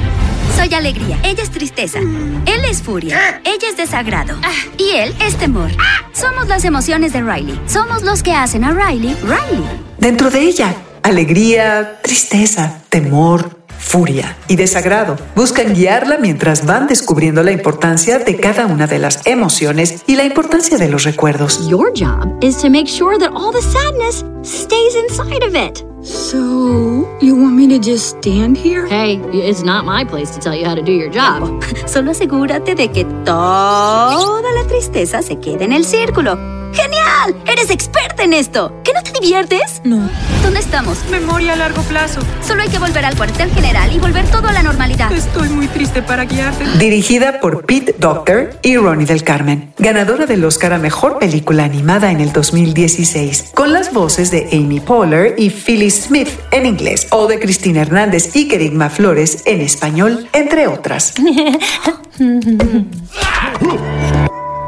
Soy 0.55 0.73
alegría, 0.73 1.19
ella 1.23 1.43
es 1.43 1.51
tristeza, 1.51 1.99
él 1.99 2.65
es 2.69 2.81
furia, 2.81 3.41
ella 3.43 3.69
es 3.69 3.77
desagrado 3.77 4.35
y 4.77 4.91
él 4.95 5.15
es 5.21 5.35
temor. 5.35 5.71
Somos 6.13 6.47
las 6.47 6.65
emociones 6.65 7.13
de 7.13 7.21
Riley, 7.21 7.59
somos 7.67 8.03
los 8.03 8.23
que 8.23 8.33
hacen 8.33 8.63
a 8.63 8.71
Riley 8.71 9.15
Riley. 9.21 9.65
Dentro 9.97 10.29
de 10.29 10.41
ella, 10.41 10.75
alegría, 11.03 11.99
tristeza, 12.01 12.81
temor, 12.89 13.59
furia 13.77 14.37
y 14.47 14.55
desagrado. 14.55 15.17
Buscan 15.35 15.73
guiarla 15.73 16.17
mientras 16.17 16.65
van 16.65 16.87
descubriendo 16.87 17.43
la 17.43 17.51
importancia 17.51 18.19
de 18.19 18.35
cada 18.37 18.65
una 18.65 18.87
de 18.87 18.99
las 18.99 19.25
emociones 19.27 20.03
y 20.07 20.15
la 20.15 20.23
importancia 20.23 20.77
de 20.77 20.89
los 20.89 21.03
recuerdos. 21.03 21.67
Your 21.69 21.91
job 21.95 22.37
is 22.41 22.57
to 22.57 22.69
make 22.69 22.87
sure 22.87 23.17
that 23.19 23.31
all 23.33 23.51
the 23.51 23.61
sadness 23.61 24.25
stays 24.43 24.95
inside 24.95 25.43
of 25.45 25.55
it. 25.55 25.85
So, 26.05 27.17
you 27.19 27.35
want 27.35 27.55
me 27.55 27.67
to 27.69 27.79
just 27.79 28.17
stand 28.17 28.57
here? 28.57 28.85
Hey, 28.85 29.17
it's 29.33 29.63
not 29.63 29.85
my 29.85 30.05
place 30.05 30.29
to 30.35 30.39
tell 30.39 30.53
you 30.53 30.63
how 30.63 30.75
to 30.75 30.83
do 30.83 30.91
your 30.91 31.09
job. 31.09 31.63
Solo 31.87 32.11
asegúrate 32.11 32.75
de 32.75 32.89
que 32.89 33.05
toda 33.25 34.51
la 34.51 34.67
tristeza 34.67 35.23
se 35.23 35.37
quede 35.37 35.63
en 35.63 35.73
el 35.73 35.83
círculo. 35.83 36.54
¡Genial! 36.75 37.35
¡Eres 37.45 37.69
experta 37.69 38.23
en 38.23 38.33
esto! 38.33 38.81
¿Que 38.83 38.91
no 38.91 39.01
te 39.01 39.17
diviertes? 39.19 39.81
No. 39.85 40.09
¿Dónde 40.43 40.59
estamos? 40.59 40.97
Memoria 41.09 41.53
a 41.53 41.55
largo 41.55 41.81
plazo. 41.83 42.19
Solo 42.45 42.63
hay 42.63 42.69
que 42.69 42.79
volver 42.79 43.05
al 43.05 43.15
cuartel 43.15 43.49
general 43.51 43.95
y 43.95 43.99
volver 43.99 44.25
todo 44.25 44.49
a 44.49 44.51
la 44.51 44.61
normalidad. 44.61 45.09
Estoy 45.11 45.47
muy 45.49 45.67
triste 45.67 46.01
para 46.01 46.25
guiarte. 46.25 46.65
Dirigida 46.77 47.39
por 47.39 47.65
Pete 47.65 47.95
Docter 47.97 48.59
y 48.61 48.75
Ronnie 48.75 49.05
del 49.05 49.23
Carmen, 49.23 49.73
ganadora 49.77 50.25
del 50.25 50.43
Oscar 50.43 50.73
a 50.73 50.77
Mejor 50.77 51.17
Película 51.17 51.63
Animada 51.63 52.11
en 52.11 52.19
el 52.19 52.33
2016, 52.33 53.51
con 53.55 53.71
las 53.71 53.93
voces 53.93 54.31
de 54.31 54.49
Amy 54.51 54.81
Poehler 54.81 55.35
y 55.37 55.49
Phyllis 55.49 56.03
Smith 56.07 56.29
en 56.51 56.65
inglés, 56.65 57.07
o 57.11 57.27
de 57.27 57.39
Cristina 57.39 57.83
Hernández 57.83 58.35
y 58.35 58.49
Kerigma 58.49 58.89
Flores 58.89 59.43
en 59.45 59.61
español, 59.61 60.27
entre 60.33 60.67
otras. 60.67 61.13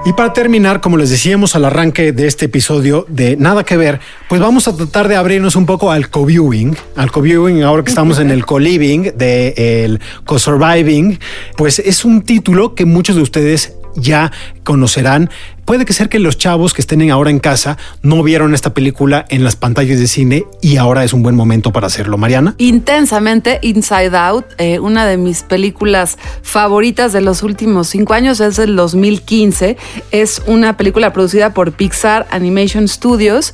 Y 0.06 0.14
para 0.14 0.32
terminar, 0.32 0.80
como 0.80 0.96
les 0.96 1.10
decíamos 1.10 1.56
al 1.56 1.66
arranque 1.66 2.14
de 2.14 2.28
este 2.28 2.46
episodio 2.46 3.06
de 3.10 3.36
Nada 3.36 3.66
que 3.66 3.76
ver, 3.76 4.00
pues 4.30 4.40
vamos 4.40 4.68
a 4.68 4.76
tratar 4.76 5.08
de 5.08 5.18
abrirnos 5.18 5.56
un 5.56 5.66
poco 5.66 5.92
al 5.92 6.10
co-viewing, 6.10 6.78
al 6.96 7.12
co-viewing 7.12 7.64
ahora 7.64 7.84
que 7.84 7.90
estamos 7.90 8.20
en 8.20 8.32
el 8.32 8.46
co-living, 8.46 9.12
de 9.16 9.84
el 9.84 10.00
co-surviving, 10.24 11.20
pues 11.58 11.80
es 11.80 12.06
un 12.06 12.22
título 12.22 12.74
que 12.74 12.86
muchos 12.86 13.18
de 13.18 13.22
ustedes 13.22 13.77
ya 13.98 14.32
conocerán. 14.64 15.30
Puede 15.66 15.84
que 15.84 15.92
ser 15.92 16.08
que 16.08 16.20
los 16.20 16.38
chavos 16.38 16.74
que 16.74 16.82
estén 16.82 17.12
ahora 17.12 17.30
en 17.30 17.40
casa 17.40 17.78
no 18.02 18.24
vieron 18.24 18.54
esta 18.54 18.74
película 18.74 19.26
en 19.28 19.44
las 19.44 19.58
pantallas 19.58 20.00
de 20.00 20.08
cine 20.08 20.46
y 20.62 20.78
ahora 20.78 21.04
es 21.04 21.12
un 21.12 21.24
buen 21.24 21.36
momento 21.36 21.74
para 21.74 21.88
hacerlo. 21.88 22.18
Mariana. 22.18 22.56
Intensamente 22.58 23.60
Inside 23.62 24.16
Out, 24.16 24.46
eh, 24.60 24.80
una 24.80 25.06
de 25.06 25.18
mis 25.18 25.44
películas 25.44 26.18
favoritas 26.42 27.12
de 27.12 27.20
los 27.20 27.44
últimos 27.44 27.88
cinco 27.90 28.14
años, 28.14 28.40
es 28.40 28.56
del 28.56 28.78
2015. 28.78 29.76
Es 30.12 30.42
una 30.46 30.78
película 30.78 31.12
producida 31.12 31.54
por 31.54 31.74
Pixar 31.74 32.28
Animation 32.30 32.88
Studios 32.88 33.54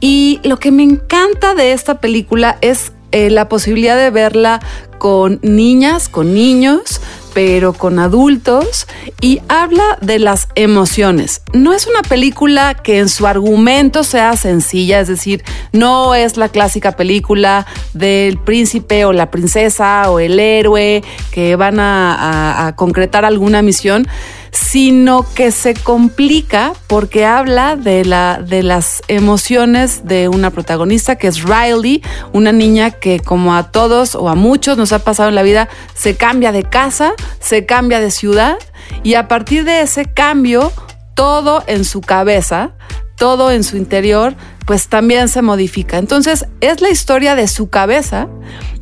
y 0.00 0.40
lo 0.42 0.58
que 0.58 0.72
me 0.72 0.82
encanta 0.82 1.54
de 1.54 1.72
esta 1.72 2.00
película 2.00 2.58
es 2.60 2.92
eh, 3.12 3.30
la 3.30 3.48
posibilidad 3.48 3.96
de 3.96 4.10
verla 4.10 4.60
con 4.98 5.38
niñas, 5.42 6.08
con 6.08 6.32
niños, 6.32 7.00
pero 7.34 7.72
con 7.72 7.98
adultos 7.98 8.86
y 9.20 9.40
habla 9.48 9.98
de 10.00 10.18
las 10.18 10.48
emociones. 10.54 11.42
No 11.52 11.72
es 11.72 11.86
una 11.86 12.02
película 12.02 12.74
que 12.74 12.98
en 12.98 13.08
su 13.08 13.26
argumento 13.26 14.04
sea 14.04 14.36
sencilla, 14.36 15.00
es 15.00 15.08
decir, 15.08 15.42
no 15.72 16.14
es 16.14 16.36
la 16.36 16.48
clásica 16.48 16.92
película 16.92 17.66
del 17.92 18.38
príncipe 18.38 19.04
o 19.04 19.12
la 19.12 19.30
princesa 19.30 20.10
o 20.10 20.18
el 20.18 20.38
héroe 20.38 21.02
que 21.30 21.56
van 21.56 21.78
a, 21.80 22.74
concretar 22.76 23.24
alguna 23.24 23.62
misión 23.62 24.06
sino 24.52 25.26
que 25.34 25.50
se 25.50 25.72
complica 25.74 26.74
porque 26.86 27.24
habla 27.24 27.74
de, 27.74 28.04
la, 28.04 28.38
de 28.40 28.62
las 28.62 29.02
emociones 29.08 30.06
de 30.06 30.28
una 30.28 30.50
protagonista 30.50 31.16
que 31.16 31.26
es 31.26 31.42
Riley, 31.42 32.02
una 32.34 32.52
niña 32.52 32.90
que 32.90 33.18
como 33.18 33.54
a 33.54 33.70
todos 33.70 34.14
o 34.14 34.28
a 34.28 34.34
muchos 34.34 34.76
nos 34.76 34.92
ha 34.92 34.98
pasado 35.00 35.30
en 35.30 35.34
la 35.34 35.42
vida, 35.42 35.68
se 35.94 36.16
cambia 36.16 36.52
de 36.52 36.64
casa, 36.64 37.14
se 37.40 37.64
cambia 37.64 37.98
de 37.98 38.10
ciudad 38.10 38.58
y 39.02 39.14
a 39.14 39.26
partir 39.26 39.64
de 39.64 39.80
ese 39.80 40.04
cambio, 40.04 40.70
todo 41.14 41.64
en 41.66 41.86
su 41.86 42.02
cabeza, 42.02 42.72
todo 43.16 43.50
en 43.50 43.64
su 43.64 43.78
interior, 43.78 44.34
pues 44.66 44.88
también 44.88 45.28
se 45.28 45.40
modifica. 45.40 45.96
Entonces 45.96 46.46
es 46.60 46.82
la 46.82 46.90
historia 46.90 47.34
de 47.34 47.48
su 47.48 47.70
cabeza 47.70 48.28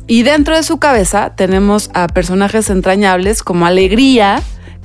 y 0.05 0.23
dentro 0.23 0.55
de 0.55 0.63
su 0.63 0.79
cabeza 0.79 1.33
tenemos 1.35 1.89
a 1.93 2.07
personajes 2.07 2.69
entrañables 2.69 3.41
como 3.43 3.65
Alegría, 3.65 4.41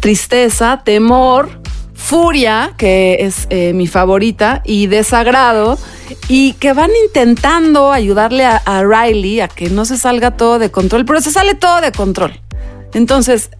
tristeza, 0.06 0.82
temor, 0.84 1.48
furia, 1.92 2.74
que 2.76 3.16
es 3.18 3.48
eh, 3.50 3.72
mi 3.72 3.88
favorita, 3.88 4.62
y 4.64 4.86
desagrado, 4.86 5.80
y 6.28 6.52
que 6.52 6.72
van 6.74 6.92
intentando 7.06 7.90
ayudarle 7.90 8.44
a, 8.44 8.84
Riley 8.84 9.40
a 9.40 9.48
que 9.48 9.68
no 9.68 9.84
se 9.84 9.98
salga 9.98 10.36
todo 10.36 10.60
de 10.60 10.70
control, 10.70 11.04
pero 11.06 11.20
se 11.20 11.32
sale 11.32 11.56
todo 11.56 11.80
de 11.80 11.90
control. 11.90 12.40
Entonces, 12.94 13.50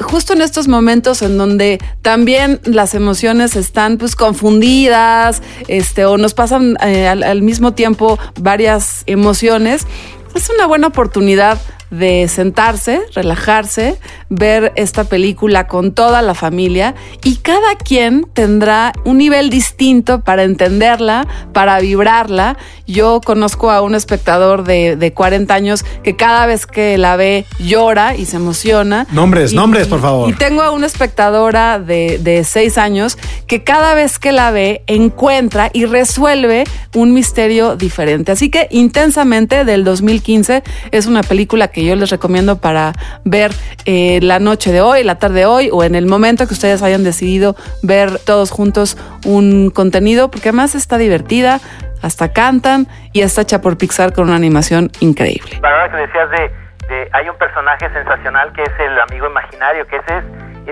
justo 0.00 0.32
en 0.32 0.40
estos 0.40 0.66
momentos 0.66 1.20
en 1.20 1.36
donde 1.36 1.78
también 2.00 2.58
las 2.64 2.94
emociones 2.94 3.54
están 3.54 3.98
pues 3.98 4.16
confundidas, 4.16 5.42
este, 5.68 6.06
o 6.06 6.16
nos 6.16 6.32
pasan 6.32 6.78
eh, 6.82 7.06
al 7.06 7.42
mismo 7.42 7.74
tiempo 7.74 8.18
varias 8.40 9.02
emociones, 9.04 9.86
es 10.34 10.48
una 10.48 10.64
buena 10.66 10.86
oportunidad 10.86 11.60
de 11.92 12.26
sentarse, 12.26 13.02
relajarse, 13.14 13.98
ver 14.30 14.72
esta 14.76 15.04
película 15.04 15.66
con 15.68 15.92
toda 15.92 16.22
la 16.22 16.34
familia 16.34 16.94
y 17.22 17.36
cada 17.36 17.76
quien 17.76 18.26
tendrá 18.32 18.92
un 19.04 19.18
nivel 19.18 19.50
distinto 19.50 20.22
para 20.22 20.42
entenderla, 20.42 21.28
para 21.52 21.78
vibrarla. 21.80 22.56
Yo 22.86 23.20
conozco 23.22 23.70
a 23.70 23.82
un 23.82 23.94
espectador 23.94 24.64
de, 24.64 24.96
de 24.96 25.12
40 25.12 25.54
años 25.54 25.84
que 26.02 26.16
cada 26.16 26.46
vez 26.46 26.66
que 26.66 26.96
la 26.96 27.16
ve 27.16 27.44
llora 27.58 28.16
y 28.16 28.24
se 28.24 28.36
emociona. 28.36 29.06
Nombres, 29.12 29.52
y, 29.52 29.56
nombres, 29.56 29.86
por 29.86 30.00
favor. 30.00 30.30
Y 30.30 30.32
tengo 30.32 30.62
a 30.62 30.70
una 30.70 30.86
espectadora 30.86 31.78
de, 31.78 32.18
de 32.18 32.42
6 32.42 32.78
años 32.78 33.18
que 33.46 33.64
cada 33.64 33.94
vez 33.94 34.18
que 34.18 34.32
la 34.32 34.50
ve 34.50 34.82
encuentra 34.86 35.68
y 35.74 35.84
resuelve 35.84 36.64
un 36.94 37.12
misterio 37.12 37.76
diferente. 37.76 38.32
Así 38.32 38.48
que 38.48 38.68
intensamente 38.70 39.66
del 39.66 39.84
2015 39.84 40.62
es 40.90 41.06
una 41.06 41.22
película 41.22 41.68
que 41.68 41.81
yo 41.84 41.96
les 41.96 42.10
recomiendo 42.10 42.58
para 42.58 42.92
ver 43.24 43.52
eh, 43.84 44.20
la 44.22 44.38
noche 44.38 44.72
de 44.72 44.80
hoy, 44.80 45.04
la 45.04 45.18
tarde 45.18 45.40
de 45.40 45.46
hoy 45.46 45.70
o 45.72 45.84
en 45.84 45.94
el 45.94 46.06
momento 46.06 46.46
que 46.46 46.54
ustedes 46.54 46.82
hayan 46.82 47.04
decidido 47.04 47.56
ver 47.82 48.18
todos 48.18 48.50
juntos 48.50 48.96
un 49.24 49.70
contenido, 49.70 50.30
porque 50.30 50.50
además 50.50 50.74
está 50.74 50.98
divertida, 50.98 51.60
hasta 52.02 52.32
cantan 52.32 52.86
y 53.12 53.22
está 53.22 53.42
hecha 53.42 53.60
por 53.60 53.78
Pixar 53.78 54.12
con 54.12 54.24
una 54.24 54.36
animación 54.36 54.90
increíble. 55.00 55.58
La 55.62 55.70
verdad 55.70 55.90
que 55.90 55.96
decías 55.98 56.30
de, 56.30 56.52
de 56.88 57.10
hay 57.12 57.28
un 57.28 57.36
personaje 57.36 57.88
sensacional 57.90 58.52
que 58.52 58.62
es 58.62 58.72
el 58.80 59.00
amigo 59.00 59.26
imaginario, 59.26 59.86
que 59.86 59.96
ese 59.96 60.18
es, 60.18 60.24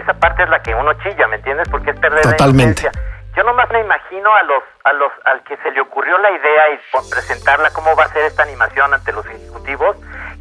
esa 0.02 0.14
parte 0.14 0.42
es 0.42 0.50
la 0.50 0.62
que 0.62 0.74
uno 0.74 0.92
chilla, 1.02 1.26
¿me 1.28 1.36
entiendes? 1.36 1.68
Porque 1.70 1.90
es 1.90 1.98
perder 2.00 2.22
Totalmente. 2.22 2.82
la 2.84 2.90
inocencia. 2.90 2.92
Yo 3.36 3.44
nomás 3.44 3.70
me 3.70 3.80
imagino 3.80 4.34
a 4.34 4.42
los, 4.42 4.62
a 4.84 4.92
los, 4.92 5.12
al 5.24 5.42
que 5.44 5.56
se 5.58 5.70
le 5.70 5.80
ocurrió 5.80 6.18
la 6.18 6.30
idea 6.32 6.62
y 6.74 7.10
presentarla, 7.10 7.70
cómo 7.70 7.94
va 7.94 8.04
a 8.04 8.08
ser 8.08 8.24
esta 8.24 8.42
animación 8.42 8.92
ante 8.92 9.12
los 9.12 9.24
ejecutivos, 9.26 9.96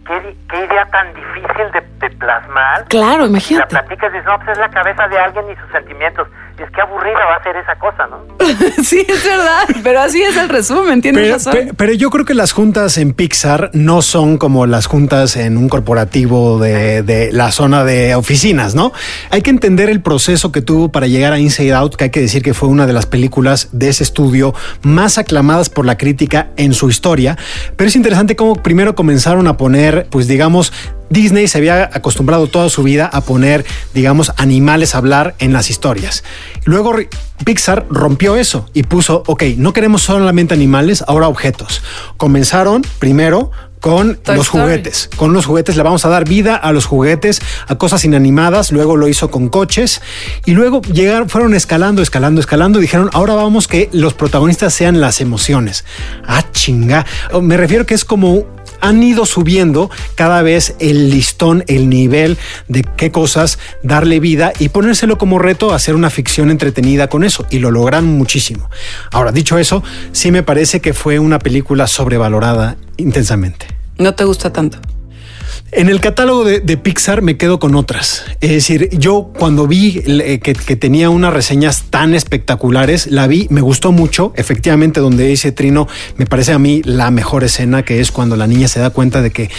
qué, 0.10 0.36
qué 0.50 0.66
idea 0.66 0.86
tan 0.86 1.14
difícil 1.14 1.72
de, 1.72 1.82
de 2.00 2.10
plasmar. 2.18 2.86
Claro, 2.86 3.26
imagínate. 3.28 3.74
La 3.74 3.82
platicas 3.82 4.10
y 4.10 4.14
dices, 4.14 4.26
no, 4.26 4.38
pues 4.40 4.50
es 4.50 4.58
la 4.58 4.70
cabeza 4.70 5.08
de 5.08 5.20
alguien 5.20 5.52
y 5.52 5.56
sus 5.56 5.72
sentimientos. 5.72 6.28
Y 6.60 6.64
es 6.64 6.72
que 6.72 6.82
aburrida 6.82 7.20
va 7.26 7.36
a 7.36 7.44
ser 7.44 7.56
esa 7.56 7.76
cosa, 7.78 8.06
¿no? 8.08 8.18
sí, 8.84 9.06
es 9.08 9.24
verdad, 9.24 9.64
pero 9.82 10.02
así 10.02 10.22
es 10.22 10.36
el 10.36 10.50
resumen, 10.50 11.02
tienes 11.02 11.22
pero, 11.24 11.34
razón. 11.36 11.54
Pero, 11.54 11.74
pero, 11.76 11.94
yo 11.94 12.10
creo 12.10 12.26
que 12.26 12.34
las 12.34 12.52
juntas 12.52 12.98
en 12.98 13.14
Pixar 13.14 13.70
no 13.74 14.02
son 14.02 14.38
como 14.38 14.66
las 14.66 14.86
juntas 14.86 15.38
en 15.38 15.58
un 15.58 15.70
corporativo 15.70 16.60
de, 16.60 17.02
de, 17.04 17.32
la 17.32 17.54
zona 17.54 17.86
de 17.86 18.16
oficinas, 18.16 18.76
¿no? 18.76 18.92
Hay 19.30 19.42
que 19.42 19.52
entender 19.52 19.90
el 19.90 20.02
proceso 20.02 20.52
que 20.52 20.62
tuvo 20.62 20.90
para 20.90 21.08
llegar 21.08 21.32
a 21.32 21.40
Inside 21.40 21.74
Out, 21.74 21.96
que 21.96 22.06
hay 22.06 22.10
que 22.10 22.22
decir 22.22 22.44
que 22.44 22.54
fue 22.54 22.68
una 22.68 22.86
de 22.86 22.94
las 22.94 23.06
películas 23.06 23.70
de 23.72 23.88
ese 23.88 24.04
estudio 24.04 24.54
más 24.82 25.18
aclamadas 25.18 25.70
por 25.70 25.86
la 25.86 25.98
crítica 25.98 26.48
en 26.58 26.74
su 26.74 26.90
historia. 26.90 27.38
Pero 27.78 27.88
es 27.88 27.96
interesante 27.96 28.36
cómo 28.36 28.56
primero 28.56 28.96
comenzaron 28.96 29.48
a 29.48 29.56
poner, 29.56 30.08
pues 30.10 30.28
digamos, 30.28 30.74
Disney 31.10 31.48
se 31.48 31.58
había 31.58 31.90
acostumbrado 31.94 32.48
toda 32.48 32.70
su 32.70 32.84
vida 32.84 33.06
a 33.12 33.22
poner, 33.22 33.66
digamos, 33.94 34.32
animales 34.38 34.96
a 34.96 35.00
hablar 35.00 35.36
en 35.40 35.54
las 35.54 35.70
historias. 35.70 36.24
Luego 36.66 36.96
Pixar 37.46 37.86
rompió 37.90 38.36
eso 38.36 38.70
y 38.74 38.84
puso, 38.84 39.24
ok, 39.26 39.44
no 39.58 39.74
queremos 39.74 40.02
solamente 40.04 40.54
animales, 40.54 41.04
ahora 41.08 41.28
objetos. 41.28 41.82
Comenzaron 42.18 42.84
primero 43.00 43.52
con 43.80 44.16
Toy 44.18 44.36
los 44.36 44.48
Story. 44.48 44.64
juguetes. 44.64 45.10
Con 45.16 45.34
los 45.34 45.46
juguetes 45.46 45.78
le 45.78 45.84
vamos 45.84 46.06
a 46.06 46.10
dar 46.10 46.28
vida 46.28 46.56
a 46.56 46.72
los 46.72 46.86
juguetes, 46.86 47.42
a 47.68 47.76
cosas 47.76 48.04
inanimadas. 48.04 48.72
Luego 48.72 48.98
lo 48.98 49.08
hizo 49.08 49.32
con 49.32 49.50
coches 49.50 50.02
y 50.46 50.52
luego 50.52 50.82
llegaron, 50.82 51.30
fueron 51.30 51.54
escalando, 51.54 52.02
escalando, 52.02 52.42
escalando. 52.42 52.80
Y 52.80 52.84
dijeron, 52.84 53.10
ahora 53.14 53.36
vamos 53.36 53.68
que 53.68 53.90
los 53.94 54.14
protagonistas 54.14 54.74
sean 54.74 55.00
las 55.00 55.22
emociones. 55.22 55.86
Ah, 56.28 56.44
chinga. 56.52 57.06
Me 57.42 57.58
refiero 57.58 57.86
que 57.86 57.94
es 57.94 58.06
como 58.06 58.46
han 58.82 59.02
ido 59.04 59.26
subiendo 59.26 59.90
cada 60.16 60.42
vez 60.42 60.76
el 60.80 61.10
listón, 61.10 61.64
el 61.68 61.90
nivel 61.90 62.38
de 62.68 62.86
qué 62.98 63.12
cosas 63.12 63.60
darle 63.84 64.20
vida 64.20 64.54
y 64.60 64.70
ponérselo 64.70 65.18
como 65.18 65.40
reto 65.40 65.74
hacer 65.74 65.96
una 65.96 66.10
ficción 66.10 66.52
entretenida 66.52 67.08
con 67.08 67.24
eso 67.24 67.46
y 67.50 67.60
lo 67.60 67.72
logran 67.72 68.06
muchísimo. 68.06 68.70
Ahora, 69.12 69.32
dicho 69.32 69.58
eso, 69.58 69.84
sí 70.12 70.32
me 70.32 70.44
parece 70.44 70.80
que 70.80 70.94
fue 70.94 71.20
una 71.20 71.40
película 71.40 71.88
sobrevalorada 71.88 72.78
intensamente. 72.98 73.68
No 73.98 74.16
te 74.16 74.24
gusta 74.24 74.52
tanto. 74.52 74.80
En 75.72 75.88
el 75.88 76.02
catálogo 76.02 76.46
de, 76.46 76.78
Pixar 76.78 77.22
me 77.22 77.38
quedo 77.38 77.60
con 77.60 77.76
otras. 77.76 78.26
Es 78.42 78.50
decir, 78.50 78.90
yo 78.92 79.32
cuando 79.38 79.68
vi 79.68 80.02
eh, 80.06 80.40
que, 80.40 80.54
que, 80.54 80.76
tenía 80.76 81.10
unas 81.10 81.34
reseñas 81.34 81.86
tan 81.90 82.16
espectaculares, 82.16 83.08
la 83.08 83.28
vi, 83.28 83.48
me 83.52 83.62
gustó 83.62 83.92
mucho. 83.92 84.34
Efectivamente, 84.36 85.00
donde 85.00 85.28
dice 85.28 85.52
Trino, 85.52 85.88
me 86.18 86.26
parece 86.26 86.54
a 86.54 86.60
mí 86.60 86.82
la 86.86 87.12
mejor 87.12 87.44
escena, 87.44 87.84
que 87.84 88.00
es 88.00 88.12
cuando 88.12 88.36
la 88.36 88.48
niña 88.48 88.68
se 88.68 88.80
da 88.80 88.90
cuenta 88.90 89.22
de 89.22 89.32
que 89.32 89.50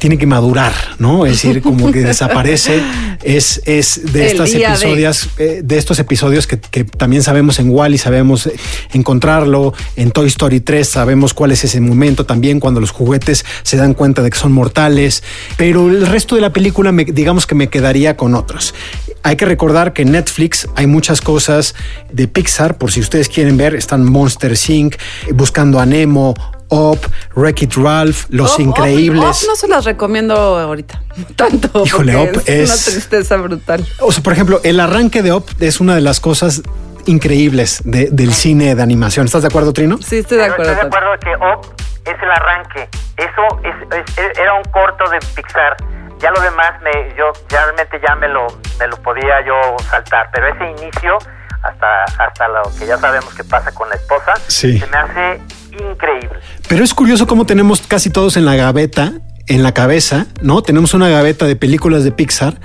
tiene 0.00 0.16
que 0.16 0.26
madurar, 0.26 0.72
¿no? 0.98 1.26
Es 1.26 1.32
decir, 1.32 1.60
como 1.60 1.92
que 1.92 2.00
desaparece. 2.00 2.82
Es, 3.22 3.60
es 3.66 4.14
de 4.14 4.28
estas 4.28 4.54
episodios, 4.54 5.28
de... 5.36 5.58
Eh, 5.58 5.60
de... 5.62 5.76
estos 5.76 5.98
episodios 5.98 6.46
que, 6.46 6.58
que, 6.58 6.84
también 6.84 7.22
sabemos 7.22 7.58
en 7.58 7.68
Wally, 7.68 7.98
sabemos 7.98 8.48
encontrarlo. 8.94 9.74
En 9.96 10.10
Toy 10.10 10.28
Story 10.28 10.60
3 10.60 10.88
sabemos 10.88 11.34
cuál 11.34 11.52
es 11.52 11.62
ese 11.62 11.82
momento 11.82 12.24
también 12.24 12.60
cuando 12.60 12.80
los 12.80 12.92
juguetes 12.92 13.44
se 13.62 13.76
dan 13.76 13.92
cuenta 13.92 14.22
de 14.22 14.30
que 14.30 14.38
son 14.38 14.52
mortales. 14.52 15.22
Pero 15.58 15.90
el 15.90 16.06
resto 16.06 16.34
de 16.34 16.40
la 16.40 16.50
película, 16.50 16.92
me, 16.92 17.04
digamos 17.04 17.46
que 17.46 17.54
me 17.54 17.68
quedaría 17.68 18.16
con 18.16 18.34
otros. 18.34 18.74
Hay 19.22 19.36
que 19.36 19.44
recordar 19.44 19.92
que 19.92 20.00
en 20.00 20.12
Netflix 20.12 20.66
hay 20.76 20.86
muchas 20.86 21.20
cosas 21.20 21.74
de 22.10 22.26
Pixar, 22.26 22.78
por 22.78 22.90
si 22.90 23.00
ustedes 23.00 23.28
quieren 23.28 23.58
ver, 23.58 23.74
están 23.74 24.02
Monster 24.02 24.54
Inc., 24.68 24.96
Buscando 25.34 25.78
a 25.78 25.84
Nemo, 25.84 26.34
Up, 26.70 26.98
Wreck-It 27.34 27.74
Ralph, 27.76 28.24
Los 28.30 28.54
Up, 28.54 28.60
Increíbles. 28.62 29.42
Up 29.42 29.48
no 29.48 29.56
se 29.56 29.68
las 29.68 29.84
recomiendo 29.84 30.34
ahorita 30.34 31.02
tanto. 31.36 31.84
Híjole, 31.84 32.16
Up 32.16 32.42
es, 32.46 32.68
una 32.70 32.74
es- 32.74 32.84
tristeza 32.84 33.36
brutal. 33.36 33.86
O 34.00 34.10
sea, 34.12 34.22
por 34.22 34.32
ejemplo, 34.32 34.60
el 34.64 34.80
arranque 34.80 35.22
de 35.22 35.32
Up 35.32 35.46
es 35.60 35.80
una 35.80 35.94
de 35.94 36.00
las 36.00 36.20
cosas 36.20 36.62
increíbles 37.06 37.80
de- 37.84 38.08
del 38.10 38.32
cine 38.32 38.74
de 38.74 38.82
animación. 38.82 39.26
¿Estás 39.26 39.42
de 39.42 39.48
acuerdo, 39.48 39.72
Trino? 39.72 39.98
Sí, 40.02 40.18
estoy 40.18 40.38
de 40.38 40.44
acuerdo. 40.44 40.72
Estoy 40.72 40.90
de 40.90 40.96
acuerdo 40.96 41.18
que 41.20 41.34
Up 41.36 41.74
es 42.06 42.22
el 42.22 42.30
arranque. 42.30 42.88
Eso 43.16 43.60
es, 43.64 43.74
es- 43.98 44.18
es- 44.18 44.38
era 44.38 44.54
un 44.54 44.64
corto 44.70 45.08
de 45.10 45.18
Pixar. 45.34 45.76
Ya 46.20 46.30
lo 46.30 46.40
demás, 46.42 46.72
me, 46.82 47.14
yo 47.16 47.32
realmente 47.48 47.98
ya 48.06 48.14
me 48.14 48.28
lo, 48.28 48.46
me 48.78 48.86
lo 48.86 48.96
podía 48.98 49.44
yo 49.46 49.54
saltar. 49.88 50.28
Pero 50.32 50.48
ese 50.48 50.70
inicio, 50.70 51.16
hasta, 51.62 52.04
hasta 52.04 52.48
lo 52.48 52.62
que 52.78 52.86
ya 52.86 52.98
sabemos 52.98 53.32
que 53.34 53.42
pasa 53.44 53.72
con 53.72 53.88
la 53.88 53.94
esposa, 53.94 54.34
Sí. 54.46 54.78
se 54.78 54.86
me 54.88 54.96
hace 54.98 55.40
increíble. 55.80 56.38
Pero 56.68 56.84
es 56.84 56.94
curioso 56.94 57.26
cómo 57.26 57.46
tenemos 57.46 57.82
casi 57.82 58.10
todos 58.10 58.36
en 58.36 58.44
la 58.44 58.56
gaveta, 58.56 59.14
en 59.46 59.62
la 59.62 59.74
cabeza, 59.74 60.26
¿no? 60.42 60.62
Tenemos 60.62 60.94
una 60.94 61.08
gaveta 61.08 61.46
de 61.46 61.56
películas 61.56 62.04
de 62.04 62.12
Pixar 62.12 62.60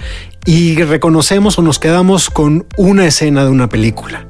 y 0.45 0.82
reconocemos 0.84 1.57
o 1.57 1.61
nos 1.61 1.80
quedamos 1.80 2.30
con 2.30 2.68
una 2.78 3.05
escena 3.05 3.43
de 3.43 3.49
una 3.49 3.70
película 3.70 4.28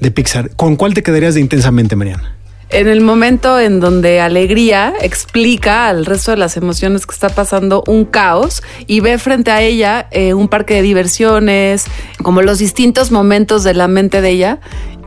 de 0.00 0.10
Pixar. 0.10 0.50
¿Con 0.56 0.76
cuál 0.76 0.94
te 0.94 1.02
quedarías 1.02 1.34
de 1.34 1.40
intensamente, 1.40 1.94
Mariana? 1.94 2.36
En 2.72 2.88
el 2.88 3.02
momento 3.02 3.60
en 3.60 3.80
donde 3.80 4.22
Alegría 4.22 4.94
explica 5.02 5.88
al 5.88 6.06
resto 6.06 6.30
de 6.30 6.38
las 6.38 6.56
emociones 6.56 7.04
que 7.04 7.12
está 7.12 7.28
pasando 7.28 7.84
un 7.86 8.06
caos 8.06 8.62
y 8.86 9.00
ve 9.00 9.18
frente 9.18 9.50
a 9.50 9.60
ella 9.60 10.08
eh, 10.10 10.32
un 10.32 10.48
parque 10.48 10.76
de 10.76 10.82
diversiones, 10.82 11.84
como 12.22 12.40
los 12.40 12.58
distintos 12.58 13.10
momentos 13.10 13.62
de 13.62 13.74
la 13.74 13.88
mente 13.88 14.22
de 14.22 14.30
ella, 14.30 14.58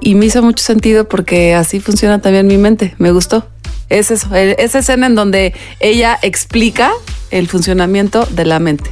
y 0.01 0.15
me 0.15 0.25
hizo 0.25 0.41
mucho 0.41 0.63
sentido 0.63 1.07
porque 1.07 1.55
así 1.55 1.79
funciona 1.79 2.21
también 2.21 2.47
mi 2.47 2.57
mente. 2.57 2.95
Me 2.97 3.11
gustó. 3.11 3.47
Es 3.89 4.11
eso, 4.11 4.33
esa 4.35 4.79
escena 4.79 5.07
en 5.07 5.15
donde 5.15 5.53
ella 5.79 6.17
explica 6.21 6.91
el 7.31 7.47
funcionamiento 7.47 8.25
de 8.25 8.45
la 8.45 8.59
mente. 8.59 8.89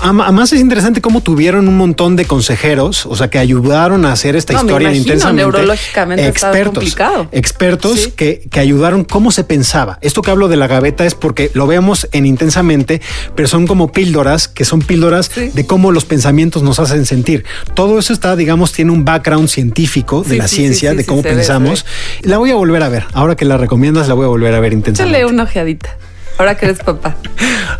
Además 0.00 0.52
es 0.52 0.60
interesante 0.60 1.00
cómo 1.00 1.22
tuvieron 1.22 1.66
un 1.68 1.76
montón 1.76 2.16
de 2.16 2.24
consejeros, 2.26 3.06
o 3.06 3.16
sea, 3.16 3.30
que 3.30 3.38
ayudaron 3.38 4.04
a 4.04 4.12
hacer 4.12 4.36
esta 4.36 4.52
No, 4.52 4.60
me 4.60 4.64
historia 4.66 4.88
imagino, 4.88 5.02
intensamente. 5.04 5.42
neurológicamente 5.42 6.26
expertos, 6.26 6.74
complicado. 6.74 7.28
expertos 7.32 8.00
Sí. 8.00 8.10
que, 8.10 8.42
que 8.50 8.60
ayudaron 8.60 9.04
cómo 9.04 9.30
se 9.30 9.44
pensaba. 9.44 9.98
Esto 10.02 10.20
que 10.22 10.30
hablo 10.30 10.48
de 10.48 10.56
la 10.56 10.66
gaveta 10.66 11.06
es 11.06 11.14
porque 11.14 11.50
lo 11.54 11.66
vemos 11.66 12.08
en 12.12 12.26
intensamente, 12.26 13.00
pero 13.34 13.48
son 13.48 13.66
como 13.66 13.92
píldoras, 13.92 14.48
que 14.48 14.64
son 14.64 14.80
píldoras 14.82 15.30
de 15.34 15.66
cómo 15.66 15.92
los 15.92 16.04
pensamientos 16.04 16.62
nos 16.62 16.78
hacen 16.80 17.06
sentir. 17.06 17.44
Todo 17.74 17.98
eso 17.98 18.12
está, 18.12 18.36
digamos, 18.36 18.72
tiene 18.72 18.90
un 18.92 19.04
background 19.04 19.48
científico 19.48 20.22
de 20.22 20.30
Sí, 20.30 20.36
la 20.36 20.48
ciencia, 20.48 20.94
de 20.94 21.06
cómo 21.06 21.22
ve, 21.22 21.30
pensamos. 21.30 21.86
La 22.22 22.38
voy 22.38 22.50
a 22.50 22.56
volver 22.56 22.82
a 22.82 22.88
ver. 22.88 23.06
Ahora 23.12 23.36
que 23.36 23.44
la 23.44 23.56
recomiendas, 23.56 24.08
la 24.08 24.14
voy 24.14 24.24
a 24.24 24.28
volver 24.28 24.54
a 24.54 24.60
ver 24.60 24.72
intensamente. 24.72 25.18
Échale 25.18 25.32
una 25.32 25.44
ojeadita. 25.44 25.96
Ahora 26.38 26.56
que 26.56 26.66
eres 26.66 26.78
papá. 26.78 27.16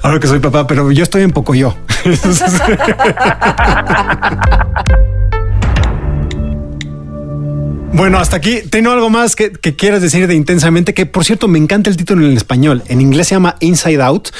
Ahora 0.03 0.21
que 0.21 0.27
soy 0.27 0.39
papá, 0.39 0.67
pero 0.67 0.91
yo 0.93 1.03
estoy 1.03 1.23
en 1.23 1.33
poco 1.33 1.55
yo. 1.55 1.75
Bueno, 7.95 8.19
hasta 8.19 8.37
aquí. 8.37 8.63
¿Tengo 8.69 8.91
algo 8.91 9.09
más 9.09 9.37
que, 9.37 9.53
que 9.53 9.77
quieras 9.77 10.03
decir 10.03 10.27
de 10.27 10.35
intensamente? 10.35 10.95
Que 10.95 11.07
por 11.07 11.25
cierto, 11.25 11.47
me 11.47 11.61
encanta 11.61 11.91
el 11.91 11.97
título 11.97 12.27
en 12.27 12.37
español. 12.37 12.83
En 12.89 13.01
inglés 13.01 13.29
se 13.29 13.37
llama 13.37 13.55
Inside 13.61 14.03
Out, 14.03 14.31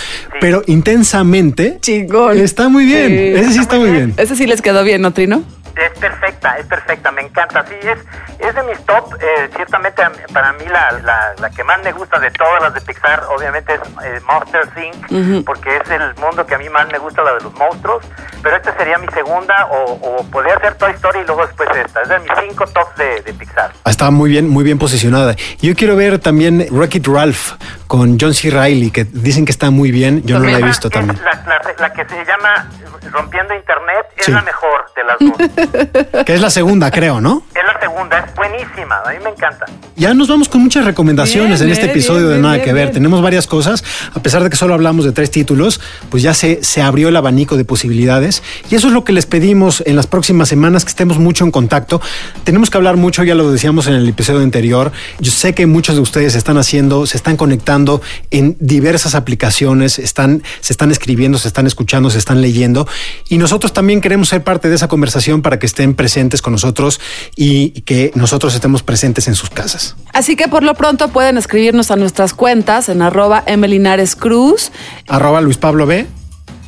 pero 0.41 0.65
intensamente. 0.67 1.79
Chingón. 1.81 2.37
Está 2.37 2.69
muy 2.69 2.85
bien. 2.85 3.11
Sí. 3.11 3.41
Ese 3.41 3.53
sí 3.53 3.59
está 3.61 3.79
muy 3.79 3.93
bien. 3.93 4.13
Ese 4.17 4.35
sí 4.35 4.49
les 4.49 4.61
quedó 4.61 4.83
bien, 4.83 5.03
¿no, 5.03 5.13
Trino? 5.13 5.45
Es 5.77 5.99
perfecta, 5.99 6.57
es 6.59 6.67
perfecta, 6.67 7.11
me 7.11 7.23
encanta. 7.23 7.65
Sí, 7.67 7.75
es, 7.83 7.99
es 8.39 8.55
de 8.55 8.63
mis 8.63 8.79
top. 8.87 9.15
eh, 9.21 9.51
ciertamente 9.57 10.03
para 10.33 10.53
mí 10.53 10.65
la, 10.67 10.93
la, 11.03 11.35
la 11.41 11.51
que 11.51 11.65
más 11.65 11.83
me 11.83 11.93
gusta 11.93 12.19
de 12.21 12.31
todas 12.31 12.63
las 12.63 12.75
de 12.75 12.81
Pixar, 12.81 13.25
obviamente 13.37 13.75
es 13.75 13.81
eh, 14.05 14.21
Monster 14.27 14.69
Inc., 14.77 15.45
porque 15.45 15.77
es 15.77 15.91
el 15.91 16.15
mundo 16.17 16.47
que 16.47 16.55
a 16.55 16.59
mí 16.59 16.69
más 16.69 16.87
me 16.93 16.99
gusta, 16.99 17.23
la 17.23 17.35
de 17.35 17.41
los 17.41 17.53
monstruos. 17.55 18.05
Pero 18.43 18.57
esta 18.57 18.77
sería 18.77 18.99
mi 18.99 19.09
segunda, 19.09 19.67
o, 19.67 19.93
o 19.95 20.25
podría 20.31 20.59
ser 20.61 20.75
Toy 20.75 20.93
Story 20.93 21.21
y 21.21 21.25
luego 21.25 21.47
después 21.47 21.69
esta. 21.75 22.03
Es 22.03 22.09
de 22.09 22.19
mis 22.21 22.33
cinco 22.49 22.67
tops 22.67 22.97
de, 22.97 23.23
de 23.23 23.35
Pixar. 23.35 23.73
Está 23.85 24.11
muy 24.11 24.31
bien, 24.31 24.49
muy 24.49 24.65
bien 24.65 24.79
posicionada. 24.79 25.35
Yo 25.61 25.75
quiero 25.75 25.97
ver 25.97 26.19
también 26.19 26.67
Wreck-It 26.71 27.07
Ralph 27.09 27.53
con 27.97 28.19
John 28.21 28.35
C. 28.35 28.51
Reilly, 28.51 28.91
que 28.91 29.05
dicen 29.05 29.45
que 29.45 29.53
está 29.53 29.71
muy 29.71 29.91
bien. 29.93 30.23
Yo 30.25 30.39
no 30.41 30.47
la 30.49 30.59
he 30.59 30.63
visto 30.63 30.91
también. 30.91 31.19
La, 31.25 31.33
la- 31.47 31.75
la 31.79 31.93
que 31.93 32.05
se 32.09 32.25
llama 32.25 32.69
Rompiendo 33.13 33.55
Internet 33.55 34.07
es 34.17 34.25
Sí. 34.27 34.33
la 34.33 34.43
mejor 34.43 34.85
de 34.97 35.05
las 35.05 35.19
dos. 35.21 36.25
Que 36.25 36.35
es 36.35 36.41
la 36.41 36.51
segunda, 36.51 36.91
creo, 36.91 37.21
¿no? 37.21 37.43
es 37.55 37.63
la 37.65 37.79
segunda, 37.81 38.19
es 38.19 38.35
buenísima, 38.35 38.97
a 39.05 39.11
mí 39.11 39.17
me 39.23 39.31
encanta. 39.31 39.67
Ya 39.97 40.15
nos 40.15 40.29
vamos 40.29 40.49
con 40.49 40.63
muchas 40.63 40.85
recomendaciones 40.85 41.61
Bien, 41.61 41.69
en 41.69 41.73
este 41.73 41.85
bien, 41.87 41.91
episodio 41.97 42.29
bien, 42.29 42.37
de 42.39 42.43
Nada 42.43 42.55
bien, 42.55 42.65
que 42.65 42.73
Ver. 42.73 42.91
Tenemos 42.93 43.23
varias 43.23 43.47
cosas. 43.47 43.85
A 44.15 44.21
pesar 44.21 44.43
de 44.43 44.51
que 44.51 44.57
solo 44.57 44.75
hablamos 44.75 45.05
de 45.05 45.13
tres 45.13 45.31
títulos, 45.31 45.81
pues 46.11 46.23
ya 46.23 46.35
se, 46.35 46.65
se 46.65 46.83
abrió 46.83 47.09
el 47.11 47.17
abanico 47.17 47.57
de 47.57 47.65
posibilidades. 47.65 48.43
Y 48.71 48.75
eso 48.75 48.89
es 48.89 48.93
lo 48.93 49.05
que 49.05 49.13
les 49.13 49.27
pedimos 49.27 49.83
en 49.87 49.95
las 49.97 50.07
próximas 50.07 50.49
semanas, 50.49 50.85
que 50.85 50.89
estemos 50.91 51.19
mucho 51.19 51.45
en 51.45 51.51
contacto. 51.51 52.01
Tenemos 52.45 52.71
que 52.71 52.79
hablar 52.79 52.97
mucho, 52.97 53.23
ya 53.23 53.35
lo 53.35 53.51
decíamos 53.53 53.87
en 53.87 53.95
el 53.95 54.09
episodio 54.09 54.41
anterior. 54.41 54.91
Yo 55.21 55.31
sé 55.31 55.55
que 55.55 55.67
muchos 55.67 55.95
de 55.97 56.01
ustedes 56.01 56.35
están 56.35 56.57
haciendo, 56.59 57.07
se 57.07 57.17
están 57.17 57.37
conectando 57.37 57.84
en 58.31 58.57
diversas 58.61 59.15
aplicaciones, 59.15 59.99
están, 59.99 60.43
se 60.61 60.73
están 60.73 60.91
escribiendo, 60.91 61.39
se 61.39 61.49
están 61.49 61.67
escuchando, 61.67 62.11
se 62.11 62.19
están 62.19 62.41
leyendo. 62.41 62.87
Y 63.29 63.39
nosotros 63.39 63.73
también 63.73 64.01
queremos 64.01 64.29
ser 64.29 64.43
parte 64.43 64.69
de 64.69 64.77
esa 64.77 64.89
conversación 64.89 65.43
para 65.43 65.59
que 65.59 65.67
estén 65.67 65.95
presentes 65.95 66.43
con 66.43 66.53
nosotros 66.53 67.01
y 67.37 67.83
que 67.83 68.11
nosotros 68.15 68.55
estemos 68.55 68.83
presentes 68.83 69.29
en 69.29 69.35
sus 69.35 69.51
casas. 69.51 69.97
Así 70.13 70.37
que 70.37 70.49
por 70.49 70.63
lo 70.63 70.75
pronto 70.75 71.09
pueden 71.09 71.39
escribirnos 71.39 71.91
a 71.91 71.97
nuestras 71.97 72.35
cuentas 72.35 72.89
en 72.89 73.03
arroba 73.03 73.43
Emelinares 73.47 74.17
Cruz. 74.17 74.73
Arroba 75.09 75.41
Luis 75.41 75.59
Pablo 75.59 75.87
B. 75.87 76.07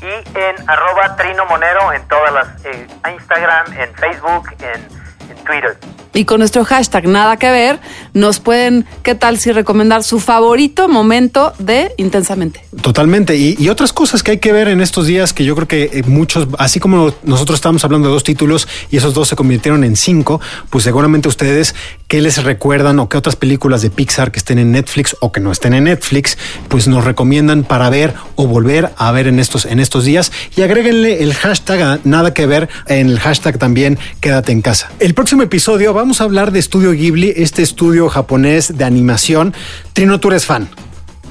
Y 0.03 0.39
en 0.39 0.71
arroba 0.71 1.17
Trino 1.17 1.47
Monero 1.47 1.93
en 1.93 2.07
todas 2.09 2.33
las, 2.33 2.49
eh, 2.65 2.87
Instagram, 3.13 3.73
en 3.73 3.95
Facebook, 3.95 4.51
en, 4.61 5.37
en 5.37 5.45
Twitter. 5.45 5.77
Y 6.17 6.25
con 6.25 6.39
nuestro 6.39 6.65
hashtag 6.65 7.07
nada 7.07 7.37
que 7.37 7.51
ver, 7.51 7.79
nos 8.15 8.41
pueden, 8.41 8.87
¿qué 9.03 9.15
tal 9.15 9.39
si 9.39 9.53
recomendar 9.53 10.03
su 10.03 10.19
favorito 10.19 10.89
momento 10.89 11.53
de 11.59 11.93
Intensamente? 11.99 12.65
Totalmente. 12.81 13.37
Y, 13.37 13.69
otras 13.69 13.93
cosas 13.93 14.23
que 14.23 14.31
hay 14.31 14.39
que 14.39 14.51
ver 14.51 14.69
en 14.69 14.81
estos 14.81 15.07
días 15.07 15.35
que 15.35 15.45
yo 15.45 15.55
creo 15.55 15.69
que 15.69 15.91
eh, 15.93 16.03
muchos, 16.07 16.49
así 16.59 16.81
como 16.81 17.13
nosotros 17.23 17.57
estamos 17.57 17.85
hablando 17.85 18.09
de 18.09 18.15
dos 18.15 18.25
títulos 18.25 18.67
y 18.91 18.97
esos 18.97 19.13
dos 19.13 19.29
se 19.29 19.37
convirtieron 19.37 19.85
en 19.85 19.95
cinco, 19.95 20.41
pues 20.71 20.85
seguramente 20.85 21.29
ustedes, 21.29 21.75
¿qué 22.09 22.21
les 22.21 22.43
recuerdan 22.43 22.99
o 22.99 23.09
qué 23.09 23.17
otras 23.17 23.37
películas 23.37 23.83
de 23.83 23.91
Pixar 23.91 24.31
que 24.31 24.39
estén 24.39 24.59
en 24.59 24.73
Netflix 24.73 25.17
o 25.21 25.33
que 25.33 25.41
no 25.41 25.51
estén 25.51 25.75
en 25.75 25.85
Netflix, 25.85 26.39
pues 26.69 26.89
nos 26.89 27.05
recomiendan 27.05 27.65
para 27.65 27.91
ver 27.91 28.15
o 28.37 28.47
volver 28.47 28.91
a 28.97 29.11
ver 29.13 29.27
en 29.27 29.39
estos, 29.39 29.65
en 29.65 29.81
estos 29.81 30.05
días? 30.05 30.33
Y 30.57 30.63
agréguenle 30.63 31.23
el 31.23 31.35
hashtag 31.35 31.83
a 31.83 31.99
nada 32.05 32.33
que 32.33 32.47
ver 32.47 32.69
en 32.87 33.09
el 33.09 33.19
hashtag 33.19 33.59
también 33.59 33.99
quédate 34.21 34.53
en 34.53 34.63
casa. 34.63 34.91
El 35.01 35.15
próximo 35.15 35.43
episodio 35.43 35.93
vamos 35.93 36.21
a 36.21 36.25
hablar 36.25 36.53
de 36.53 36.59
Estudio 36.59 36.93
Ghibli, 36.93 37.33
este 37.37 37.63
estudio 37.63 38.09
japonés 38.09 38.77
de 38.77 38.85
animación. 38.85 39.55
Trino, 39.93 40.21
tú 40.21 40.31
fan. 40.41 40.69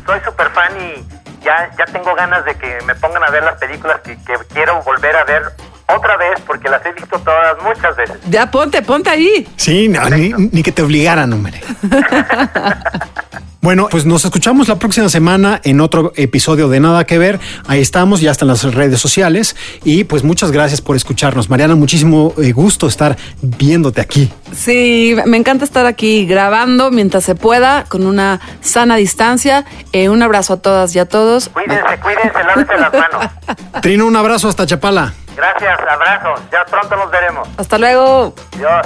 Soy 0.05 0.19
súper 0.25 0.49
fan 0.51 0.71
y 0.81 1.43
ya, 1.43 1.69
ya 1.77 1.85
tengo 1.85 2.15
ganas 2.15 2.43
de 2.45 2.55
que 2.55 2.79
me 2.85 2.95
pongan 2.95 3.23
a 3.23 3.29
ver 3.29 3.43
las 3.43 3.57
películas 3.59 4.01
que, 4.01 4.15
que 4.17 4.33
quiero 4.53 4.81
volver 4.83 5.15
a 5.15 5.23
ver 5.23 5.43
otra 5.87 6.17
vez 6.17 6.39
porque 6.45 6.69
las 6.69 6.85
he 6.85 6.91
visto 6.93 7.19
todas 7.19 7.61
muchas 7.63 7.95
veces. 7.95 8.17
Ya 8.29 8.49
ponte, 8.49 8.81
ponte 8.81 9.09
ahí. 9.09 9.47
Sí, 9.55 9.87
no, 9.87 10.09
ni, 10.09 10.29
ni 10.51 10.63
que 10.63 10.71
te 10.71 10.81
obligaran, 10.81 11.31
hombre. 11.31 11.61
Bueno, 13.65 13.87
pues 13.89 14.05
nos 14.05 14.23
escuchamos 14.23 14.67
la 14.67 14.75
próxima 14.75 15.09
semana 15.09 15.59
en 15.63 15.81
otro 15.81 16.13
episodio 16.17 16.69
de 16.69 16.79
Nada 16.79 17.03
que 17.05 17.17
Ver. 17.17 17.39
Ahí 17.65 17.81
estamos, 17.81 18.21
ya 18.21 18.29
están 18.29 18.47
las 18.47 18.61
redes 18.75 19.01
sociales. 19.01 19.55
Y 19.83 20.03
pues 20.03 20.23
muchas 20.23 20.51
gracias 20.51 20.81
por 20.81 20.95
escucharnos. 20.95 21.49
Mariana, 21.49 21.73
muchísimo 21.73 22.35
eh, 22.37 22.51
gusto 22.51 22.85
estar 22.85 23.17
viéndote 23.41 24.01
aquí. 24.01 24.31
Sí, 24.53 25.15
me 25.25 25.37
encanta 25.37 25.65
estar 25.65 25.87
aquí 25.87 26.27
grabando 26.27 26.91
mientras 26.91 27.23
se 27.23 27.33
pueda, 27.33 27.85
con 27.85 28.05
una 28.05 28.39
sana 28.61 28.97
distancia. 28.97 29.65
Eh, 29.93 30.09
un 30.09 30.21
abrazo 30.21 30.53
a 30.53 30.57
todas 30.57 30.95
y 30.95 30.99
a 30.99 31.07
todos. 31.07 31.49
Cuídense, 31.49 31.99
cuídense, 32.03 32.43
lávense 32.43 32.77
las 32.77 32.93
manos. 32.93 33.31
Trino, 33.81 34.05
un 34.05 34.15
abrazo 34.15 34.47
hasta 34.47 34.67
Chapala. 34.67 35.11
Gracias, 35.35 35.79
abrazos. 35.89 36.39
Ya 36.51 36.63
pronto 36.65 36.95
nos 36.97 37.09
veremos. 37.09 37.49
Hasta 37.57 37.79
luego. 37.79 38.35
Adiós. 38.57 38.85